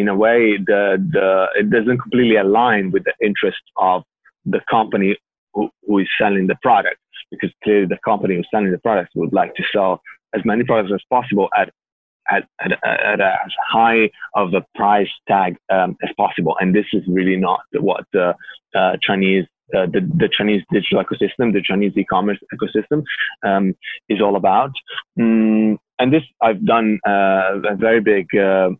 in 0.00 0.08
a 0.08 0.16
way, 0.16 0.56
the, 0.56 0.96
the, 1.12 1.46
it 1.56 1.70
doesn't 1.70 1.98
completely 1.98 2.36
align 2.36 2.90
with 2.90 3.04
the 3.04 3.14
interest 3.24 3.62
of 3.76 4.02
the 4.44 4.60
company 4.70 5.16
who, 5.54 5.70
who 5.86 5.98
is 5.98 6.08
selling 6.20 6.46
the 6.46 6.56
product, 6.62 6.98
because 7.30 7.50
clearly 7.62 7.86
the 7.86 7.98
company 8.04 8.36
who's 8.36 8.48
selling 8.52 8.70
the 8.70 8.78
product 8.78 9.10
would 9.14 9.32
like 9.32 9.54
to 9.56 9.62
sell 9.72 10.00
as 10.34 10.42
many 10.44 10.64
products 10.64 10.92
as 10.92 11.02
possible 11.10 11.48
at 11.56 11.70
at, 12.30 12.46
at, 12.60 12.72
at 12.84 13.20
as 13.20 13.52
high 13.70 14.10
of 14.34 14.52
a 14.52 14.64
price 14.74 15.08
tag 15.26 15.56
um, 15.70 15.96
as 16.02 16.10
possible. 16.16 16.56
And 16.60 16.74
this 16.74 16.84
is 16.92 17.02
really 17.08 17.36
not 17.36 17.60
what 17.72 18.04
the 18.12 18.34
uh, 18.74 18.96
Chinese 19.00 19.46
uh, 19.76 19.86
the, 19.86 20.00
the 20.00 20.28
Chinese 20.30 20.62
digital 20.72 21.02
ecosystem, 21.02 21.52
the 21.52 21.62
Chinese 21.62 21.92
e-commerce 21.96 22.38
ecosystem 22.54 23.02
um, 23.44 23.74
is 24.08 24.20
all 24.20 24.36
about. 24.36 24.70
Mm, 25.18 25.76
and 25.98 26.12
this, 26.12 26.22
I've 26.40 26.64
done 26.64 26.98
uh, 27.06 27.60
a 27.68 27.76
very 27.76 28.00
big 28.00 28.26
uh, 28.34 28.70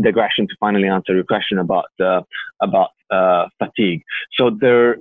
digression 0.00 0.46
to 0.48 0.54
finally 0.58 0.88
answer 0.88 1.14
your 1.14 1.24
question 1.24 1.58
about 1.58 1.90
uh, 2.00 2.22
about 2.62 2.90
uh, 3.10 3.46
fatigue. 3.58 4.02
So 4.38 4.50
there 4.60 4.96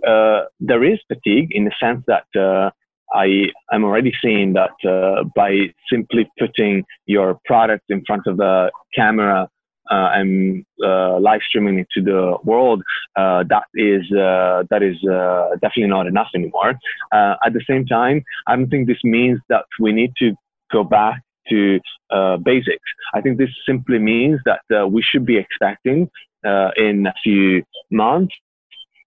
there 0.59 0.83
is 0.83 0.99
fatigue 1.07 1.49
in 1.51 1.65
the 1.65 1.71
sense 1.79 2.03
that 2.07 2.25
I 3.13 3.47
am 3.71 3.83
already 3.83 4.13
seeing 4.21 4.53
that 4.53 5.31
by 5.35 5.73
simply 5.91 6.29
putting 6.39 6.83
your 7.05 7.39
product 7.45 7.85
in 7.89 8.03
front 8.05 8.23
of 8.25 8.37
the 8.37 8.71
camera 8.95 9.47
uh, 9.91 10.09
and 10.13 10.65
live 10.79 11.41
streaming 11.47 11.79
it 11.79 11.87
to 11.93 12.01
the 12.01 12.37
world, 12.43 12.81
that 13.15 13.63
is 13.75 14.03
that 14.11 14.81
is 14.81 14.97
definitely 15.61 15.87
not 15.87 16.07
enough 16.07 16.29
anymore. 16.35 16.73
at 17.13 17.53
the 17.53 17.63
same 17.67 17.85
time, 17.85 18.23
I 18.47 18.55
don't 18.55 18.69
think 18.69 18.87
this 18.87 19.03
means 19.03 19.39
that 19.49 19.65
we 19.79 19.91
need 19.91 20.13
to 20.19 20.33
go 20.71 20.83
back 20.83 21.21
to 21.49 21.79
uh, 22.09 22.37
basics. 22.37 22.83
I 23.13 23.21
think 23.21 23.37
this 23.37 23.49
simply 23.65 23.99
means 23.99 24.39
that 24.45 24.61
uh, 24.75 24.87
we 24.87 25.01
should 25.01 25.25
be 25.25 25.37
expecting 25.37 26.09
uh, 26.45 26.69
in 26.77 27.05
a 27.07 27.13
few 27.23 27.63
months. 27.91 28.33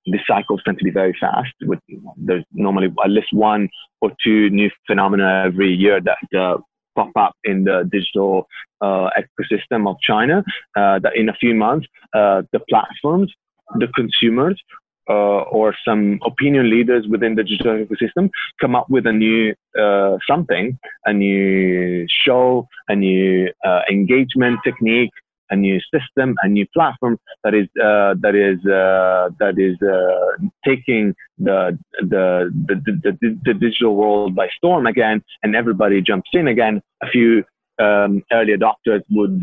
The 0.06 0.18
cycles 0.26 0.60
tend 0.64 0.78
to 0.78 0.84
be 0.84 0.90
very 0.90 1.16
fast. 1.18 1.54
With 1.62 1.78
there's 2.16 2.44
normally 2.52 2.88
at 3.02 3.10
least 3.10 3.32
one 3.32 3.68
or 4.02 4.12
two 4.22 4.50
new 4.50 4.70
phenomena 4.86 5.44
every 5.46 5.72
year 5.72 5.98
that 6.00 6.38
uh, 6.38 6.58
pop 6.94 7.10
up 7.16 7.34
in 7.44 7.64
the 7.64 7.88
digital 7.90 8.46
uh, 8.80 9.08
ecosystem 9.18 9.88
of 9.88 9.96
China. 10.00 10.44
Uh, 10.76 10.98
that 10.98 11.16
in 11.16 11.28
a 11.28 11.34
few 11.34 11.54
months, 11.54 11.86
the 12.12 12.60
platforms, 12.68 13.32
the 13.78 13.88
consumers 13.94 14.60
uh, 15.08 15.42
or 15.52 15.74
some 15.84 16.18
opinion 16.24 16.70
leaders 16.70 17.06
within 17.08 17.34
the 17.34 17.44
digital 17.44 17.74
ecosystem 17.84 18.30
come 18.60 18.74
up 18.74 18.88
with 18.88 19.06
a 19.06 19.12
new 19.12 19.54
uh, 19.78 20.16
something, 20.28 20.78
a 21.04 21.12
new 21.12 22.06
show, 22.24 22.66
a 22.88 22.96
new 22.96 23.48
uh, 23.64 23.80
engagement 23.90 24.58
technique, 24.64 25.10
a 25.50 25.56
new 25.56 25.78
system, 25.92 26.34
a 26.42 26.48
new 26.48 26.66
platform 26.74 27.18
that 27.42 27.54
is 27.54 27.68
uh, 27.80 28.14
that 28.20 28.34
is 28.34 28.58
uh, 28.66 29.30
that 29.38 29.58
is 29.58 29.76
uh, 29.82 30.46
taking 30.64 31.14
the 31.38 31.78
the, 32.00 32.50
the 32.66 32.74
the, 33.20 33.38
the 33.44 33.54
digital 33.54 33.96
world 33.96 34.34
by 34.34 34.48
storm 34.56 34.86
again, 34.86 35.22
and 35.42 35.54
everybody 35.54 36.00
jumps 36.00 36.30
in 36.32 36.48
again. 36.48 36.80
A 37.02 37.08
few 37.08 37.44
um, 37.78 38.22
early 38.32 38.54
adopters 38.56 39.02
would 39.10 39.42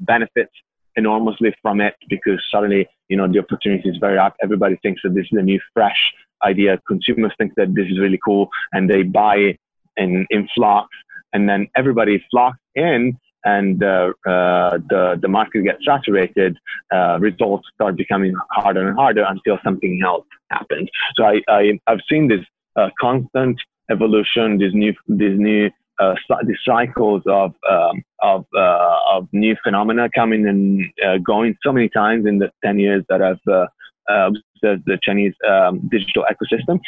benefit 0.00 0.48
enormously 0.96 1.54
from 1.62 1.80
it 1.80 1.94
because 2.08 2.42
suddenly, 2.50 2.86
you 3.08 3.16
know, 3.16 3.30
the 3.30 3.38
opportunity 3.38 3.88
is 3.88 3.96
very 3.98 4.18
up. 4.18 4.34
Everybody 4.42 4.78
thinks 4.82 5.00
that 5.04 5.14
this 5.14 5.26
is 5.30 5.38
a 5.38 5.42
new, 5.42 5.60
fresh 5.72 5.96
idea. 6.44 6.78
Consumers 6.86 7.32
think 7.38 7.52
that 7.56 7.74
this 7.74 7.86
is 7.86 7.98
really 7.98 8.18
cool 8.24 8.48
and 8.72 8.90
they 8.90 9.02
buy 9.02 9.56
in, 9.96 10.26
in 10.28 10.48
flocks 10.54 10.94
and 11.32 11.48
then 11.48 11.68
everybody 11.76 12.24
flocks 12.30 12.58
in 12.74 13.18
and 13.44 13.82
uh, 13.82 14.12
uh, 14.26 14.78
the, 14.88 15.18
the 15.20 15.28
market 15.28 15.62
gets 15.62 15.84
saturated, 15.84 16.56
uh, 16.94 17.18
results 17.20 17.68
start 17.74 17.96
becoming 17.96 18.34
harder 18.50 18.86
and 18.86 18.96
harder 18.96 19.24
until 19.28 19.58
something 19.64 20.00
else 20.04 20.26
happens. 20.50 20.88
So 21.16 21.24
I, 21.24 21.40
I, 21.48 21.78
have 21.88 22.00
seen 22.10 22.28
this 22.28 22.44
uh, 22.76 22.90
constant 23.00 23.58
evolution, 23.90 24.58
these 24.58 24.74
new, 24.74 24.94
this 25.08 25.32
new 25.36 25.70
uh, 26.00 26.14
the 26.42 26.56
cycles 26.64 27.22
of 27.26 27.54
um, 27.70 28.02
of 28.22 28.46
uh, 28.56 28.96
of 29.12 29.28
new 29.32 29.54
phenomena 29.62 30.08
coming 30.14 30.46
and 30.48 30.84
uh, 31.06 31.18
going 31.18 31.56
so 31.62 31.72
many 31.72 31.88
times 31.88 32.26
in 32.26 32.38
the 32.38 32.50
ten 32.64 32.78
years 32.78 33.04
that 33.08 33.22
I've 33.22 33.40
uh, 33.46 33.66
uh, 34.10 34.30
observed 34.30 34.84
the 34.86 34.98
Chinese 35.02 35.34
um, 35.48 35.88
digital 35.90 36.24
ecosystem. 36.30 36.80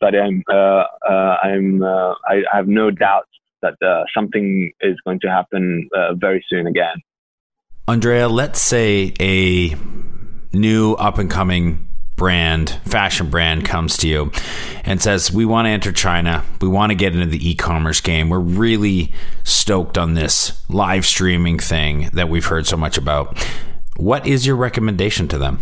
But 0.00 0.14
I'm 0.14 0.42
uh, 0.52 0.84
I'm 1.42 1.82
I 1.82 2.42
have 2.52 2.68
no 2.68 2.90
doubt 2.90 3.28
that 3.62 4.04
something 4.14 4.72
is 4.80 4.96
going 5.04 5.20
to 5.20 5.28
happen 5.28 5.88
very 6.14 6.44
soon 6.48 6.66
again. 6.66 7.02
Andrea, 7.88 8.28
let's 8.28 8.60
say 8.60 9.12
a 9.20 9.74
new 10.52 10.94
up 10.94 11.18
and 11.18 11.30
coming 11.30 11.88
brand, 12.16 12.78
fashion 12.84 13.30
brand 13.30 13.64
comes 13.64 13.96
to 13.98 14.06
you 14.06 14.30
and 14.84 15.02
says, 15.02 15.32
We 15.32 15.44
want 15.44 15.66
to 15.66 15.70
enter 15.70 15.90
China. 15.90 16.44
We 16.60 16.68
want 16.68 16.90
to 16.90 16.94
get 16.94 17.14
into 17.14 17.26
the 17.26 17.50
e 17.50 17.56
commerce 17.56 18.00
game. 18.00 18.28
We're 18.28 18.38
really 18.38 19.12
stoked 19.44 19.98
on 19.98 20.14
this 20.14 20.62
live 20.68 21.04
streaming 21.04 21.58
thing 21.58 22.10
that 22.12 22.28
we've 22.28 22.46
heard 22.46 22.66
so 22.66 22.76
much 22.76 22.96
about. 22.96 23.44
What 23.96 24.26
is 24.26 24.46
your 24.46 24.56
recommendation 24.56 25.26
to 25.28 25.38
them? 25.38 25.60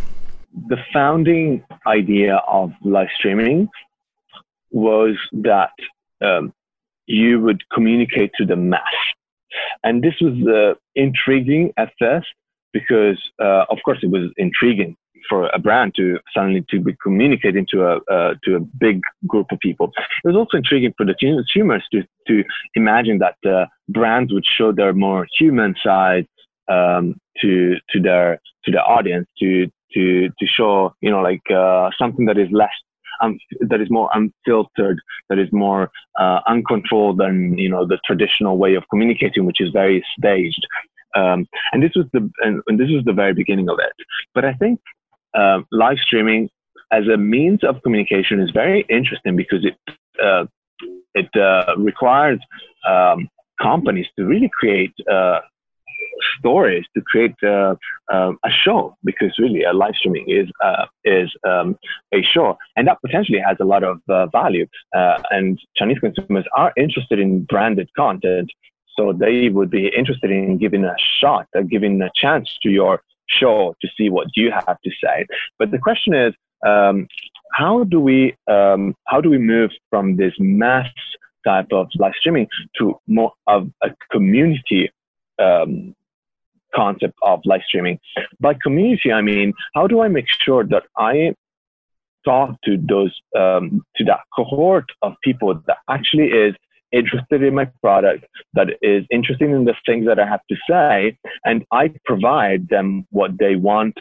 The 0.69 0.79
founding 0.93 1.65
idea 1.87 2.37
of 2.47 2.73
live 2.83 3.09
streaming 3.17 3.69
was 4.71 5.17
that 5.33 5.73
um, 6.21 6.53
you 7.11 7.41
would 7.41 7.63
communicate 7.73 8.31
to 8.39 8.47
the 8.47 8.57
mass. 8.57 8.81
And 9.83 10.03
this 10.03 10.15
was 10.21 10.35
uh, 10.47 10.79
intriguing 10.95 11.73
at 11.77 11.93
first 11.99 12.29
because, 12.73 13.19
uh, 13.43 13.65
of 13.69 13.79
course, 13.85 13.99
it 14.03 14.11
was 14.11 14.31
intriguing 14.37 14.97
for 15.29 15.49
a 15.49 15.59
brand 15.59 15.95
to 15.97 16.19
suddenly 16.35 16.65
to 16.71 16.81
be 16.81 16.97
communicating 17.03 17.67
to 17.71 17.83
a 17.83 17.97
uh, 18.11 18.35
to 18.45 18.57
a 18.57 18.61
big 18.61 19.01
group 19.27 19.47
of 19.53 19.59
people. 19.61 19.93
It 20.25 20.29
was 20.29 20.37
also 20.37 20.57
intriguing 20.57 20.95
for 20.97 21.05
the 21.05 21.15
consumers 21.15 21.85
to 21.93 22.03
to 22.29 22.45
imagine 22.75 23.19
that 23.19 23.37
uh, 23.49 23.67
brands 23.89 24.33
would 24.33 24.45
show 24.47 24.73
their 24.73 24.93
more 24.93 25.27
human 25.39 25.75
side 25.85 26.27
um, 26.69 27.17
to 27.41 27.75
to 27.91 28.01
their 28.01 28.41
to 28.65 28.71
the 28.71 28.81
audience 28.81 29.29
to 29.41 29.67
to 29.95 30.29
to 30.29 30.47
show 30.47 30.95
you 31.01 31.11
know 31.11 31.21
like 31.21 31.43
uh, 31.51 31.91
something 31.99 32.25
that 32.27 32.39
is 32.39 32.49
less 32.51 32.71
um, 33.21 33.39
that 33.61 33.81
is 33.81 33.91
more 33.91 34.09
unfiltered, 34.15 35.01
that 35.29 35.39
is 35.39 35.49
more 35.53 35.91
uh, 36.19 36.41
uncontrolled 36.47 37.19
than 37.19 37.57
you 37.59 37.69
know 37.69 37.87
the 37.87 37.99
traditional 38.05 38.59
way 38.59 38.75
of 38.75 38.85
communicating, 38.91 39.45
which 39.45 39.61
is 39.61 39.71
very 39.73 40.05
staged. 40.19 40.67
Um, 41.17 41.47
and 41.73 41.83
this 41.83 41.93
was 41.97 42.07
the 42.13 42.31
and, 42.43 42.63
and, 42.69 42.79
this 42.79 42.89
was 42.89 43.05
the 43.05 43.13
very 43.13 43.35
beginning 43.35 43.69
of 43.69 43.79
it. 43.81 43.93
But 44.35 44.45
I 44.45 44.55
think 44.55 44.81
uh, 45.35 45.61
live 45.73 45.99
streaming 45.99 46.49
as 46.93 47.07
a 47.13 47.17
means 47.17 47.65
of 47.65 47.83
communication 47.83 48.41
is 48.41 48.51
very 48.51 48.85
interesting 48.89 49.37
because 49.37 49.65
it 49.65 49.77
uh, 50.23 50.47
it 51.15 51.29
uh, 51.37 51.77
requires 51.77 52.39
um, 52.89 53.29
companies 53.61 54.07
to 54.19 54.25
really 54.25 54.51
create 54.53 54.93
uh, 55.11 55.41
stories 56.39 56.85
to 56.95 57.03
create 57.03 57.35
uh, 57.43 57.75
uh, 58.13 58.33
a 58.45 58.51
show 58.51 58.97
because 59.05 59.33
really 59.39 59.63
a 59.65 59.73
live 59.73 59.95
streaming 59.97 60.25
is 60.29 60.49
is 61.05 61.31
um, 61.49 61.77
a 62.13 62.23
show 62.23 62.57
and 62.77 62.87
that 62.87 62.99
potentially 63.05 63.39
has 63.39 63.57
a 63.61 63.65
lot 63.65 63.83
of 63.85 64.01
value 64.33 64.67
and 65.31 65.59
Chinese 65.77 65.99
consumers 65.99 66.45
are 66.57 66.73
interested 66.77 67.19
in 67.19 67.43
branded 67.45 67.89
content 67.97 68.51
so 68.97 69.13
they 69.13 69.49
would 69.49 69.71
be 69.71 69.89
interested 69.97 70.31
in 70.31 70.59
giving 70.59 70.85
a 70.85 70.95
shot, 71.21 71.47
giving 71.69 72.01
a 72.03 72.11
chance 72.15 72.59
to 72.63 72.71
your 72.71 73.03
show 73.29 73.75
to 73.81 73.89
see 73.97 74.11
what 74.11 74.29
you 74.35 74.51
have 74.51 74.81
to 74.83 74.91
say. 75.03 75.27
But 75.59 75.71
the 75.71 75.79
question 75.79 76.15
is, 76.15 76.35
um, 76.67 77.07
how 77.53 77.85
do 77.85 78.01
we 78.01 78.35
um, 78.51 78.95
how 79.07 79.21
do 79.21 79.31
we 79.31 79.39
move 79.39 79.71
from 79.89 80.17
this 80.17 80.35
mass 80.39 80.89
type 81.47 81.69
of 81.73 81.89
live 81.99 82.13
streaming 82.19 82.47
to 82.79 82.99
more 83.07 83.33
of 83.47 83.71
a 83.83 83.89
community 84.11 84.91
um, 85.41 85.95
concept 86.75 87.15
of 87.23 87.41
live 87.45 87.63
streaming? 87.67 87.99
By 88.41 88.55
community, 88.55 89.13
I 89.13 89.23
mean 89.23 89.53
how 89.75 89.87
do 89.87 90.01
I 90.01 90.09
make 90.09 90.27
sure 90.29 90.65
that 90.65 90.85
I 90.97 91.35
talk 92.25 92.61
to 92.65 92.77
those 92.77 93.19
um, 93.37 93.83
to 93.97 94.05
that 94.05 94.21
cohort 94.37 94.87
of 95.03 95.15
people 95.23 95.55
that 95.67 95.79
actually 95.89 96.29
is 96.29 96.55
interested 96.93 97.43
in 97.43 97.55
my 97.55 97.67
product, 97.81 98.25
that 98.55 98.69
is 98.83 99.05
interested 99.11 99.51
in 99.51 99.65
the 99.65 99.75
things 99.87 100.07
that 100.07 100.19
I 100.19 100.27
have 100.27 100.41
to 100.51 100.57
say, 100.69 101.17
and 101.45 101.65
I 101.71 101.93
provide 102.05 102.69
them 102.69 103.07
what 103.11 103.39
they 103.39 103.57
want 103.57 103.95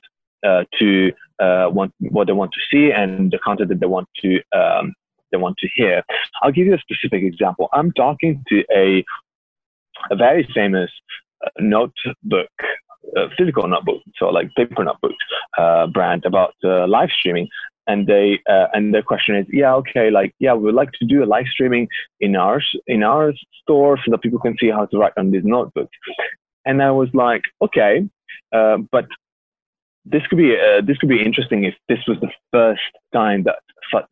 uh, 0.46 0.64
to 0.80 1.12
uh, 1.40 1.70
want, 1.72 1.94
what 2.00 2.28
they 2.28 2.34
want 2.34 2.52
to 2.54 2.62
see, 2.72 2.92
and 2.92 3.32
the 3.32 3.40
content 3.40 3.70
that 3.70 3.80
they 3.80 3.86
want 3.86 4.08
to 4.22 4.42
um, 4.56 4.94
they 5.32 5.38
want 5.38 5.58
to 5.60 5.70
hear. 5.76 6.04
I'll 6.42 6.52
give 6.52 6.66
you 6.66 6.74
a 6.74 6.80
specific 6.80 7.24
example. 7.24 7.70
I'm 7.74 7.92
talking 7.94 8.44
to 8.50 8.64
a 8.76 9.04
a 10.12 10.16
very 10.16 10.48
famous 10.54 10.92
notebook. 11.60 12.50
Physical 13.38 13.68
notebook, 13.68 14.02
so 14.18 14.28
like 14.28 14.54
paper 14.56 14.84
notebook 14.84 15.14
uh, 15.58 15.88
brand 15.88 16.26
about 16.26 16.54
uh, 16.64 16.86
live 16.86 17.10
streaming, 17.18 17.48
and 17.90 18.06
they 18.06 18.40
uh, 18.48 18.68
and 18.74 18.94
their 18.94 19.02
question 19.02 19.36
is 19.36 19.46
yeah 19.50 19.74
okay 19.74 20.12
like 20.12 20.34
yeah 20.40 20.54
we 20.54 20.64
would 20.64 20.76
like 20.76 20.92
to 20.92 21.06
do 21.06 21.24
a 21.24 21.26
live 21.26 21.48
streaming 21.48 21.88
in 22.20 22.36
our 22.36 22.62
in 22.88 23.04
our 23.04 23.34
store 23.62 23.98
so 23.98 24.12
that 24.12 24.22
people 24.22 24.40
can 24.40 24.56
see 24.60 24.70
how 24.70 24.86
to 24.86 24.98
write 24.98 25.14
on 25.18 25.32
these 25.32 25.44
notebooks 25.44 25.96
and 26.66 26.84
i 26.84 26.92
was 26.92 27.10
like 27.14 27.42
okay 27.62 28.08
but 28.92 29.06
this 30.06 30.26
could 30.28 30.38
be 30.38 30.56
uh, 30.56 30.82
this 30.86 30.98
could 30.98 31.10
be 31.10 31.24
interesting 31.24 31.64
if 31.64 31.76
this 31.88 32.00
was 32.08 32.18
the 32.22 32.32
first 32.52 32.92
time 33.14 33.44
that 33.44 33.58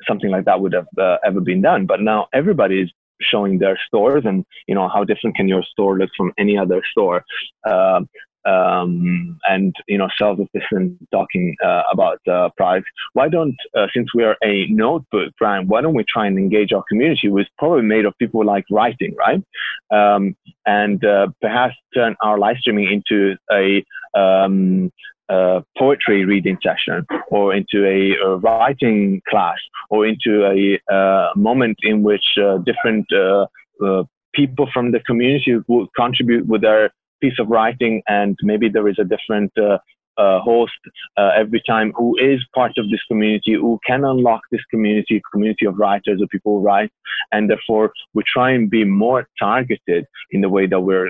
something 0.07 0.31
like 0.31 0.45
that 0.45 0.59
would 0.59 0.73
have 0.73 0.87
uh, 0.97 1.17
ever 1.25 1.39
been 1.39 1.61
done 1.61 1.85
but 1.85 2.01
now 2.01 2.27
everybody 2.33 2.81
is 2.81 2.91
showing 3.21 3.59
their 3.59 3.79
stores 3.87 4.23
and 4.25 4.45
you 4.67 4.75
know 4.75 4.87
how 4.87 5.03
different 5.03 5.35
can 5.35 5.47
your 5.47 5.63
store 5.63 5.97
look 5.97 6.09
from 6.15 6.31
any 6.37 6.57
other 6.57 6.81
store 6.91 7.23
um, 7.69 8.07
um, 8.47 9.39
and 9.49 9.75
you 9.87 9.97
know 9.97 10.07
sales 10.17 10.39
assistant 10.39 10.97
talking 11.11 11.55
uh, 11.63 11.83
about 11.91 12.19
uh, 12.27 12.49
products. 12.55 12.89
Why 13.13 13.29
don't 13.29 13.55
uh, 13.75 13.87
since 13.93 14.13
we 14.13 14.23
are 14.23 14.37
a 14.43 14.67
notebook 14.67 15.33
brand, 15.37 15.67
why 15.67 15.81
don't 15.81 15.95
we 15.95 16.05
try 16.07 16.27
and 16.27 16.37
engage 16.37 16.71
our 16.71 16.83
community, 16.87 17.29
which 17.29 17.47
is 17.47 17.51
probably 17.57 17.83
made 17.83 18.05
of 18.05 18.17
people 18.17 18.45
like 18.45 18.65
writing, 18.71 19.15
right? 19.17 19.43
Um, 19.91 20.35
and 20.65 21.03
uh, 21.03 21.27
perhaps 21.41 21.75
turn 21.93 22.15
our 22.21 22.37
live 22.37 22.57
streaming 22.57 22.91
into 22.91 23.35
a 23.51 23.83
um, 24.17 24.91
uh, 25.29 25.61
poetry 25.77 26.25
reading 26.25 26.57
session 26.63 27.05
or 27.29 27.53
into 27.53 27.85
a, 27.85 28.15
a, 28.25 28.37
writing 28.37 29.21
class 29.29 29.57
or 29.89 30.05
into 30.05 30.45
a 30.45 30.93
uh, 30.93 31.29
moment 31.35 31.77
in 31.83 32.03
which 32.03 32.23
uh, 32.41 32.57
different 32.59 33.05
uh, 33.11 33.45
uh, 33.85 34.03
people 34.33 34.67
from 34.73 34.91
the 34.91 34.99
community 35.01 35.57
will 35.67 35.87
contribute 35.95 36.47
with 36.47 36.61
their 36.61 36.91
piece 37.21 37.37
of 37.39 37.47
writing 37.47 38.01
and 38.07 38.37
maybe 38.41 38.69
there 38.69 38.87
is 38.87 38.97
a 38.99 39.03
different 39.03 39.51
uh, 39.57 40.39
host 40.39 40.73
every 41.17 41.61
time 41.67 41.91
who 41.95 42.15
is 42.17 42.39
part 42.55 42.71
of 42.77 42.89
this 42.89 43.01
community 43.07 43.53
who 43.53 43.79
can 43.85 44.03
unlock 44.03 44.41
this 44.51 44.63
community 44.71 45.21
community 45.31 45.65
of 45.65 45.77
writers 45.77 46.21
or 46.21 46.27
people 46.27 46.59
who 46.59 46.65
write. 46.65 46.91
And 47.31 47.49
therefore 47.49 47.91
we 48.13 48.23
try 48.31 48.51
and 48.51 48.69
be 48.69 48.83
more 48.83 49.27
targeted 49.39 50.05
in 50.31 50.41
the 50.41 50.49
way 50.49 50.67
that 50.67 50.79
we're 50.79 51.09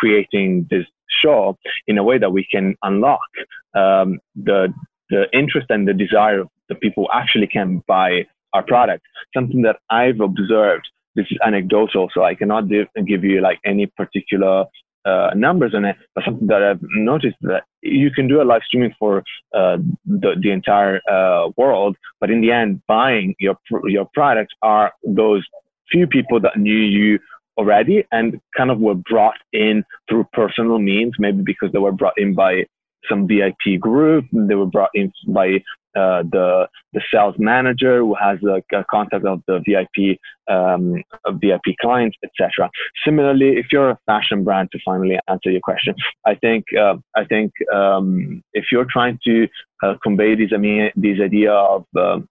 creating 0.00 0.66
this 0.70 0.86
show 1.22 1.56
in 1.86 1.98
a 1.98 2.02
way 2.02 2.18
that 2.18 2.32
we 2.32 2.46
can 2.50 2.76
unlock 2.82 3.20
um, 3.74 4.18
the 4.34 4.72
the 5.10 5.26
interest 5.32 5.66
and 5.68 5.86
the 5.86 5.92
desire 5.92 6.40
of 6.40 6.48
the 6.68 6.74
people 6.74 7.06
actually 7.12 7.46
can 7.46 7.82
buy 7.86 8.24
our 8.54 8.62
product. 8.62 9.04
Something 9.34 9.62
that 9.62 9.76
I've 9.90 10.20
observed. 10.20 10.88
This 11.14 11.26
is 11.30 11.36
anecdotal, 11.44 12.08
so 12.14 12.24
I 12.24 12.34
cannot 12.34 12.70
give 12.70 13.22
you 13.22 13.42
like 13.42 13.58
any 13.66 13.86
particular 13.86 14.64
uh, 15.04 15.30
numbers 15.34 15.74
on 15.74 15.84
it, 15.84 15.96
but 16.14 16.24
something 16.24 16.46
that 16.46 16.62
I've 16.62 16.80
noticed 16.82 17.36
that 17.42 17.64
you 17.82 18.10
can 18.10 18.28
do 18.28 18.40
a 18.40 18.44
live 18.44 18.62
streaming 18.66 18.94
for 18.98 19.18
uh, 19.54 19.76
the, 20.06 20.36
the 20.40 20.50
entire 20.50 21.00
uh, 21.10 21.50
world, 21.56 21.96
but 22.20 22.30
in 22.30 22.40
the 22.40 22.52
end, 22.52 22.80
buying 22.86 23.34
your 23.38 23.56
your 23.84 24.08
products 24.14 24.54
are 24.62 24.92
those 25.04 25.44
few 25.90 26.06
people 26.06 26.40
that 26.40 26.56
knew 26.56 26.74
you 26.74 27.18
already 27.56 28.04
and 28.12 28.40
kind 28.56 28.70
of 28.70 28.78
were 28.78 28.94
brought 28.94 29.36
in 29.52 29.84
through 30.08 30.24
personal 30.32 30.78
means, 30.78 31.14
maybe 31.18 31.42
because 31.42 31.70
they 31.72 31.78
were 31.78 31.92
brought 31.92 32.18
in 32.18 32.34
by 32.34 32.64
some 33.08 33.26
VIP 33.26 33.80
group. 33.80 34.24
They 34.32 34.54
were 34.54 34.66
brought 34.66 34.90
in 34.94 35.12
by 35.28 35.62
uh, 35.94 36.22
the 36.22 36.68
the 36.94 37.02
sales 37.12 37.34
manager 37.38 37.98
who 37.98 38.14
has 38.14 38.38
a, 38.44 38.62
a 38.76 38.84
contact 38.90 39.26
of 39.26 39.42
the 39.46 39.60
VIP 39.66 40.18
um, 40.48 41.02
VIP 41.34 41.76
clients, 41.80 42.16
etc. 42.24 42.70
Similarly, 43.04 43.58
if 43.58 43.66
you're 43.70 43.90
a 43.90 43.98
fashion 44.06 44.44
brand, 44.44 44.70
to 44.72 44.78
finally 44.84 45.18
answer 45.28 45.50
your 45.50 45.60
question, 45.60 45.94
I 46.26 46.34
think 46.34 46.64
uh, 46.78 46.94
I 47.14 47.24
think 47.24 47.52
um, 47.74 48.42
if 48.54 48.66
you're 48.72 48.86
trying 48.90 49.18
to 49.24 49.48
uh, 49.82 49.94
convey 50.02 50.34
this 50.34 50.50
I 50.54 50.58
mean 50.58 50.90
this 50.96 51.18
idea 51.20 51.52
of 51.52 51.84
um, 51.98 52.26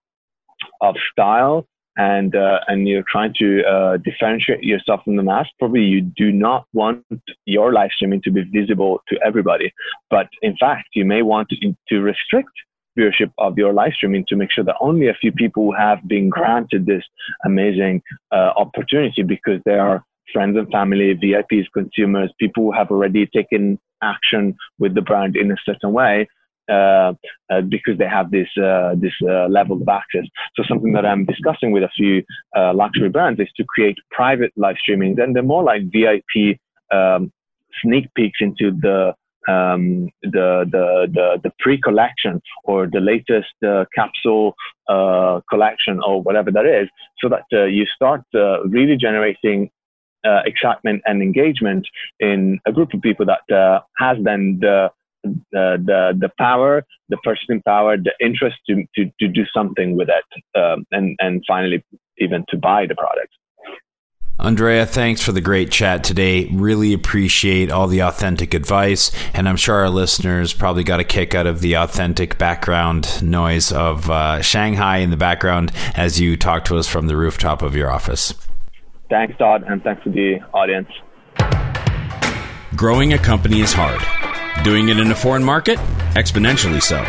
of 0.81 0.95
style 1.11 1.67
and 1.97 2.35
uh, 2.35 2.59
and 2.67 2.87
you're 2.87 3.03
trying 3.09 3.33
to 3.39 3.63
uh, 3.63 3.97
differentiate 3.97 4.63
yourself 4.63 5.03
from 5.03 5.15
the 5.15 5.23
mass, 5.23 5.47
probably 5.59 5.83
you 5.83 6.01
do 6.01 6.31
not 6.31 6.65
want 6.73 7.03
your 7.45 7.73
live 7.73 7.91
streaming 7.95 8.21
to 8.23 8.31
be 8.31 8.43
visible 8.43 9.01
to 9.09 9.19
everybody. 9.25 9.73
But 10.09 10.27
in 10.41 10.55
fact, 10.57 10.89
you 10.93 11.05
may 11.05 11.21
want 11.21 11.49
to, 11.49 11.75
to 11.89 12.01
restrict 12.01 12.51
viewership 12.97 13.31
of 13.37 13.57
your 13.57 13.73
live 13.73 13.93
streaming 13.93 14.25
to 14.27 14.35
make 14.35 14.51
sure 14.51 14.63
that 14.63 14.75
only 14.81 15.07
a 15.07 15.13
few 15.13 15.31
people 15.31 15.73
have 15.73 16.05
been 16.07 16.29
granted 16.29 16.85
this 16.85 17.03
amazing 17.45 18.01
uh, 18.31 18.51
opportunity 18.55 19.23
because 19.23 19.61
they 19.65 19.77
are 19.77 20.03
friends 20.33 20.57
and 20.57 20.69
family, 20.71 21.13
VIPs, 21.15 21.67
consumers, 21.73 22.31
people 22.39 22.63
who 22.63 22.71
have 22.71 22.91
already 22.91 23.27
taken 23.27 23.79
action 24.01 24.55
with 24.79 24.95
the 24.95 25.01
brand 25.01 25.35
in 25.35 25.51
a 25.51 25.55
certain 25.65 25.91
way 25.93 26.27
uh, 26.69 27.13
uh, 27.49 27.61
because 27.69 27.97
they 27.97 28.07
have 28.07 28.31
this 28.31 28.47
uh, 28.57 28.95
this 28.95 29.13
uh, 29.27 29.47
level 29.47 29.81
of 29.81 29.87
access. 29.87 30.25
So 30.55 30.63
something 30.67 30.93
that 30.93 31.05
I'm 31.05 31.25
discussing 31.25 31.71
with 31.71 31.83
a 31.83 31.89
few 31.95 32.23
uh, 32.55 32.73
luxury 32.73 33.09
brands 33.09 33.39
is 33.39 33.49
to 33.57 33.63
create 33.63 33.97
private 34.11 34.51
live 34.55 34.77
streamings, 34.87 35.21
and 35.21 35.35
they're 35.35 35.43
more 35.43 35.63
like 35.63 35.83
VIP 35.91 36.59
um, 36.91 37.31
sneak 37.81 38.13
peeks 38.13 38.39
into 38.41 38.71
the 38.79 39.13
um, 39.47 40.09
the, 40.21 40.65
the, 40.71 41.07
the, 41.11 41.39
the 41.43 41.51
pre-collection 41.57 42.39
or 42.63 42.85
the 42.85 42.99
latest 42.99 43.55
uh, 43.65 43.85
capsule 43.95 44.53
uh, 44.87 45.41
collection 45.49 45.99
or 46.05 46.21
whatever 46.21 46.51
that 46.51 46.67
is, 46.67 46.87
so 47.17 47.27
that 47.27 47.45
uh, 47.51 47.65
you 47.65 47.85
start 47.95 48.21
really 48.67 48.95
generating 48.97 49.69
excitement 50.45 51.01
and 51.05 51.23
engagement 51.23 51.87
in 52.19 52.59
a 52.67 52.71
group 52.71 52.93
of 52.93 53.01
people 53.01 53.25
that 53.25 53.83
has 53.97 54.17
then 54.23 54.59
the 54.61 54.91
the, 55.23 55.39
the 55.51 56.17
the 56.19 56.29
power, 56.37 56.85
the 57.09 57.17
purchasing 57.17 57.61
power, 57.61 57.97
the 57.97 58.13
interest 58.19 58.57
to 58.67 58.83
to, 58.95 59.11
to 59.19 59.27
do 59.27 59.43
something 59.53 59.95
with 59.95 60.09
it, 60.09 60.59
um, 60.59 60.85
and 60.91 61.15
and 61.19 61.43
finally 61.47 61.83
even 62.17 62.45
to 62.49 62.57
buy 62.57 62.85
the 62.85 62.95
product. 62.95 63.33
Andrea, 64.41 64.87
thanks 64.87 65.21
for 65.21 65.31
the 65.31 65.41
great 65.41 65.69
chat 65.69 66.03
today. 66.03 66.47
Really 66.47 66.93
appreciate 66.93 67.69
all 67.69 67.85
the 67.85 67.99
authentic 67.99 68.55
advice. 68.55 69.11
And 69.35 69.47
I'm 69.47 69.55
sure 69.55 69.75
our 69.75 69.89
listeners 69.89 70.51
probably 70.51 70.83
got 70.83 70.99
a 70.99 71.03
kick 71.03 71.35
out 71.35 71.45
of 71.45 71.61
the 71.61 71.75
authentic 71.75 72.39
background 72.39 73.21
noise 73.21 73.71
of 73.71 74.09
uh, 74.09 74.41
Shanghai 74.41 74.97
in 74.97 75.11
the 75.11 75.17
background 75.17 75.71
as 75.93 76.19
you 76.19 76.37
talk 76.37 76.65
to 76.65 76.77
us 76.77 76.87
from 76.87 77.05
the 77.05 77.15
rooftop 77.15 77.61
of 77.61 77.75
your 77.75 77.91
office. 77.91 78.33
Thanks, 79.11 79.37
Todd, 79.37 79.63
and 79.67 79.83
thanks 79.83 80.03
to 80.05 80.09
the 80.09 80.39
audience. 80.55 80.89
Growing 82.75 83.13
a 83.13 83.19
company 83.19 83.61
is 83.61 83.73
hard. 83.73 84.01
Doing 84.63 84.89
it 84.89 84.99
in 84.99 85.09
a 85.09 85.15
foreign 85.15 85.43
market? 85.43 85.79
Exponentially 86.13 86.83
so. 86.83 87.03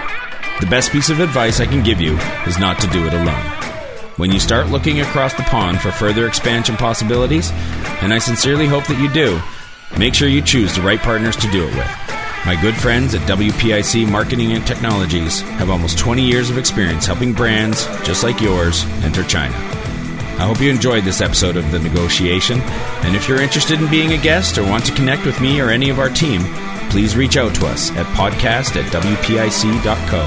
The 0.61 0.71
best 0.71 0.91
piece 0.91 1.11
of 1.11 1.21
advice 1.21 1.61
I 1.61 1.67
can 1.67 1.85
give 1.85 2.01
you 2.01 2.17
is 2.47 2.59
not 2.59 2.81
to 2.81 2.87
do 2.87 3.07
it 3.07 3.13
alone. 3.13 3.45
When 4.17 4.33
you 4.33 4.41
start 4.41 4.69
looking 4.69 5.01
across 5.01 5.35
the 5.35 5.43
pond 5.43 5.83
for 5.83 5.93
further 5.93 6.27
expansion 6.27 6.77
possibilities, 6.77 7.51
and 8.01 8.15
I 8.15 8.21
sincerely 8.21 8.67
hope 8.67 8.87
that 8.87 8.99
you 8.99 9.13
do, 9.13 9.39
make 9.99 10.15
sure 10.15 10.29
you 10.29 10.41
choose 10.41 10.75
the 10.75 10.81
right 10.81 10.99
partners 10.99 11.37
to 11.37 11.51
do 11.51 11.69
it 11.69 11.75
with. 11.75 11.91
My 12.47 12.59
good 12.59 12.75
friends 12.75 13.15
at 13.15 13.29
WPIC 13.29 14.11
Marketing 14.11 14.53
and 14.53 14.67
Technologies 14.67 15.43
have 15.43 15.69
almost 15.69 15.99
20 15.99 16.25
years 16.25 16.49
of 16.49 16.57
experience 16.57 17.05
helping 17.05 17.35
brands 17.35 17.85
just 18.03 18.23
like 18.23 18.41
yours 18.41 18.87
enter 19.05 19.25
China. 19.25 19.55
I 19.55 20.47
hope 20.47 20.63
you 20.63 20.71
enjoyed 20.71 21.05
this 21.05 21.21
episode 21.21 21.59
of 21.59 21.71
The 21.71 21.81
Negotiation, 21.81 22.61
and 22.61 23.15
if 23.15 23.29
you're 23.29 23.43
interested 23.43 23.79
in 23.79 23.91
being 23.91 24.15
a 24.15 24.23
guest 24.23 24.57
or 24.57 24.65
want 24.65 24.87
to 24.87 24.95
connect 24.95 25.27
with 25.27 25.39
me 25.43 25.61
or 25.61 25.69
any 25.69 25.91
of 25.91 25.99
our 25.99 26.09
team, 26.09 26.41
please 26.93 27.17
reach 27.17 27.39
out 27.39 27.55
to 27.55 27.67
us 27.67 27.91
at 27.93 28.05
podcast 28.15 28.77
at 28.77 28.93
WPIC.co. 28.93 30.21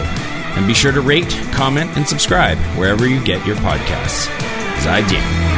And 0.57 0.66
be 0.66 0.74
sure 0.74 0.91
to 0.91 1.01
rate, 1.01 1.30
comment, 1.51 1.95
and 1.95 2.07
subscribe 2.07 2.57
wherever 2.76 3.07
you 3.07 3.24
get 3.24 3.45
your 3.45 3.57
podcasts. 3.57 4.26
Zaijian. 4.80 5.54